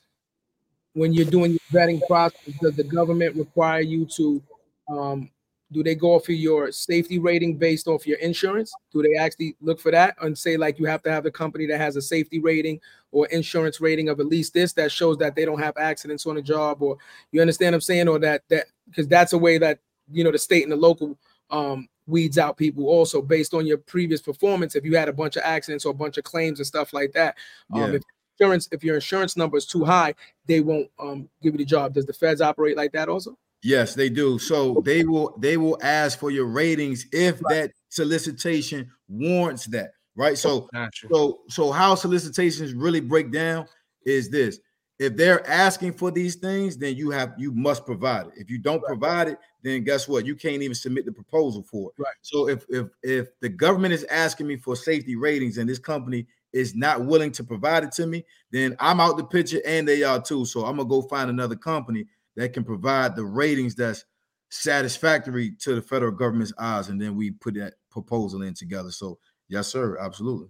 [0.94, 4.42] when you're doing your vetting process, does the government require you to
[4.90, 5.30] um
[5.72, 8.74] do they go off of your safety rating based off your insurance?
[8.92, 11.68] Do they actually look for that and say like you have to have a company
[11.68, 12.82] that has a safety rating
[13.12, 16.36] or insurance rating of at least this that shows that they don't have accidents on
[16.36, 16.98] the job or
[17.32, 19.80] you understand what I'm saying or that that because that's a way that
[20.12, 21.16] you know the state and the local
[21.52, 25.36] um weeds out people also based on your previous performance if you had a bunch
[25.36, 27.36] of accidents or a bunch of claims and stuff like that
[27.74, 27.98] um Yeah.
[27.98, 28.04] if
[28.40, 30.14] insurance if your insurance number is too high
[30.46, 33.94] they won't um give you the job does the feds operate like that also Yes,
[33.94, 34.40] they do.
[34.40, 40.38] So they will they will ask for your ratings if that solicitation warrants that, right?
[40.38, 41.08] So Gotcha.
[41.12, 43.68] so so how solicitations really break down
[44.06, 44.60] is this.
[44.98, 48.34] If they're asking for these things, then you have you must provide it.
[48.38, 50.26] If you don't provide it, then guess what?
[50.26, 52.02] You can't even submit the proposal for it.
[52.02, 52.16] Right.
[52.22, 56.28] So if if if the government is asking me for safety ratings and this company
[56.54, 60.04] is not willing to provide it to me, then I'm out the picture and they
[60.04, 60.46] are too.
[60.46, 64.06] So I'm gonna go find another company that can provide the ratings that's
[64.50, 68.92] satisfactory to the federal government's eyes, and then we put that proposal in together.
[68.92, 70.50] So yes, sir, absolutely.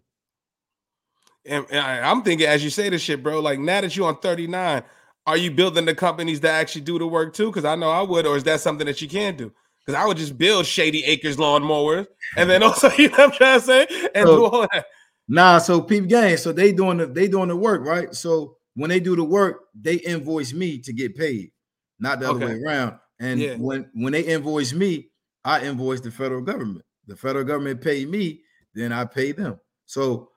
[1.46, 4.08] And, and I, am thinking, as you say this shit, bro, like now that you're
[4.08, 4.84] on 39,
[5.26, 7.48] are you building the companies that actually do the work too?
[7.48, 9.52] Because I know I would, or is that something that you can do?
[9.86, 13.32] Because I would just build Shady Acres lawnmowers, and then also, you know what I'm
[13.32, 14.86] trying to say, and So- do all that.
[15.30, 16.38] Nah, so peep game.
[16.38, 18.14] So they doing the they doing the work, right?
[18.16, 21.52] So when they do the work, they invoice me to get paid,
[22.00, 22.96] not the other way around.
[23.20, 23.56] And Yeah.
[23.58, 25.12] when when they invoice me,
[25.46, 26.84] I invoice the federal government.
[27.08, 28.42] The federal government pay me,
[28.74, 29.60] then I pay them.
[29.86, 30.32] So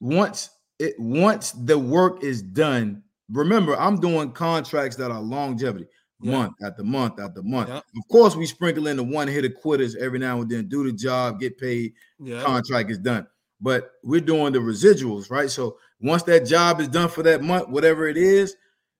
[0.00, 5.86] once it once the work is done, remember I'm doing contracts that are longevity,
[6.20, 6.32] Yeah.
[6.32, 7.70] month after month after month.
[7.70, 7.78] Yeah.
[7.78, 10.92] Of course, we sprinkle in the one hitter quitters every now and then, do the
[10.92, 11.94] job, get paid,
[12.44, 13.26] contract is done.
[13.60, 15.50] But we're doing the residuals, right?
[15.50, 18.54] So once that job is done for that month, whatever it is,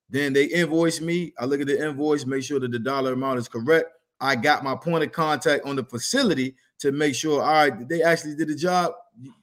[0.09, 1.33] then they invoice me.
[1.39, 3.89] I look at the invoice, make sure that the dollar amount is correct.
[4.19, 8.01] I got my point of contact on the facility to make sure, all right, they
[8.01, 8.93] actually did the job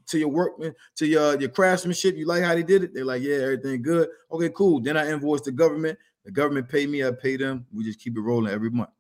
[0.06, 2.16] to your workman, to your, your craftsmanship.
[2.16, 2.94] You like how they did it?
[2.94, 4.08] They're like, yeah, everything good.
[4.30, 4.80] Okay, cool.
[4.80, 5.98] Then I invoice the government.
[6.24, 7.66] The government pay me, I pay them.
[7.72, 8.90] We just keep it rolling every month.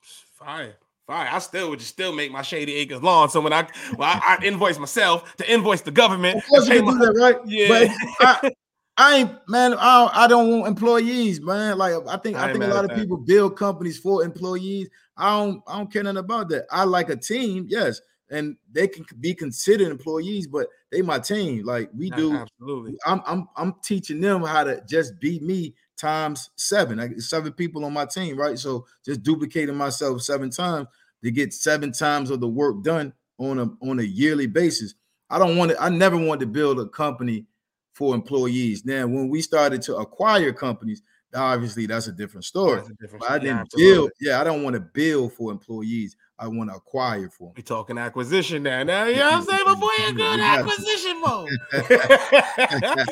[0.00, 0.76] Fire.
[1.06, 1.28] Fire.
[1.30, 3.28] I still would just still make my Shady Acres lawn.
[3.28, 6.38] So when I, well, I, I invoice myself to invoice the government.
[6.38, 7.36] Of course you can my- do that, right?
[7.44, 7.68] Yeah.
[7.68, 7.90] But
[8.20, 8.52] I,
[8.96, 9.74] I ain't man.
[9.74, 11.76] I don't, I don't want employees, man.
[11.76, 12.98] Like I think I I, think a lot of that.
[12.98, 14.88] people build companies for employees.
[15.16, 16.66] I don't I don't care nothing about that.
[16.70, 18.00] I like a team, yes,
[18.30, 21.64] and they can be considered employees, but they my team.
[21.64, 22.34] Like we do.
[22.34, 22.96] Absolutely.
[23.04, 26.98] I'm I'm I'm teaching them how to just be me times seven.
[27.00, 28.58] I get seven people on my team, right?
[28.58, 30.88] So just duplicating myself seven times
[31.22, 34.94] to get seven times of the work done on a on a yearly basis.
[35.30, 37.46] I don't want to, I never wanted to build a company
[37.94, 38.84] for employees.
[38.84, 41.02] Now, when we started to acquire companies,
[41.34, 42.80] obviously that's a different story.
[42.80, 43.92] A different But I didn't absolutely.
[43.92, 46.16] build, yeah, I don't want to build for employees.
[46.38, 47.54] I want to acquire for them.
[47.56, 48.82] We talking acquisition now.
[48.82, 49.64] Now you know what I'm saying?
[49.66, 51.48] Before you go acquisition mode.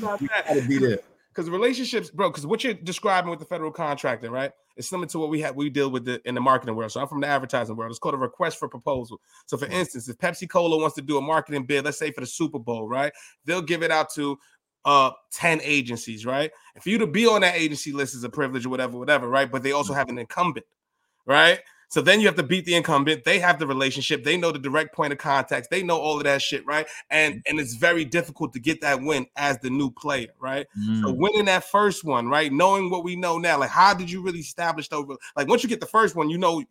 [0.00, 0.44] Not that.
[0.46, 1.00] Gotta be there.
[1.38, 2.30] Because relationships, bro.
[2.30, 4.50] Because what you're describing with the federal contracting, right?
[4.76, 6.90] It's similar to what we have we deal with the, in the marketing world.
[6.90, 7.92] So I'm from the advertising world.
[7.92, 9.20] It's called a request for proposal.
[9.46, 12.22] So for instance, if Pepsi Cola wants to do a marketing bid, let's say for
[12.22, 13.12] the Super Bowl, right?
[13.44, 14.36] They'll give it out to
[14.84, 16.50] uh 10 agencies, right?
[16.74, 19.28] And for you to be on that agency list is a privilege or whatever, whatever,
[19.28, 19.48] right?
[19.48, 20.66] But they also have an incumbent,
[21.24, 21.60] right?
[21.88, 23.24] So then you have to beat the incumbent.
[23.24, 24.22] They have the relationship.
[24.22, 25.70] They know the direct point of contact.
[25.70, 26.86] They know all of that shit, right?
[27.10, 30.66] And and it's very difficult to get that win as the new player, right?
[30.92, 31.16] So Mm.
[31.16, 32.52] winning that first one, right?
[32.52, 35.16] Knowing what we know now, like how did you really establish over?
[35.34, 36.62] Like once you get the first one, you know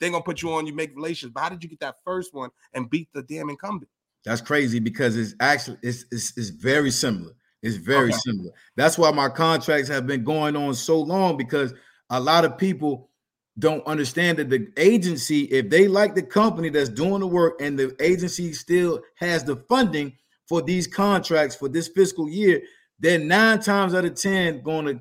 [0.00, 0.66] they're gonna put you on.
[0.66, 3.50] You make relations, but how did you get that first one and beat the damn
[3.50, 3.90] incumbent?
[4.24, 7.32] That's crazy because it's actually it's it's, it's very similar.
[7.62, 8.18] It's very Okay.
[8.24, 8.50] similar.
[8.76, 11.72] That's why my contracts have been going on so long because
[12.10, 13.10] a lot of people
[13.58, 17.78] don't understand that the agency, if they like the company that's doing the work and
[17.78, 20.12] the agency still has the funding
[20.48, 22.62] for these contracts for this fiscal year,
[22.98, 25.00] they're nine times out of ten going to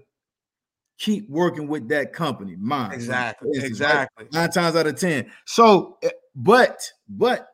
[1.00, 2.56] keep working with that company.
[2.58, 3.90] Mine, Exactly, for instance, right?
[3.90, 4.28] exactly.
[4.32, 5.32] nine times out of ten.
[5.46, 7.50] So, eh, but but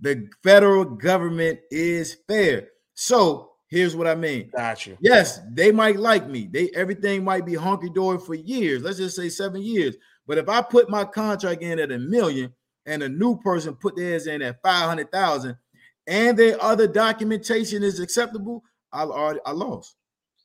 [0.00, 2.68] the federal government is fair.
[2.94, 4.50] So here's what I mean.
[4.54, 4.96] Got you.
[5.00, 6.48] Yes, they might like me.
[6.50, 8.82] They everything might be hunky dory for years.
[8.82, 9.96] Let's just say seven years.
[10.26, 12.52] But if I put my contract in at a million
[12.86, 15.56] and a new person put theirs in at five hundred thousand,
[16.06, 19.96] and their other documentation is acceptable, I already I lost.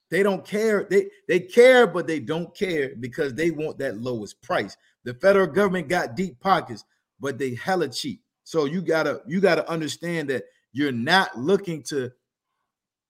[0.10, 0.88] They don't care.
[0.90, 4.78] They they care, but they don't care because they want that lowest price.
[5.04, 6.84] The federal government got deep pockets,
[7.20, 8.22] but they hella cheap.
[8.44, 12.12] So you gotta you gotta understand that you're not looking to,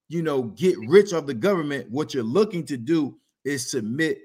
[0.10, 1.92] you know, get rich of the government.
[1.92, 4.20] What you're looking to do is submit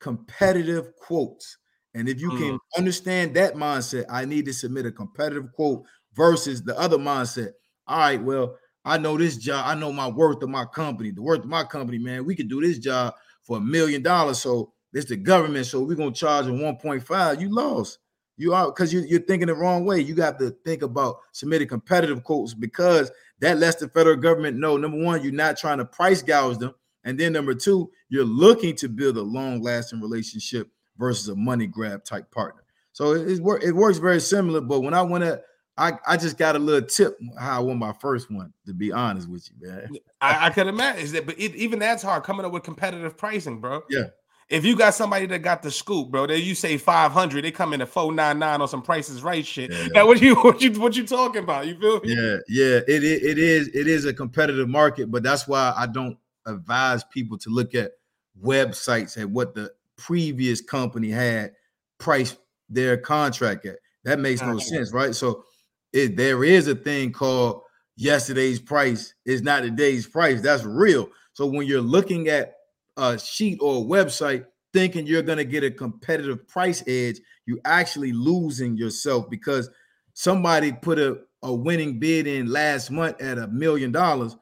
[0.00, 1.58] competitive quotes.
[1.96, 2.58] And if you can mm.
[2.76, 5.84] understand that mindset, I need to submit a competitive quote
[6.14, 7.52] versus the other mindset.
[7.86, 9.64] All right, well, I know this job.
[9.66, 12.26] I know my worth of my company, the worth of my company, man.
[12.26, 14.40] We could do this job for a million dollars.
[14.40, 15.64] So it's the government.
[15.66, 17.40] So we're gonna charge a 1.5.
[17.40, 17.98] You lost.
[18.36, 20.00] You are because you, you're thinking the wrong way.
[20.00, 24.76] You got to think about submitting competitive quotes because that lets the federal government know
[24.76, 26.74] number one, you're not trying to price gouge them.
[27.04, 30.68] And then number two, you're looking to build a long-lasting relationship
[30.98, 32.62] versus a money grab type partner.
[32.92, 34.60] So it, it, it works very similar.
[34.60, 35.44] But when I went at
[35.78, 38.92] I, I just got a little tip how I won my first one, to be
[38.92, 39.90] honest with you, man.
[40.20, 43.16] I, I could imagine is that, but it, even that's hard coming up with competitive
[43.18, 43.82] pricing, bro.
[43.90, 44.04] Yeah.
[44.48, 47.50] If you got somebody that got the scoop, bro, that you say five hundred, they
[47.50, 49.70] come in at four nine nine on some prices right shit.
[49.72, 49.88] Yeah.
[49.88, 51.66] Now what you what you what you talking about?
[51.66, 52.14] You feel me?
[52.14, 55.86] Yeah, yeah, it, it it is it is a competitive market, but that's why I
[55.86, 56.16] don't
[56.46, 57.92] advise people to look at
[58.40, 61.52] websites at what the previous company had
[61.98, 62.38] priced
[62.68, 63.78] their contract at.
[64.04, 65.14] That makes no sense, right?
[65.14, 65.44] So
[65.92, 67.62] it there is a thing called
[67.96, 70.40] yesterday's price is not today's price.
[70.40, 71.08] That's real.
[71.32, 72.54] So when you're looking at
[72.96, 77.58] a sheet or a website thinking you're going to get a competitive price edge, you're
[77.64, 79.70] actually losing yourself because
[80.14, 84.36] somebody put a, a winning bid in last month at a million dollars.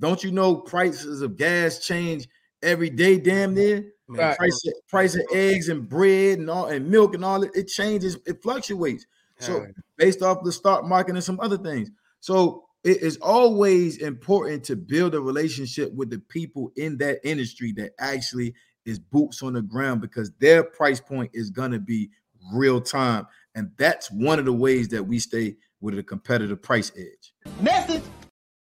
[0.00, 2.28] Don't you know prices of gas change
[2.62, 3.84] every day, damn near?
[4.08, 4.36] Man, Right.
[4.38, 7.68] Price of, price of eggs and bread and all and milk and all it, it
[7.68, 9.06] changes, it fluctuates.
[9.38, 9.66] So yeah.
[9.96, 11.90] based off the stock market and some other things.
[12.20, 17.72] So it is always important to build a relationship with the people in that industry
[17.72, 18.54] that actually
[18.86, 22.10] is boots on the ground because their price point is going to be
[22.52, 23.26] real time.
[23.54, 27.34] And that's one of the ways that we stay with a competitive price edge.
[27.60, 28.02] Message.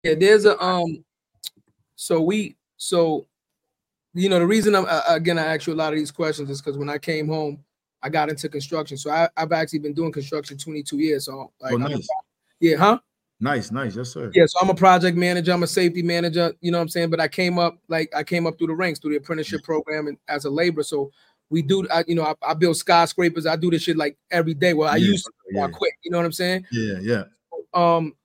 [0.04, 1.04] Yeah, there's a um.
[1.96, 3.28] So we so,
[4.14, 6.50] you know, the reason I'm uh, again I ask you a lot of these questions
[6.50, 7.64] is because when I came home,
[8.02, 8.98] I got into construction.
[8.98, 11.26] So I, I've actually been doing construction 22 years.
[11.26, 12.08] So like, oh, nice.
[12.60, 13.00] yeah, huh?
[13.40, 13.96] Nice, nice.
[13.96, 14.32] Yes, sir.
[14.34, 17.10] Yeah, so I'm a project manager, I'm a safety manager, you know what I'm saying?
[17.10, 20.08] But I came up like I came up through the ranks through the apprenticeship program
[20.08, 20.84] and as a laborer.
[20.84, 21.12] So
[21.50, 24.54] we do I, you know, I, I build skyscrapers, I do this shit like every
[24.54, 24.74] day.
[24.74, 25.68] Well, I Yeah, used to I yeah.
[25.68, 26.66] quit, you know what I'm saying?
[26.72, 27.24] Yeah, yeah.
[27.74, 28.16] um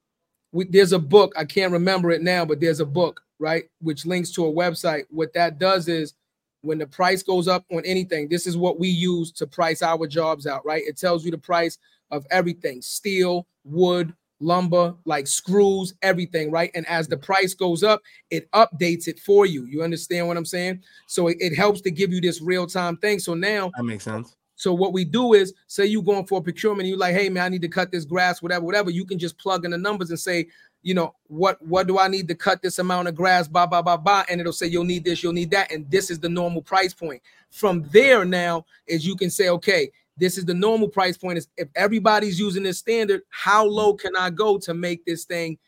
[0.52, 4.06] we, there's a book i can't remember it now but there's a book right which
[4.06, 5.04] links to a website.
[5.10, 6.14] What that does is
[6.62, 10.06] when the price goes up on anything this is what we use to price our
[10.06, 10.82] jobs out right?
[10.86, 11.78] It tells you the price
[12.10, 16.70] of everything steel wood lumber like screws everything right?
[16.74, 19.64] And as the price goes up it updates it for you.
[19.66, 20.82] You understand what i'm saying?
[21.06, 23.18] So it, it helps to give you this real-time thing.
[23.18, 24.36] So now that makes sense.
[24.56, 27.44] so what we do is say you going for a procurement, you're like, hey man,
[27.44, 28.90] I need to cut this grass, whatever, whatever.
[28.90, 30.48] You can just plug in the numbers and say,
[30.82, 33.82] you know, what what do I need to cut this amount of grass, blah, blah,
[33.82, 34.24] blah, blah.
[34.28, 35.72] And it'll say you'll need this, you'll need that.
[35.72, 37.22] And this is the normal price point.
[37.50, 41.38] From there now is you can say, okay, this is the normal price point.
[41.38, 45.58] Is if everybody's using this standard, how low can I go to make this thing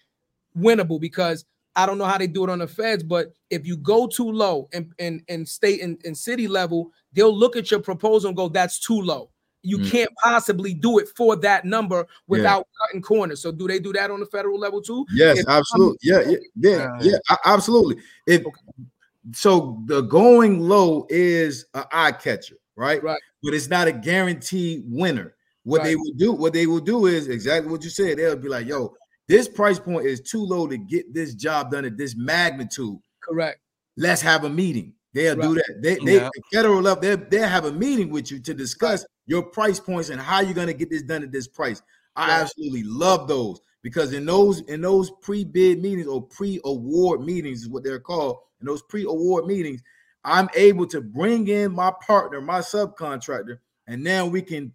[0.57, 1.01] winnable?
[1.01, 1.45] Because
[1.77, 4.31] I don't know how they do it on the feds, but if you go too
[4.31, 8.37] low and and, and state and, and city level, they'll look at your proposal and
[8.37, 9.31] go, that's too low.
[9.63, 9.91] You Mm.
[9.91, 13.41] can't possibly do it for that number without cutting corners.
[13.43, 15.05] So do they do that on the federal level too?
[15.13, 15.99] Yes, If- absolutely.
[16.03, 17.97] Yeah, yeah, yeah, Uh, yeah, a- absolutely.
[18.27, 18.43] If
[19.35, 23.03] so, the going low is an eye catcher, right?
[23.03, 23.21] Right.
[23.43, 25.35] But it's not a guaranteed winner
[25.65, 28.17] What they will do, what they will do is exactly what you said.
[28.17, 28.95] They'll be like, "Yo,
[29.29, 32.97] this price point is too low to get this job done at this magnitude.
[33.23, 33.61] Correct.
[33.99, 35.81] Let's have a meeting." They'll do that.
[35.83, 36.27] They, they Yeah.
[36.27, 40.09] at federal level, they they'll have a meeting with you to discuss your price points
[40.09, 41.81] and how you're gonna get this done at this price.
[42.17, 42.41] I Right.
[42.43, 47.85] absolutely love those because in those in those pre-bid meetings or pre-award meetings is what
[47.85, 48.39] they're called.
[48.61, 49.83] In those pre-award meetings,
[50.25, 54.75] I'm able to bring in my partner, my subcontractor, and now we can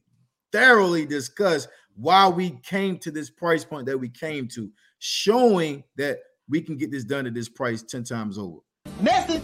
[0.54, 6.20] thoroughly discuss why we came to this price point that we came to, showing that
[6.48, 8.60] we can get this done at this price 10 times over.
[9.02, 9.44] Message.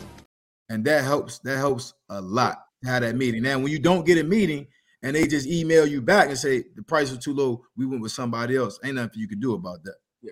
[0.70, 3.44] And that helps, that helps a lot to have that meeting.
[3.44, 4.68] Now, when you don't get a meeting
[5.04, 8.02] and they just email you back and say the price was too low, we went
[8.02, 8.80] with somebody else.
[8.84, 9.96] Ain't nothing you can do about that.
[10.22, 10.32] Yeah.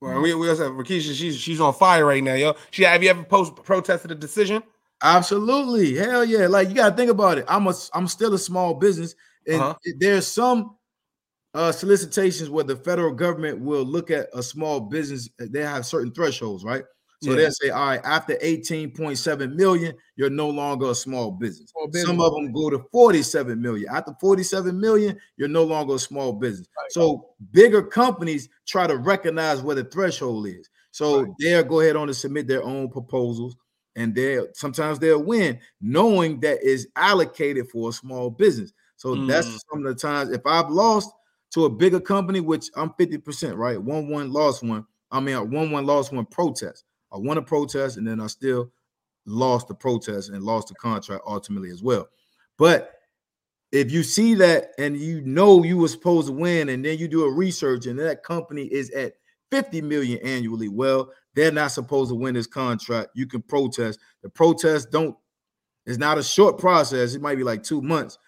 [0.00, 1.14] Well, we, we also have Rakisha.
[1.14, 2.54] She's she's on fire right now, yo.
[2.70, 4.62] She have you ever post protested a decision?
[5.02, 5.94] Absolutely.
[5.96, 6.46] Hell yeah.
[6.46, 7.44] Like you gotta think about it.
[7.48, 9.14] I'm a I'm still a small business,
[9.46, 9.74] and Uh-huh.
[9.98, 10.76] there's some
[11.54, 16.12] uh solicitations where the federal government will look at a small business, they have certain
[16.12, 16.84] thresholds, right?
[17.22, 17.36] So Yeah.
[17.36, 21.70] they'll say, all right, after 18.7 million, you're no longer a small business.
[21.70, 22.06] Small business.
[22.06, 23.88] Some of them go to 47 million.
[23.90, 26.68] After 47 million, you're no longer a small business.
[26.90, 30.68] So bigger companies try to recognize where the threshold is.
[30.92, 33.54] So they'll go ahead on and submit their own proposals,
[33.96, 38.72] and they'll sometimes they'll win, knowing that is allocated for a small business.
[38.96, 39.58] So that's Mm.
[39.70, 41.10] some of the times if I've lost
[41.54, 43.80] to a bigger company, which I'm 50%, right?
[43.80, 44.86] One one lost one.
[45.10, 46.84] I mean, one one lost one protest.
[47.12, 48.70] I won a protest, and then I still
[49.26, 52.08] lost the protest and lost the contract ultimately as well.
[52.58, 52.94] But
[53.72, 57.08] if you see that and you know you were supposed to win, and then you
[57.08, 59.14] do a research and that company is at
[59.50, 63.10] 50 million annually, well, they're not supposed to win this contract.
[63.14, 64.00] You can protest.
[64.22, 65.16] The protest don't,
[65.86, 67.14] it's not a short process.
[67.14, 68.18] It might be like two months,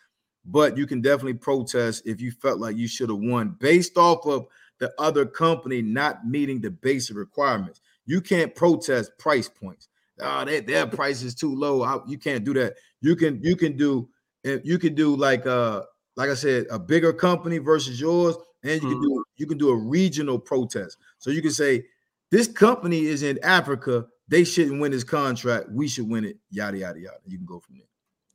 [0.44, 4.24] but you can definitely protest if you felt like you should have won based off
[4.26, 4.46] of
[4.78, 7.80] the other company not meeting the basic requirements.
[8.06, 9.88] You can't protest price points.
[10.20, 11.82] Ah, oh, they, their price is too low.
[11.82, 12.74] How- You can't do that.
[13.00, 14.08] You can you can do
[14.44, 15.82] if you can do like uh
[16.16, 19.20] like I said, a bigger company versus yours, and you can do mm-hmm.
[19.36, 20.98] you can do a regional protest.
[21.18, 21.84] So you can say
[22.30, 24.06] this company is in Africa.
[24.28, 25.70] They shouldn't win this contract.
[25.70, 26.38] We should win it.
[26.50, 27.16] Yada yada yada.
[27.26, 27.86] You can go from there.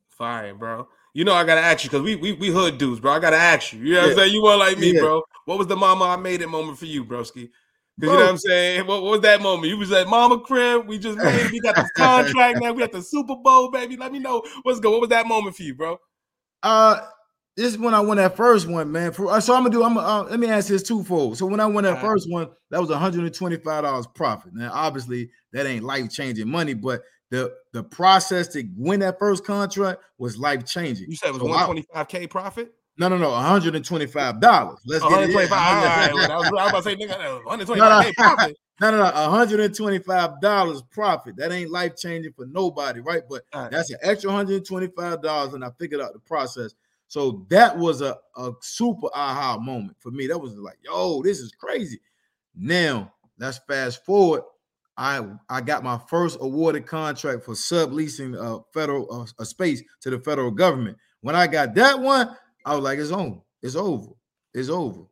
[0.08, 0.88] Fire, bro.
[1.14, 3.12] You know I gotta ask you because we, we we hood dudes, bro.
[3.12, 3.80] I gotta ask you.
[3.80, 4.16] You know what I'm Yeah.
[4.16, 4.32] saying?
[4.34, 5.00] You want like me, Yeah.
[5.00, 5.22] bro.
[5.46, 7.50] What was the mama I made it moment for you, broski?
[7.98, 8.86] Because you know what I'm saying?
[8.86, 9.68] What, what was that moment?
[9.68, 10.86] You was at mama crib.
[10.86, 11.50] We just made.
[11.50, 12.72] We got this contract now.
[12.72, 13.96] We got the Super Bowl, baby.
[13.96, 14.90] Let me know what's good.
[14.92, 15.98] What was that moment for you, bro?
[16.62, 17.00] Uh,
[17.56, 19.12] this is when I won that first one, man.
[19.12, 19.82] For uh, so I'm gonna do.
[19.82, 21.38] I'm uh, let me ask this twofold.
[21.38, 22.04] So when I won that Alright.
[22.04, 24.52] first one, that was 125 dollars profit.
[24.54, 29.44] Now, obviously, that ain't life changing money, but the the process to win that first
[29.44, 31.10] contract was life changing.
[31.10, 32.72] You said it was So I- 125k profit.
[32.98, 34.78] No, no, no, 125 dollars.
[34.84, 35.34] Let's get it.
[35.34, 35.52] 125.
[35.52, 38.56] All right, I was, I was about to say, nigga, that was 125k profit.
[38.80, 41.34] No, no, no, 125 dollars profit.
[41.36, 43.22] That ain't life changing for nobody, right?
[43.28, 43.68] But right.
[43.72, 46.74] that's an extra 125 dollars, and I figured out the process.
[47.08, 50.28] So that was a, a super aha moment for me.
[50.28, 52.00] That was like, yo, this is crazy.
[52.54, 54.42] Now let's fast forward.
[54.96, 60.10] I I got my first awarded contract for subleasing uh federal uh, a space to
[60.10, 60.98] the federal government.
[61.22, 62.36] When I got that one,
[62.68, 64.12] I was like, it's on, it's over,
[64.52, 65.02] it's over.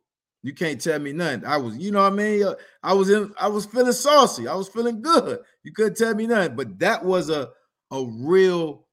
[0.42, 1.44] You can't tell me nothing.
[1.44, 2.44] I was, you know what I mean?
[2.44, 4.46] Uh, I was in, I was feeling saucy.
[4.46, 5.40] I was feeling good.
[5.64, 6.54] You couldn't tell me nothing.
[6.54, 7.48] But that was a
[7.90, 8.86] a real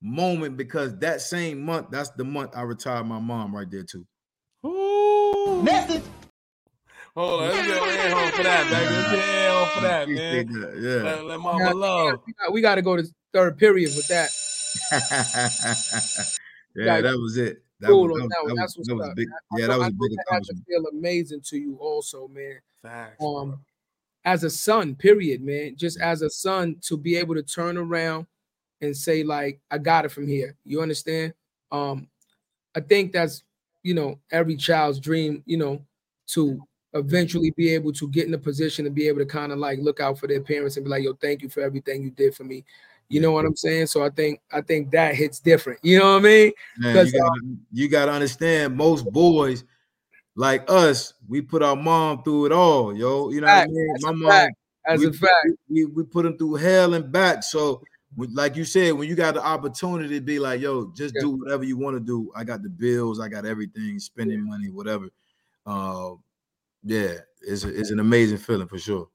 [0.00, 4.06] moment because that same month, that's the month I retired my mom right there too.
[4.64, 5.62] Ooh.
[5.62, 6.04] Message.
[7.16, 8.94] Hold on, let's get an air for that, baby.
[8.94, 10.82] Let's get an air for that, man.
[10.82, 11.02] Yeah.
[11.02, 12.20] Let, let mama Yeah, love.
[12.52, 14.30] We got to go to third period with that.
[16.74, 17.62] yeah, Yeah, that was it.
[17.84, 18.56] That cool was, on that was, that one.
[18.56, 19.92] that That's was, what's that was a big, I yeah, know- that was I a
[19.92, 20.66] big to accomplishment.
[20.66, 22.58] feel amazing to you, also, man.
[22.82, 23.22] Facts.
[23.24, 23.58] um
[24.26, 28.26] as a son period man just as a son to be able to turn around
[28.82, 31.32] and say like i got it from here you understand
[31.72, 32.06] um
[32.74, 33.42] i think that's
[33.82, 35.80] you know every child's dream you know
[36.26, 36.58] to
[36.94, 39.78] eventually be able to get in a position to be able to kind of like
[39.80, 42.34] look out for their parents and be like yo thank you for everything you did
[42.34, 42.64] for me
[43.08, 46.12] you know what i'm saying so i think i think that hits different you know
[46.12, 47.40] what i mean Man, you gotta,
[47.72, 49.64] you gotta understand most boys
[50.36, 53.30] like us, we put our mom through it all, yo.
[53.30, 53.68] You know Fact.
[53.70, 53.96] what I mean?
[54.00, 54.56] My mom, fact.
[54.86, 57.42] as we, a fact we, we put them through hell and back.
[57.42, 57.82] So,
[58.16, 61.22] like you said, when you got the opportunity to be like, yo, just Yeah.
[61.22, 62.32] do whatever you want to do.
[62.34, 65.08] I got the bills, I got everything, spending money, whatever.
[65.66, 66.12] Uh,
[66.82, 69.08] yeah, it's, a, it's an amazing feeling for sure.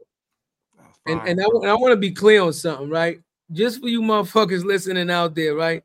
[1.05, 3.19] And, and I, and I want to be clear on something, right?
[3.51, 5.83] Just for you motherfuckers listening out there, right?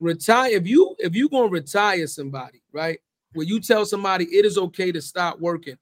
[0.00, 2.98] Retire if you if you gonna retire somebody, right?
[3.34, 5.76] when you tell somebody it is okay to stop working,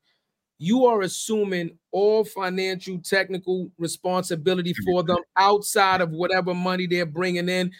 [0.58, 7.48] you are assuming all financial technical responsibility for them outside of whatever money they're bringing
[7.48, 7.70] in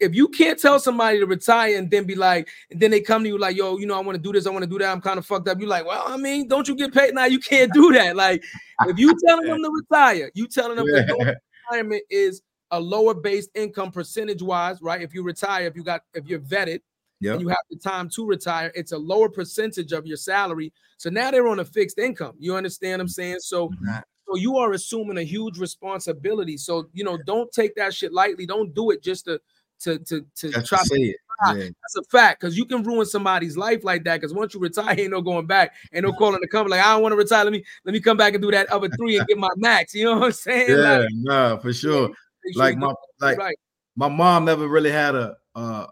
[0.00, 3.22] if you can't tell somebody to retire and then be like, and then they come
[3.22, 4.78] to you like, yo, you know, I want to do this, I want to do
[4.78, 5.60] that, I'm kind of fucked up.
[5.60, 7.26] You're like, well, I mean, don't you get paid now?
[7.26, 8.16] You can't do that.
[8.16, 8.42] Like,
[8.86, 11.36] if you telling them to retire, you telling them that
[11.70, 15.02] retirement is a lower based income percentage wise, right?
[15.02, 16.80] If you retire, if you got, if you're vetted,
[17.20, 17.34] Yep.
[17.34, 20.72] and you have the time to retire, it's a lower percentage of your salary.
[20.98, 22.34] So now they're on a fixed income.
[22.38, 23.38] You understand what I'm saying?
[23.40, 24.02] So, Mhm.
[24.26, 26.56] so you are assuming a huge responsibility.
[26.58, 28.44] So you know, don't take that shit lightly.
[28.46, 29.40] Don't do it just to
[29.80, 31.14] to to to That's try to
[31.46, 31.54] Yeah.
[31.82, 34.20] that's a fact because you can ruin somebody's life like that.
[34.20, 36.66] Because once you retire, ain't no going back, ain't no calling to come.
[36.68, 37.44] Like I don't want to retire.
[37.44, 39.94] Let me let me come back and do that other three and get my max.
[39.94, 40.70] You know what I'm saying?
[40.70, 42.10] Yeah, Like, nah, for sure.
[42.54, 43.56] Like my like right.
[43.96, 45.86] my mom never really had a uh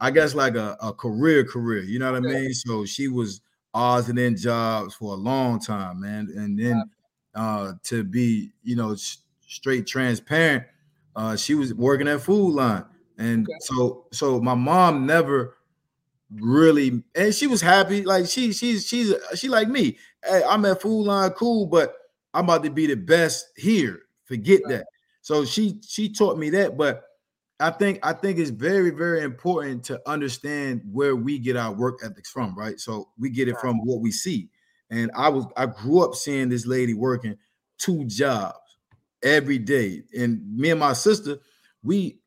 [0.00, 2.52] I guess like a, a career career, you know what I mean?
[2.54, 3.40] So she was
[3.74, 6.28] odds and end jobs for a long time, man.
[6.36, 6.82] And then
[7.34, 10.64] uh to be, you know, s- straight transparent,
[11.16, 12.84] uh she was working at Food Lion.
[13.18, 13.58] And Okay.
[13.58, 15.56] so so my mom never
[16.40, 19.98] really and she was happy like she she's she's she like me.
[20.24, 21.94] Hey, i'm at Food Lion cool but
[22.34, 24.02] i'm about to be the best here.
[24.24, 24.70] Forget Right.
[24.70, 24.86] that.
[25.22, 27.04] So she she taught me that but
[27.60, 32.00] i think i think it's very very important to understand where we get our work
[32.04, 32.78] ethics from right?
[32.78, 34.50] So we get it from what we see.
[34.90, 37.36] And i was i grew up seeing this lady working
[37.78, 38.58] two jobs
[39.22, 40.02] every day.
[40.16, 41.38] And me and my sister
[41.82, 42.20] we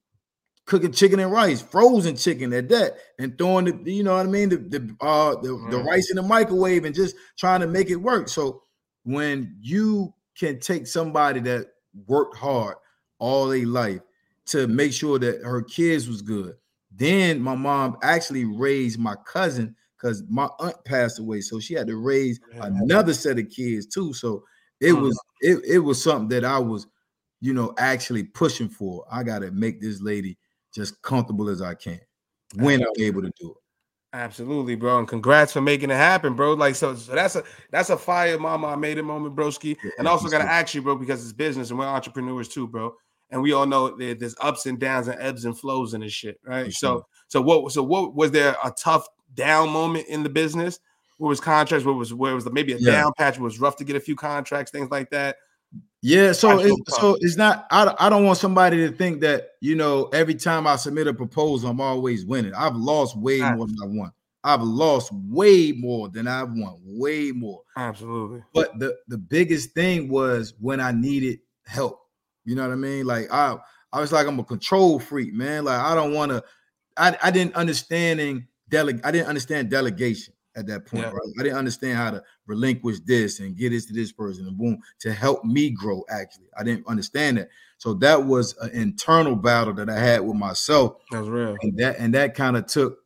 [0.72, 4.30] cooking chicken and rice, frozen chicken at that, and throwing the, you know what I
[4.30, 5.86] mean, the the uh the, the Mm.
[5.92, 8.30] rice in the microwave and just trying to make it work.
[8.30, 8.64] So
[9.04, 11.68] when you can take somebody that
[12.08, 12.78] worked hard
[13.20, 14.00] all their life
[14.46, 16.56] to make sure that her kids was good,
[16.90, 21.88] then my mom actually raised my cousin because my aunt passed away, so she had
[21.88, 24.14] to raise another set of kids too.
[24.14, 24.46] So
[24.80, 25.02] it Mm.
[25.02, 26.88] was it, it was something that I was,
[27.42, 29.06] you know, actually pushing for.
[29.12, 30.38] I gotta make this lady
[30.74, 32.00] just comfortable as I can
[32.56, 33.58] when I'm able to do it.
[34.14, 36.54] Absolutely, bro, and congrats for making it happen, bro.
[36.54, 39.78] Like so, so that's a that's a fire mama I made it moment, broski.
[39.82, 42.94] Yeah, And also gotta ask you, bro, because it's business and we're entrepreneurs too, bro.
[43.30, 46.12] And we all know that there's ups and downs and ebbs and flows in this
[46.12, 46.66] shit, right?
[46.66, 47.06] For So, sure.
[47.30, 47.72] so what?
[47.72, 50.82] So what was there a tough down moment in the business?
[51.18, 51.86] What was contracts?
[51.86, 52.92] What was where was the maybe a Yeah.
[52.92, 53.40] down patch?
[53.40, 55.38] Was rough to get a few contracts, things like that.
[56.04, 57.68] Yeah, so it's, so uh, it's not.
[57.70, 61.14] I, I don't want somebody to think that you know every time I submit a
[61.14, 62.54] proposal, I'm always winning.
[62.56, 64.12] I've lost way more than I won.
[64.44, 67.62] I've lost way more than I've won, way more.
[67.78, 68.42] Absolutely.
[68.52, 72.00] But the the biggest thing was when I needed help.
[72.46, 73.06] You know what I mean?
[73.06, 73.58] Like I
[73.94, 75.66] I was like I'm a control freak, man.
[75.66, 76.44] Like I don't want to.
[76.98, 79.02] I I didn't understanding deleg.
[79.04, 81.04] I didn't understand delegation at that point.
[81.04, 81.12] Yeah.
[81.12, 81.34] Right?
[81.40, 84.78] I didn't understand how to relinquish this and get this to this person and boom
[85.00, 86.04] to help me grow.
[86.10, 87.50] Actually, I didn't understand that.
[87.78, 91.58] So that was an internal battle that I had with myself That's real.
[91.62, 93.00] and that and that kind of took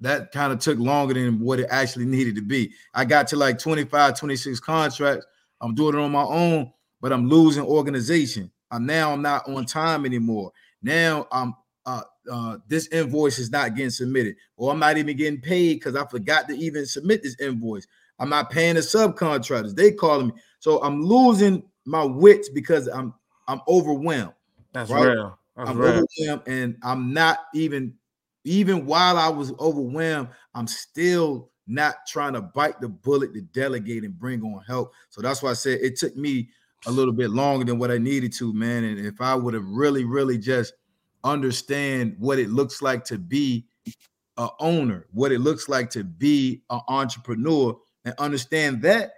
[0.00, 2.72] that kind of took longer than what it actually needed to be.
[2.92, 5.26] I got to like 25, 26 contracts.
[5.60, 8.50] I'm doing it on my own, but I'm losing organization.
[8.70, 10.52] I'm now I'm not on time anymore.
[10.82, 11.54] Now I'm
[11.86, 15.96] uh uh this invoice is not getting submitted, or I'm not even getting paid because
[15.96, 17.86] I forgot to even submit this invoice.
[18.18, 19.74] I'm not paying the subcontractors.
[19.74, 20.32] They calling me.
[20.60, 23.14] So I'm losing my wits because I'm
[23.48, 24.34] I'm overwhelmed.
[24.72, 25.08] That's Right.
[25.08, 25.38] real.
[25.56, 26.04] That's I'm real.
[26.18, 27.94] overwhelmed, and I'm not even
[28.44, 34.04] even while I was overwhelmed, I'm still not trying to bite the bullet to delegate
[34.04, 34.92] and bring on help.
[35.08, 36.50] So that's why I said it took me
[36.86, 38.84] a little bit longer than what I needed to, man.
[38.84, 40.74] And if I would have really, really just
[41.24, 43.66] understand what it looks like to be
[44.36, 49.12] a owner, what it looks like to be an entrepreneur, and understand that,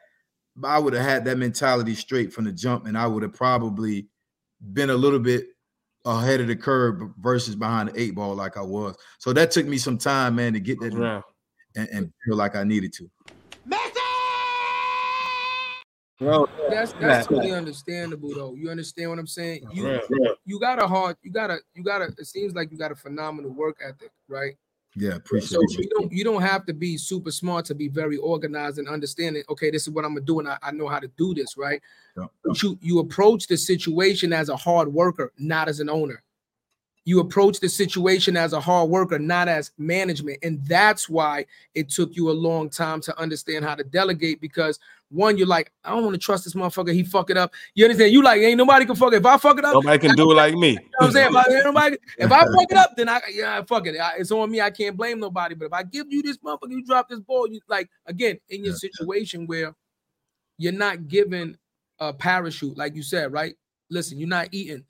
[0.65, 4.07] I would have had that mentality straight from the jump, and I would have probably
[4.73, 5.49] been a little bit
[6.07, 8.97] ahead of the curve versus behind the eight ball like I was.
[9.19, 11.23] So that took me some time, man, to get that That's real.
[11.75, 13.11] and, and feel like I needed to.
[16.19, 17.09] Bro, That's Yeah.
[17.09, 18.55] that's totally understandable though.
[18.55, 19.65] You understand what I'm saying?
[19.65, 20.35] that's You real.
[20.47, 22.07] you got a hard, you got a you got a.
[22.17, 24.55] It seems like you got a phenomenal work ethic, right?
[24.99, 25.79] Yeah, appreciate So it.
[25.79, 29.43] you don't you don't have to be super smart to be very organized and understanding.
[29.51, 31.59] Okay, this is what I'm gonna do, and I, I know how to do this,
[31.59, 31.83] right?
[32.17, 32.27] Yeah.
[32.43, 36.23] But you you approach the situation as a hard worker, not as an owner.
[37.05, 41.45] You approach the situation as a hard worker, not as management, and that's why
[41.75, 44.41] it took you a long time to understand how to delegate.
[44.41, 44.81] Because
[45.11, 46.93] one, you're like, I don't want to trust this motherfucker.
[46.93, 47.53] He fuck it up.
[47.75, 48.13] You understand?
[48.13, 49.17] You like, ain't nobody can fuck it.
[49.17, 50.71] If I fuck it up, Nobody can do it like me.
[50.71, 51.29] you know I'm saying?
[51.31, 53.99] If I, nobody, if I fuck it up, then I yeah, fuck it.
[54.01, 54.61] I- It's on me.
[54.61, 55.55] I can't blame nobody.
[55.55, 58.65] But if I give you this motherfucker, you drop this ball, you like again in
[58.65, 59.75] your situation where
[60.59, 61.57] you're not given
[62.01, 63.55] a parachute, like you said, right?
[63.91, 64.85] Listen, you're not eating.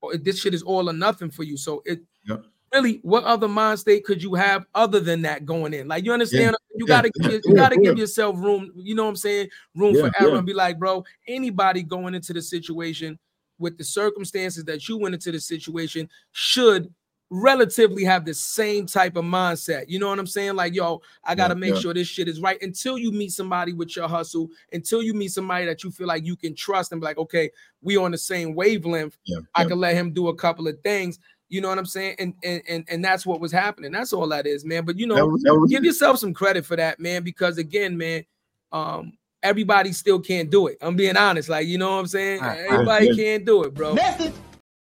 [0.00, 1.56] Or this shit is all or nothing for you.
[1.56, 2.44] So it Yep.
[2.72, 5.88] Really, what other mind state could you have other than that going in?
[5.88, 6.56] Like you understand?
[6.76, 8.72] You gotta give, you gotta give yourself room.
[8.76, 9.48] You know what I'm saying?
[9.74, 10.38] Room Yeah, for error yeah.
[10.38, 11.04] and be like, bro.
[11.26, 13.18] Anybody going into the situation
[13.58, 16.92] with the circumstances that you went into the situation should
[17.30, 19.84] relatively have the same type of mindset.
[19.88, 20.54] You know what I'm saying?
[20.54, 21.80] Like, yo, I got to Yeah, make yeah.
[21.80, 25.32] sure this shit is right until you meet somebody with your hustle, until you meet
[25.32, 27.50] somebody that you feel like you can trust and be like, okay,
[27.82, 29.18] we on the same wavelength.
[29.24, 29.68] Yeah, I yeah.
[29.68, 31.18] can let him do a couple of things.
[31.48, 32.16] You know what I'm saying?
[32.18, 33.90] And and and, and that's what was happening.
[33.92, 34.84] That's all that is, man.
[34.84, 35.86] But you know, That was- that was give it.
[35.86, 38.24] yourself some credit for that, man, because again, man,
[38.72, 40.76] um, everybody still can't do it.
[40.82, 42.40] I'm being honest, like you know what I'm saying.
[42.40, 42.70] Right, right.
[42.72, 43.14] Everybody Yeah.
[43.24, 43.94] can't do it, bro.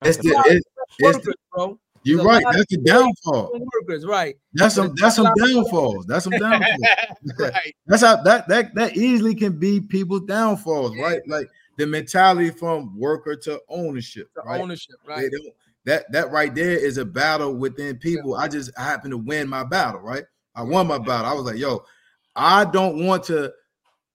[0.05, 0.63] It's the, it,
[0.99, 1.79] it's Workers, the, bro.
[2.03, 2.43] you're There's a right.
[2.51, 3.59] That's the downfall.
[3.73, 4.35] Workers, right?
[4.53, 6.05] That's some that's some downfalls.
[6.07, 6.77] That's some downfalls.
[7.39, 7.75] right.
[7.87, 11.03] That's how that that that easily can be people's downfalls, Yeah.
[11.03, 11.21] right?
[11.27, 11.47] Like
[11.77, 14.61] the mentality from worker to ownership, The right?
[14.61, 15.31] ownership, They right?
[15.31, 15.53] don't-
[15.85, 18.35] that that right there is a battle within people.
[18.35, 20.23] I just happen to win my battle, right?
[20.55, 21.25] I won my battle.
[21.25, 21.83] I was like, yo,
[22.35, 23.51] I don't want to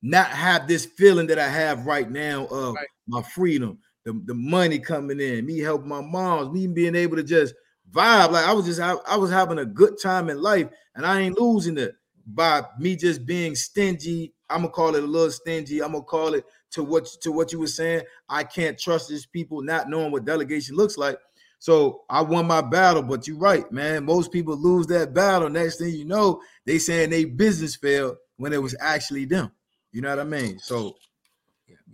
[0.02, 2.86] not have this feeling that I have right now of Right.
[3.06, 7.24] my freedom, the, the money coming in, me helping my moms, me being able to
[7.24, 7.54] just
[7.90, 8.30] vibe.
[8.30, 11.20] Like I was just I, I was having a good time in life, and I
[11.20, 11.94] ain't losing it
[12.26, 14.34] by me just being stingy.
[14.50, 15.82] I'm gonna call it a little stingy.
[15.82, 18.02] I'm gonna call it to what to what you were saying.
[18.28, 21.18] I can't trust these people, not knowing what delegation looks like.
[21.58, 24.04] So I won my battle, but you're right, man.
[24.04, 25.48] Most people lose that battle.
[25.48, 29.50] Next thing you know, they saying they business failed when it was actually them.
[29.92, 30.58] You know what I mean?
[30.58, 30.94] So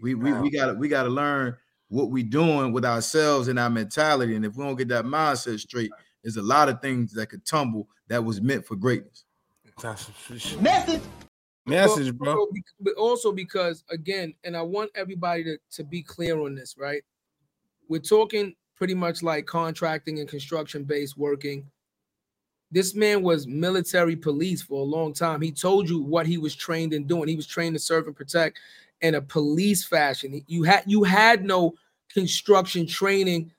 [0.02, 1.56] we we, we gotta we gotta learn
[1.88, 4.36] what we doing with ourselves and our mentality.
[4.36, 5.90] And if we don't get that mindset straight,
[6.22, 9.24] there's a lot of things that could tumble that was meant for greatness.
[10.60, 11.02] Message.
[11.66, 12.46] Message, bro.
[12.80, 17.02] But also because again, and I want everybody to, to be clear on this, right?
[17.88, 18.54] We're talking
[18.84, 21.64] pretty much like contracting and construction based working.
[22.70, 25.40] This man was military police for a long time.
[25.40, 27.26] He told you what he was trained in doing.
[27.26, 28.58] He was trained to serve and protect
[29.00, 30.44] in a police fashion.
[30.48, 31.72] You had you had no
[32.12, 33.50] construction training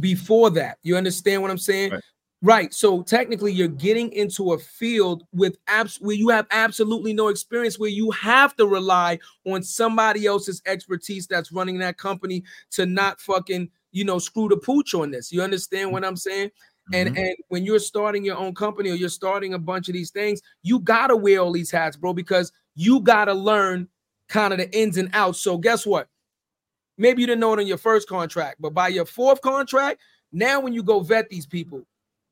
[0.00, 0.78] before that.
[0.82, 1.90] You understand what I'm saying?
[1.90, 2.02] Right.
[2.40, 2.72] Right.
[2.72, 7.78] So technically, you're getting into a field with abs where you have absolutely no experience,
[7.78, 13.20] where you have to rely on somebody else's expertise that's running that company to not
[13.20, 15.30] fucking, you know, screw the pooch on this.
[15.30, 16.50] You understand what I'm saying?
[16.92, 17.18] And Mhm.
[17.18, 20.40] and when you're starting your own company or you're starting a bunch of these things,
[20.62, 23.88] you gotta wear all these hats, bro, because you gotta learn
[24.28, 25.38] kind of the ins and outs.
[25.38, 26.08] So guess what?
[26.98, 30.00] Maybe you didn't know it in your first contract, but by your fourth contract,
[30.32, 31.86] now when you go vet these people,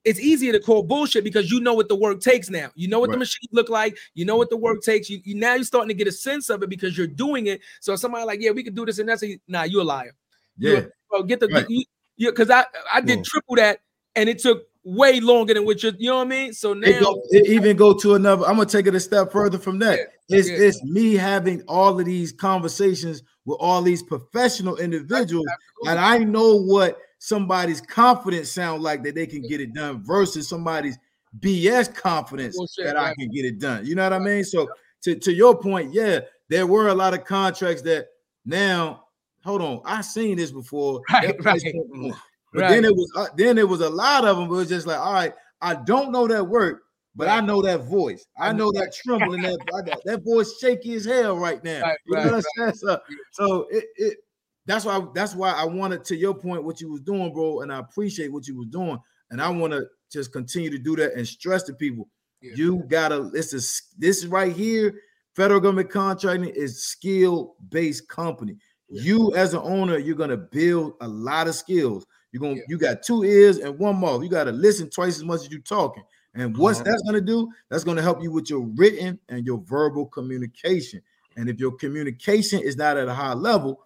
[0.04, 2.70] it's easier to call bullshit because you know what the work takes now.
[2.74, 3.18] You know what the Right.
[3.20, 3.98] machines look like.
[4.14, 5.11] You know what the work takes.
[5.11, 7.61] You, you now you're starting to get a sense of it because you're doing it.
[7.80, 10.14] So somebody like, yeah, we could do this and that's a, nah, you're a liar.
[10.58, 11.66] yeah, You're- Bro, get the Right.
[11.68, 11.84] you
[12.18, 13.24] because I I did Yeah.
[13.26, 13.80] triple that
[14.14, 16.52] and it took way longer than what you you know what I mean.
[16.52, 18.46] So now it, go, it even go to another.
[18.46, 19.98] I'm gonna take it a step further from that.
[20.28, 20.56] Yeah, It's yeah.
[20.56, 25.46] it's me having all of these conversations with all these professional individuals,
[25.86, 30.48] and I know what somebody's confidence sound like that they can get it done versus
[30.48, 30.98] somebody's
[31.38, 33.84] BS confidence Bullshit, that I can get it done.
[33.86, 34.42] You know what I mean?
[34.44, 34.68] So
[35.02, 38.08] to, to your point, yeah, there were a lot of contracts that
[38.44, 39.04] now
[39.45, 41.03] hold on, I seen this before.
[41.12, 41.62] Right, right.
[42.53, 42.68] But Right.
[42.70, 44.49] then it was uh, then it was a lot of them.
[44.49, 46.82] But it was just like, all right, I don't know that work,
[47.14, 48.24] but I know that voice.
[48.38, 51.82] I know that tremble that I got that voice shaky as hell right now.
[51.82, 52.74] Right, you right, know what I'm saying?
[52.74, 53.01] So,
[53.32, 54.18] so it, it
[54.66, 57.72] that's why that's why I wanted to your point what you was doing, bro, and
[57.72, 58.99] I appreciate what you was doing,
[59.30, 62.08] and I want to just continue to do that and stress to people.
[62.42, 62.54] Yeah.
[62.57, 64.95] You gotta this is this right here.
[65.37, 68.57] Federal government contracting is skill based company.
[68.91, 72.07] You as an owner, you're gonna build a lot of skills.
[72.33, 72.62] You're gonna Yeah.
[72.68, 74.22] you got two ears and one mouth.
[74.22, 76.03] You gotta listen twice as much as you're talking.
[76.34, 76.84] And what's Mhm.
[76.84, 77.49] that's gonna do?
[77.68, 81.03] That's gonna help you with your written and your verbal communication.
[81.37, 83.80] And if your communication is not at a high level,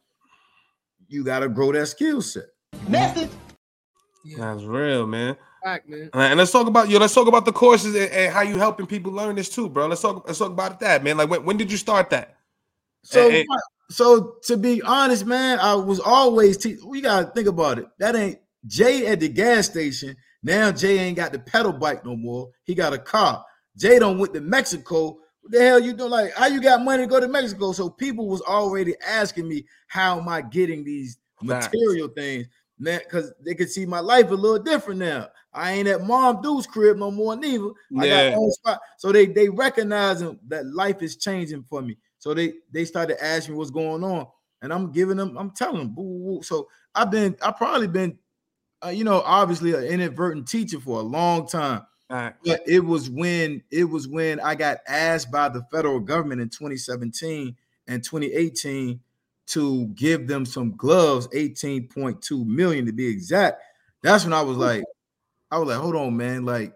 [1.09, 2.45] you gotta grow that skill set.
[2.89, 3.29] yeah,
[4.39, 5.37] That's real, man.
[5.63, 6.11] fact, man.
[6.13, 6.99] All right, And let's talk about you.
[6.99, 9.87] Let's talk about the courses and, and how you helping people learn this too, bro.
[9.87, 10.27] Let's talk.
[10.27, 11.17] Let's talk about that, man.
[11.17, 12.37] Like when, when did you start that?
[13.03, 13.47] So, Hey, hey.
[13.91, 17.87] So to be honest, man, I was always te- we gotta think about it.
[17.99, 20.17] That ain't Jay at the gas station.
[20.43, 22.51] Now Jay ain't got the pedal bike no more.
[22.65, 23.45] He got a car.
[23.77, 26.11] Jay don't went to Mexico what the hell you doing?
[26.11, 27.73] Like, how you got money to go to Mexico?
[27.73, 32.47] So people was already asking me, how am I getting these material things?
[32.79, 35.29] Man, because they could see my life a little different now.
[35.53, 37.69] I ain't at mom dude's crib no more, neither.
[37.91, 38.03] Yeah.
[38.03, 38.81] I got own spot.
[38.97, 41.99] So they they recognizing that life is changing for me.
[42.25, 44.27] So they they started asking me what's going on,
[44.63, 46.43] and I'm giving them, I'm telling them, boo, boo, boo.
[46.43, 48.19] So I've been, I probably been,
[48.83, 51.83] uh, you know, obviously an inadvertent teacher for a long time.
[52.09, 52.39] Facts.
[52.43, 56.49] But it was when it was when I got asked by the federal government in
[56.49, 57.55] 2017
[57.89, 59.01] and 2018
[59.49, 63.61] to give them some gloves, 18.2 million to be exact.
[64.03, 64.83] That's when I was like,
[65.51, 66.47] I was like, hold on, man.
[66.47, 66.73] Like,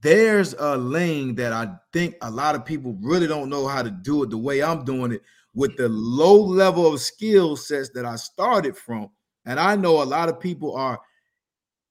[0.00, 3.90] there's a lane that I think a lot of people really don't know how to
[3.90, 5.22] do it the way I'm doing it
[5.54, 9.10] with the low level of skill sets that I started from.
[9.44, 11.00] And I know a lot of people are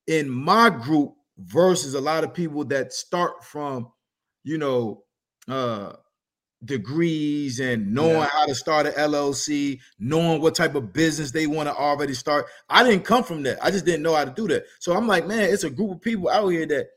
[0.07, 3.91] in my group versus a lot of people that start from,
[4.43, 5.03] you know,
[5.47, 5.93] uh
[6.63, 8.27] degrees and knowing Yeah.
[8.27, 12.45] how to start an LLC, knowing what type of business they want to already start.
[12.69, 13.63] I didn't come from that.
[13.63, 14.65] I just didn't know how to do that.
[14.79, 16.87] So I'm like, man, it's a group of people out here that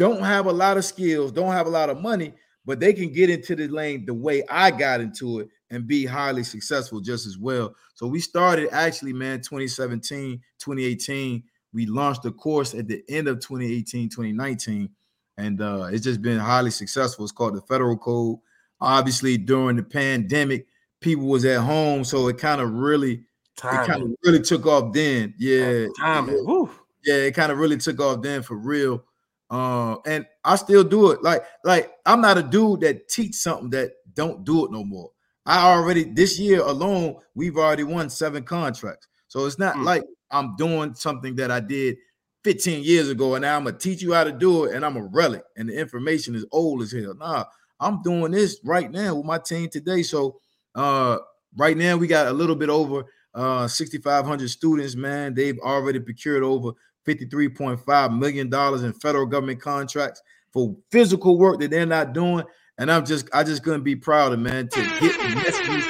[0.00, 2.32] don't have a lot of skills, don't have a lot of money,
[2.64, 6.06] but they can get into the lane the way I got into it and be
[6.06, 7.74] highly successful just as well.
[7.96, 11.42] So we started actually, man, 2017, 2018.
[11.74, 14.88] We launched the course at the end of 2018, 2019,
[15.36, 17.26] and uh, it's just been highly successful.
[17.26, 18.38] It's called the Federal Code.
[18.80, 20.66] Obviously, during the pandemic,
[21.02, 24.94] people was at home, so it kind of really, it kind of really took off
[24.94, 25.34] then.
[25.36, 26.30] Yeah, Time.
[26.30, 26.64] yeah
[27.04, 29.04] yeah, it kind of really took off then for real.
[29.50, 31.22] Uh, and I still do it.
[31.22, 35.10] Like, like I'm not a dude that teach something that don't do it no more.
[35.46, 39.08] I already this year alone, we've already won seven contracts.
[39.28, 39.84] So it's not Hmm.
[39.84, 41.96] like I'm doing something that I did
[42.44, 44.96] 15 years ago, and now I'm gonna teach you how to do it, and I'm
[44.96, 47.14] a relic, and the information is old as hell.
[47.14, 47.44] Nah,
[47.80, 50.02] I'm doing this right now with my team today.
[50.02, 50.38] So
[50.74, 51.18] uh
[51.56, 53.04] right now we got a little bit over
[53.34, 55.34] uh 6,500 students, man.
[55.34, 56.72] They've already procured over
[57.06, 60.22] 53.5 million dollars in federal government contracts
[60.52, 62.44] for physical work that they're not doing.
[62.78, 65.84] And I'm just I just couldn't be prouder, man, to get messages.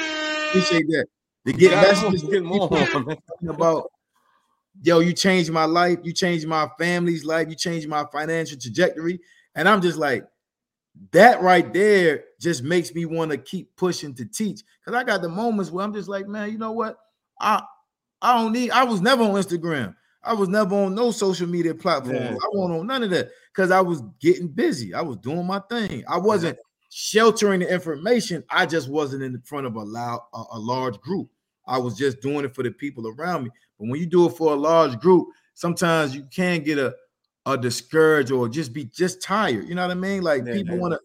[0.49, 1.05] Appreciate that.
[1.47, 2.69] To get messages get more.
[3.47, 3.91] about
[4.81, 9.19] yo, you changed my life, you changed my family's life, you changed my financial trajectory.
[9.55, 10.25] And I'm just like,
[11.11, 14.61] that right there just makes me want to keep pushing to teach.
[14.79, 16.97] Because I got the moments where I'm just like, man, you know what?
[17.39, 17.63] I
[18.21, 19.95] I don't need, I was never on Instagram.
[20.23, 22.19] I was never on no social media platforms.
[22.19, 22.35] Yeah.
[22.35, 24.93] I wasn't on none of that because I was getting busy.
[24.93, 26.03] I was doing my thing.
[26.07, 26.57] I wasn't
[26.89, 28.43] sheltering the information.
[28.49, 31.29] I just wasn't in the front of a loud, a, a large group.
[31.65, 33.49] I was just doing it for the people around me.
[33.79, 36.93] But when you do it for a large group, sometimes you can get a
[37.47, 39.67] a discouraged or just be just tired.
[39.67, 40.21] You know what I mean?
[40.21, 40.81] Like Yeah, people yeah.
[40.81, 40.99] want to.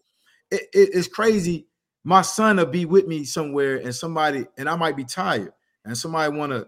[0.55, 1.67] It, it- it's crazy.
[2.03, 5.51] My son will be with me somewhere, and somebody and I might be tired,
[5.83, 6.67] and somebody want to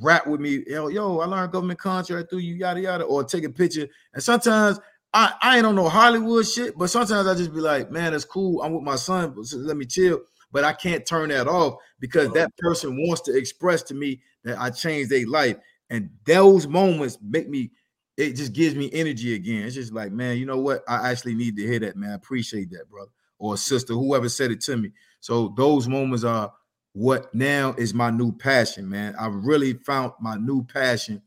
[0.00, 0.64] rap with me.
[0.66, 3.88] Yo, yo, I learned government contract through you, yada yada, or take a picture.
[4.12, 4.80] And sometimes
[5.12, 8.24] I I ain't on no Hollywood shit, but sometimes I just be like, man, it's
[8.24, 8.62] cool.
[8.62, 10.20] I'm with my son, so let me chill.
[10.52, 14.60] But I can't turn that off because that person wants to express to me that
[14.60, 15.56] I changed their life,
[15.90, 17.70] and those moments make me.
[18.16, 19.64] It just gives me energy again.
[19.64, 20.84] It's just like, man, you know what?
[20.86, 22.10] I actually need to hear that, man.
[22.10, 24.90] I appreciate that, brother or sister, whoever said it to me.
[25.20, 26.52] So those moments are
[26.94, 29.14] what now is my new passion, man.
[29.18, 31.20] I really found my new passion.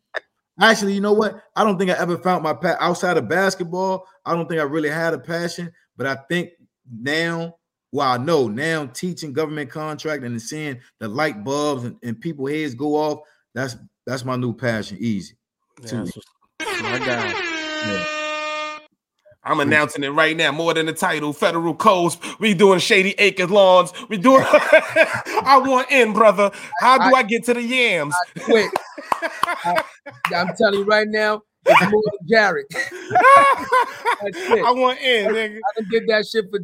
[0.59, 1.43] Actually, you know what?
[1.55, 4.07] I don't think I ever found my pa- outside of basketball.
[4.25, 6.51] I don't think I really had a passion, but I think
[6.91, 7.57] now,
[7.91, 12.47] well, I know now teaching government contract and seeing the light bulbs and, and people
[12.47, 13.19] heads go off.
[13.53, 13.75] That's
[14.05, 14.97] that's my new passion.
[14.99, 15.35] Easy.
[15.81, 16.05] Yeah, Two
[16.59, 17.29] that's my guy.
[17.29, 18.26] Yeah.
[19.43, 20.51] I'm announcing it right now.
[20.51, 22.15] More than the title, Federal Code.
[22.39, 23.93] We doing Shady Acres lawns.
[24.09, 24.43] We doing.
[24.51, 26.51] I want in, brother.
[26.81, 28.13] How do I, get to the yams?
[28.47, 28.69] Wait,
[29.21, 29.83] I,
[30.33, 32.65] am telling you right now, it's more than Jarrett.
[32.69, 34.63] That's it.
[34.65, 35.57] I want in, nigga.
[35.57, 36.59] I done did that shit for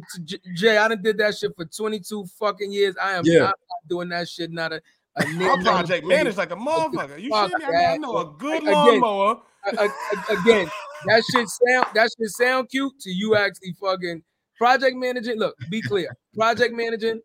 [0.54, 0.76] Jay.
[0.76, 2.96] I done did that shit for 22 fucking years.
[3.02, 3.38] I am Yeah.
[3.38, 4.50] not doing that shit.
[4.50, 4.82] Not a,
[5.16, 7.20] a My project managed like a motherfucker.
[7.20, 7.64] You Fuck shit me?
[7.66, 9.32] I, mean, I know a good lawnmower.
[9.32, 10.68] A- again,
[11.06, 14.22] that should sound that should sound cute to you actually fucking
[14.56, 15.38] project managing.
[15.38, 16.14] Look, be clear.
[16.34, 17.20] Project managing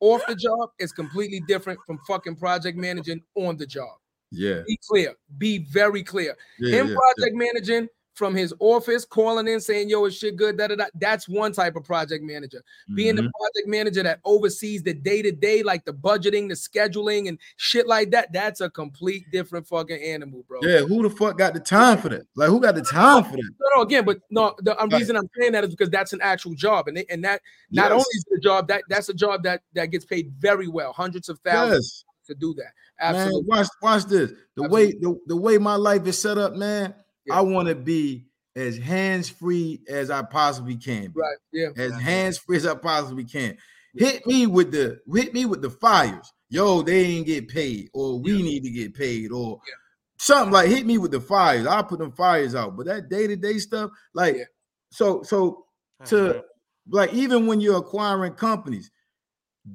[0.00, 3.96] off the job is completely different from fucking project managing on the job.
[4.30, 4.62] Yeah.
[4.66, 5.14] Be clear.
[5.38, 6.36] Be very clear.
[6.58, 6.80] Yeah.
[6.80, 10.66] Him yeah, project managing from his office, calling in saying, "Yo, is shit good?" Da,
[10.68, 10.86] da, da.
[10.94, 12.62] That's one type of project manager.
[12.94, 13.30] Being the Mhm.
[13.38, 17.86] project manager that oversees the day to day, like the budgeting, the scheduling, and shit
[17.86, 18.32] like that.
[18.32, 20.60] That's a complete different fucking animal, bro.
[20.62, 22.26] yeah, who the fuck got the time for that?
[22.36, 23.50] Like, who got the time for that?
[23.60, 26.20] No, no, again, but no, the um, reason I'm saying that is because that's an
[26.22, 27.40] actual job, and they, and that
[27.70, 27.92] not Yes.
[27.92, 31.28] only is a job that that's a job that that gets paid very well, hundreds
[31.28, 32.26] of thousands Yes.
[32.28, 32.72] to do that.
[33.12, 34.32] Man, watch, watch this.
[34.54, 36.94] The way the, the way my life is set up, man,
[37.26, 37.38] Yeah.
[37.38, 38.26] I want to be
[38.56, 41.10] as hands-free as I possibly can.
[41.12, 41.20] Be.
[41.20, 41.36] Right.
[41.52, 41.68] Yeah.
[41.76, 43.56] As hands-free as I possibly can.
[43.94, 46.32] Hit me with the hit me with the fires.
[46.48, 49.74] Yo, they ain't get paid, or we need to get paid, or Yeah.
[50.18, 51.66] something like hit me with the fires.
[51.66, 52.76] I'll put them fires out.
[52.76, 54.44] But that day-to-day stuff, like Yeah.
[54.90, 55.66] so, so
[56.06, 56.42] to
[56.90, 58.90] like even when you're acquiring companies,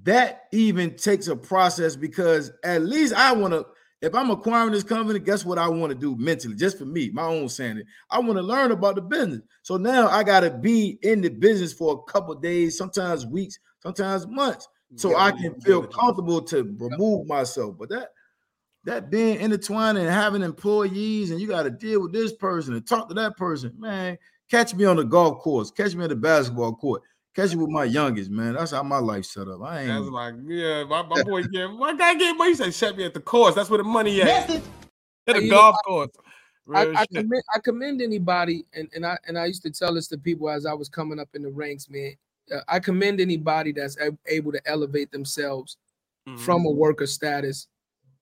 [0.04, 3.66] that even takes a process because at least I want to.
[4.02, 7.10] If I'm acquiring this company, guess what I want to do mentally, just for me,
[7.10, 7.88] my own sanity.
[8.12, 9.42] I want to learn about the business.
[9.64, 13.58] So now I got to be in the business for a couple days, sometimes weeks,
[13.82, 15.90] sometimes months, so Yeah, I can yeah, feel yeah.
[16.00, 17.76] comfortable to remove myself.
[17.80, 18.10] But that
[18.86, 22.88] that being intertwined and having employees, and you got to deal with this person and
[22.88, 24.18] talk to that person, man.
[24.50, 27.02] Catch me on the golf course, catch me on the basketball court,
[27.38, 28.54] catch me with my youngest, man.
[28.54, 29.62] That's how my life set up.
[29.62, 32.52] I That's ain't like, yeah, my, my boy, yeah, my guy get money.
[32.52, 33.54] He said, set me at the course.
[33.54, 34.28] That's where the money at.
[34.28, 34.62] At the
[35.34, 36.10] Hey, you know, golf course.
[36.74, 39.94] I, Real I, commend, I commend anybody, and, and I and I used to tell
[39.94, 42.14] this to people as I was coming up in the ranks, man.
[42.54, 45.78] Uh, I commend anybody that's able to elevate themselves
[46.28, 46.40] Mhm.
[46.40, 47.68] from a worker status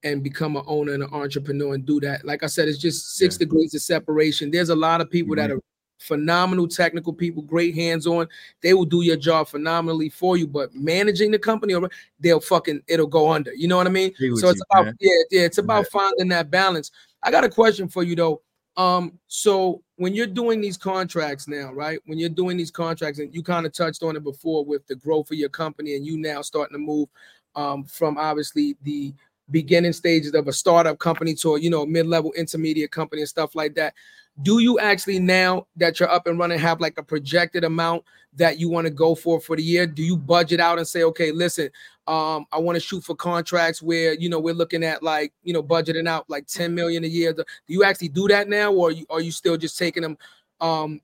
[0.03, 2.25] and become an owner and an entrepreneur and do that.
[2.25, 4.51] Like I said, it's just six degrees of separation.
[4.51, 5.57] There's a lot of people that Mhm.
[5.57, 5.61] are
[5.97, 8.27] phenomenal technical people, great hands on.
[8.61, 11.89] They will do your job phenomenally for you, but managing the company, or
[12.19, 13.53] they'll fucking it'll go under.
[13.53, 14.13] You know what I mean?
[14.19, 14.97] With So it's you, about man.
[14.99, 16.91] yeah, yeah, it's about finding that balance.
[17.23, 18.41] I got a question for you though.
[18.77, 21.99] Um, so when you're doing these contracts now, right?
[22.05, 24.95] When you're doing these contracts, and you kind of touched on it before with the
[24.95, 27.07] growth of your company, and you now starting to move
[27.55, 29.13] um, from obviously the
[29.51, 33.55] beginning stages of a startup company to a you know mid-level intermediate company and stuff
[33.55, 33.93] like that.
[34.41, 38.03] Do you actually now that you're up and running have like a projected amount
[38.33, 39.87] that you want to go for for the year?
[39.87, 41.69] Do you budget out and say, okay, listen,
[42.07, 45.53] um, I want to shoot for contracts where you know we're looking at like you
[45.53, 47.33] know budgeting out like 10 million a year.
[47.33, 50.17] Do you actually do that now, or are you, are you still just taking them
[50.61, 51.01] um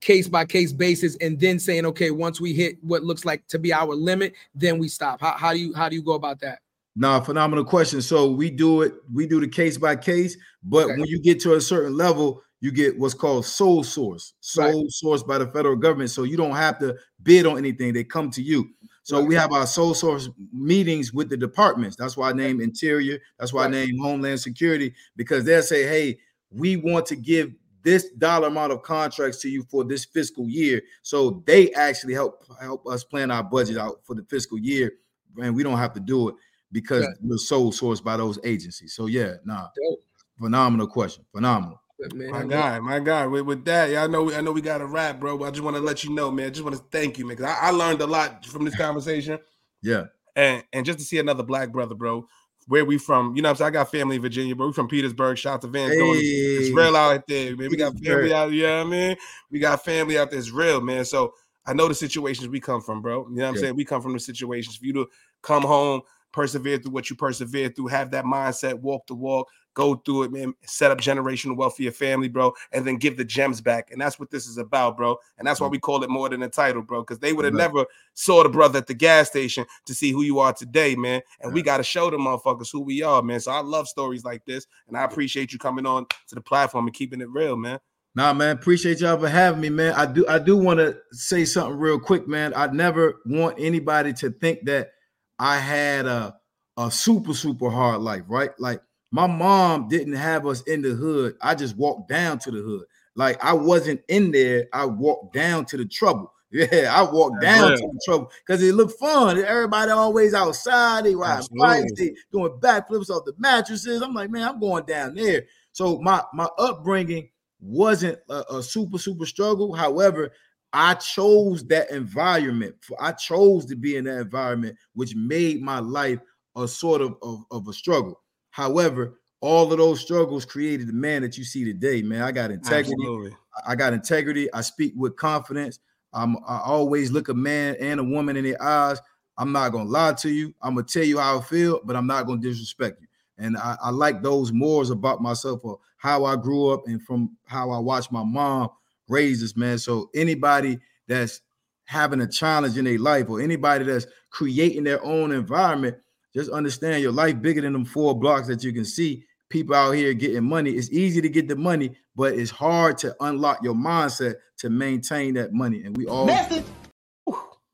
[0.00, 3.58] case by case basis and then saying, okay, once we hit what looks like to
[3.58, 5.20] be our limit, then we stop?
[5.20, 6.58] How, how do you how do you go about that?
[6.96, 8.02] Nah, phenomenal question.
[8.02, 11.00] So we do it, we do the case by case, but Okay.
[11.00, 15.22] when you get to a certain level, you get what's called sole source, sole source
[15.22, 16.08] by the federal government.
[16.10, 18.70] So you don't have to bid on anything, they come to you.
[19.02, 19.28] So Right.
[19.28, 21.94] we have our sole source meetings with the departments.
[21.94, 23.74] That's why I name Interior, that's why Right.
[23.74, 26.18] I name Homeland Security, because they'll say, Hey,
[26.50, 30.80] we want to give this dollar amount of contracts to you for this fiscal year.
[31.02, 34.90] So they actually help help us plan our budget out for the fiscal year,
[35.36, 36.34] and we don't have to do it
[36.72, 37.12] because Okay.
[37.20, 38.94] we're sole sourced by those agencies.
[38.94, 40.02] So yeah, nah, Dope.
[40.40, 41.78] phenomenal question, phenomenal.
[42.08, 43.26] But, man, My I'm- guy, my guy.
[43.26, 45.38] With, with that, yeah, I know, I know we got a wrap, bro.
[45.38, 46.46] But I just want to let you know, man.
[46.46, 47.36] I Just want to thank you, man.
[47.36, 49.38] 'cause I, I learned a lot from this conversation,
[49.82, 50.04] Yeah,
[50.36, 52.26] and and just to see another black brother, bro.
[52.66, 53.36] Where we from?
[53.36, 54.68] You know, what I'm saying I got family in Virginia, bro.
[54.68, 55.36] We from Petersburg.
[55.36, 56.16] Shout out to Van Dorn.
[56.18, 57.68] It's real out there, man.
[57.68, 58.52] We got family out.
[58.52, 59.16] Yeah, I mean,
[59.50, 60.38] we got family out there.
[60.40, 61.04] It's real, man.
[61.04, 61.34] So
[61.66, 63.28] I know the situations we come from, bro.
[63.28, 63.60] You know what I'm Yeah.
[63.60, 63.76] saying?
[63.76, 64.76] We come from the situations.
[64.76, 65.06] For you to
[65.42, 66.00] come home,
[66.32, 70.32] persevere through what you persevere through, have that mindset, walk the walk, go through it,
[70.32, 70.54] man.
[70.64, 73.90] Set up generational wealth for your family, bro, and then give the gems back.
[73.90, 75.18] And that's what this is about, bro.
[75.38, 77.54] And that's why we call it more than a title, bro, because they would have
[77.54, 77.72] Right.
[77.72, 81.22] never saw the brother at the gas station to see who you are today, man.
[81.40, 83.40] And we got to show the motherfuckers who we are, man.
[83.40, 86.86] So I love stories like this, and I appreciate you coming on to the platform
[86.86, 87.80] and keeping it real, man.
[88.16, 89.92] Nah, man, appreciate y'all for having me, man.
[89.94, 92.52] I do, I do want to say something real quick, man.
[92.54, 94.92] I never want anybody to think that
[95.38, 96.36] I had a
[96.76, 98.50] a super super hard life, right?
[98.58, 98.80] Like
[99.14, 101.36] my mom didn't have us in the hood.
[101.40, 102.82] I just walked down to the hood.
[103.14, 104.66] Like I wasn't in there.
[104.72, 106.32] I walked down to the trouble.
[106.56, 107.78] Yeah, I walked That's down real.
[107.78, 109.38] to the trouble because it looked fun.
[109.38, 111.04] Everybody always outside.
[111.04, 111.92] They riding bikes.
[111.96, 114.00] They doing backflips off the mattresses.
[114.02, 115.46] I'm like, man, I'm going down there.
[115.72, 117.30] So my my upbringing
[117.60, 119.74] wasn't a, a super super struggle.
[119.74, 120.30] However,
[120.72, 122.76] I chose that environment.
[123.00, 126.20] I chose to be in that environment, which made my life
[126.54, 128.20] a sort of, of, of a struggle.
[128.54, 132.22] However, all of those struggles created the man that you see today, man.
[132.22, 132.92] I got integrity.
[132.92, 133.36] Absolutely.
[133.66, 134.52] I got integrity.
[134.52, 135.80] I speak with confidence.
[136.12, 139.00] I'm, I always look a man and a woman in the eyes.
[139.38, 140.54] I'm not gonna lie to you.
[140.62, 143.08] I'm gonna tell you how I feel, but I'm not gonna disrespect you.
[143.38, 147.36] And I, I like those mores about myself or how I grew up and from
[147.46, 148.68] how I watched my mom
[149.08, 149.78] raise us, man.
[149.78, 150.78] So anybody
[151.08, 151.40] that's
[151.86, 155.96] having a challenge in their life or anybody that's creating their own environment,
[156.34, 159.24] just understand your life bigger than them four blocks that you can see.
[159.50, 160.72] People out here getting money.
[160.72, 165.34] It's easy to get the money, but it's hard to unlock your mindset to maintain
[165.34, 165.84] that money.
[165.84, 166.26] And we all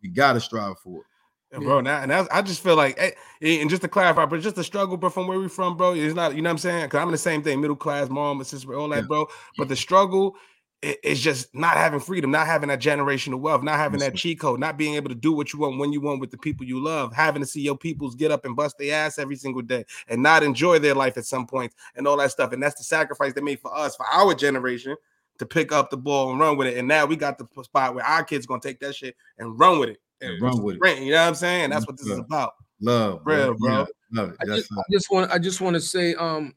[0.03, 1.07] we gotta strive for it.
[1.53, 1.81] Yeah, bro.
[1.81, 3.11] Now, and that's, I just feel like, eh,
[3.43, 5.95] eh, and just to clarify, but just the struggle, bro, from where we from, bro.
[5.95, 6.85] It's not, you know what I'm saying?
[6.85, 9.03] Because I'm in the same thing, middle class, mom, sister, all that, Yeah.
[9.09, 9.27] bro.
[9.59, 10.37] But the struggle
[10.83, 14.41] i- is just not having freedom, not having that generational wealth, not having that cheat
[14.41, 16.65] code, not being able to do what you want when you want with the people
[16.67, 19.63] you love, having to see your peoples get up and bust their ass every single
[19.63, 22.53] day and not enjoy their life at some point and all that stuff.
[22.53, 24.97] And that's the sacrifice they made for us, for our generation.
[25.39, 27.95] To pick up the ball and run with it, and now we got the spot
[27.95, 30.99] where our kids gonna take that shit and run with it, And run with it.
[30.99, 31.71] You know what I'm saying?
[31.71, 32.53] That's what this is about.
[32.79, 33.71] Love, Real, bro.
[33.71, 34.37] Yeah, love it.
[34.39, 36.55] I That's just, I just want I just want to say, um,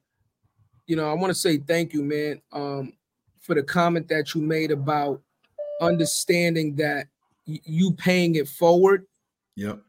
[0.86, 2.92] you know, I want to say thank you, man, um,
[3.44, 5.22] for the comment that you made about
[5.82, 7.08] understanding that
[7.46, 9.06] y- you paying it forward
[9.56, 9.80] yep.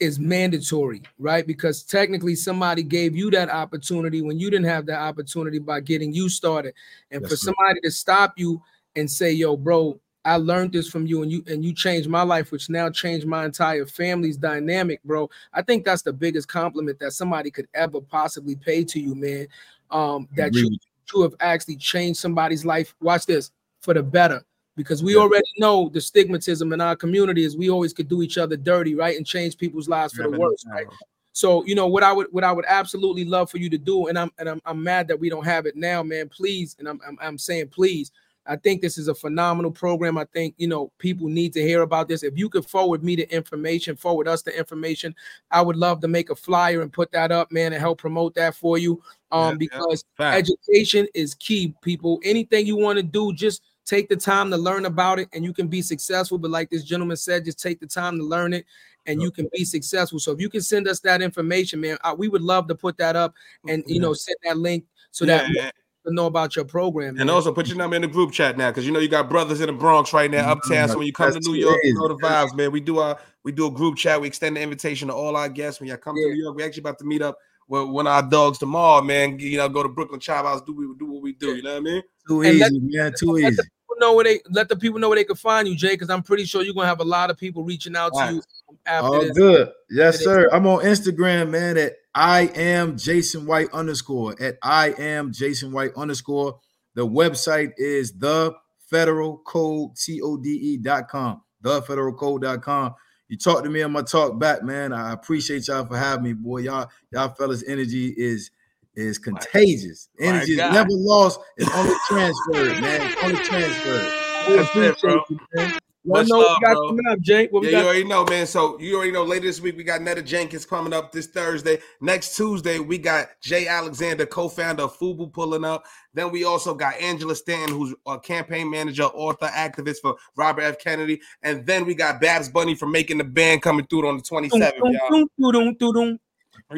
[0.00, 1.46] is mandatory, right?
[1.46, 6.12] Because technically somebody gave you that opportunity when you didn't have that opportunity by getting
[6.12, 6.72] you started.
[7.10, 7.54] And for That's right.
[7.54, 8.62] somebody to stop you
[8.96, 12.22] and say, "Yo, bro, I learned this from you and you and you changed my
[12.22, 16.98] life, which now changed my entire family's dynamic, bro." I think that's the biggest compliment
[17.00, 19.48] that somebody could ever possibly pay to you, man.
[19.90, 20.78] Um, that you
[21.12, 22.94] to have actually changed somebody's life.
[23.00, 24.44] Watch this for the better.
[24.74, 25.20] Because we Yeah.
[25.20, 28.94] already know the stigmatism in our community is we always could do each other dirty,
[28.94, 29.16] right?
[29.16, 30.86] And change people's lives for the worse, right?
[31.32, 34.06] So you know what I would what I would absolutely love for you to do,
[34.08, 36.28] and I'm and I'm, I'm mad that we don't have it now, man.
[36.28, 38.12] Please, and I'm, I'm I'm saying please.
[38.46, 40.18] I think this is a phenomenal program.
[40.18, 42.22] I think you know people need to hear about this.
[42.22, 45.14] If you could forward me the information, forward us the information,
[45.50, 48.34] I would love to make a flyer and put that up, man, and help promote
[48.34, 49.02] that for you.
[49.30, 52.20] Um, Yeah, because education is key, people.
[52.24, 55.52] Anything you want to do, just take the time to learn about it, and you
[55.52, 56.38] can be successful.
[56.38, 58.66] But like this gentleman said, just take the time to learn it,
[59.06, 60.18] and you can be successful.
[60.18, 62.98] So if you can send us that information, man, I, we would love to put
[62.98, 63.34] that up
[63.68, 65.74] and you know send that link so Yeah, that
[66.04, 66.10] we yeah.
[66.10, 67.10] can know about your program.
[67.10, 67.30] And man.
[67.30, 69.60] also put your number in the group chat now, because you know you got brothers
[69.60, 70.50] in the Bronx right now, mm-hmm.
[70.50, 70.88] uptown.
[70.88, 72.72] So when you come to New York, you know the vibes, man.
[72.72, 74.20] We do our we do a group chat.
[74.20, 75.80] We extend the invitation to all our guests.
[75.80, 76.28] When y'all come Yeah.
[76.28, 77.38] to New York, we actually about to meet up
[77.68, 79.38] with one of our dogs tomorrow, man.
[79.38, 81.54] You know, go to Brooklyn Chop House, do we do what we do.
[81.56, 82.02] You know what I mean?
[82.28, 83.12] Too And easy, let- man.
[83.18, 83.56] Too let easy.
[83.56, 85.90] the people know where they let the people know where they can find you, Jay,
[85.90, 88.34] because I'm pretty sure you're gonna have a lot of people reaching out to Right.
[88.34, 88.42] you
[88.86, 89.36] after All this.
[89.36, 89.70] good.
[89.90, 90.24] Yes, It is.
[90.24, 90.48] sir.
[90.52, 94.36] I'm on Instagram, man, at I am Jason White underscore.
[94.40, 96.58] At I am Jason White underscore.
[96.94, 98.54] The website is the
[98.90, 101.42] federal code C-O-D-E dot com.
[101.62, 102.94] The federal code.com.
[103.28, 104.92] You talk to me, I'm talk back, man.
[104.92, 106.58] I appreciate y'all for having me, boy.
[106.58, 108.50] Y'all, y'all fellas' energy is
[108.94, 110.10] is contagious.
[110.20, 110.74] My Energy is God.
[110.74, 113.00] never lost, it's only transferred, man.
[113.10, 114.12] It's only transferred.
[114.48, 115.22] That's it, bro.
[115.30, 116.88] you, Much know love, we got bro.
[116.88, 117.46] coming up, Jay.
[117.48, 118.46] What we Yeah, you already know, man.
[118.46, 121.78] So you already know later this week we got Netta Jenkins coming up this Thursday.
[122.00, 125.84] Next Tuesday, we got Jay Alexander, co-founder of Fubu, pulling up.
[126.12, 130.78] Then we also got Angela Stanton, who's a campaign manager, author, activist for Robert F.
[130.78, 131.20] Kennedy.
[131.42, 134.72] And then we got Babs Bunny from making the band coming through on the 27th,
[134.92, 135.26] y'all.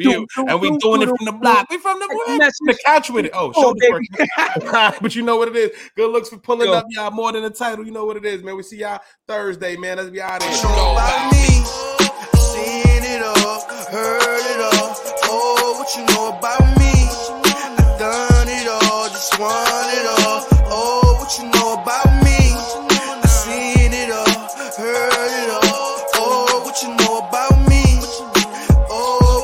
[0.03, 0.45] Doo-doo-doo-doo-doo.
[0.49, 1.67] And we doing it from the block.
[1.69, 2.51] We from the block.
[2.65, 3.31] The couch with it.
[3.33, 4.03] Oh, Oh, work.
[5.01, 5.71] but you know what it is.
[5.95, 6.73] Good looks for pulling Yo.
[6.73, 7.11] up, y'all.
[7.11, 7.85] More than a title.
[7.85, 8.55] You know what it is, man.
[8.57, 9.97] We see y'all Thursday, man.
[9.97, 10.57] Let's be out of here.
[10.57, 11.37] you know about me?
[11.39, 13.61] I seen it all,
[13.91, 14.95] heard it all.
[15.25, 16.91] Oh, what you know about me?
[17.47, 19.53] I done it all, just want
[19.93, 19.94] it all.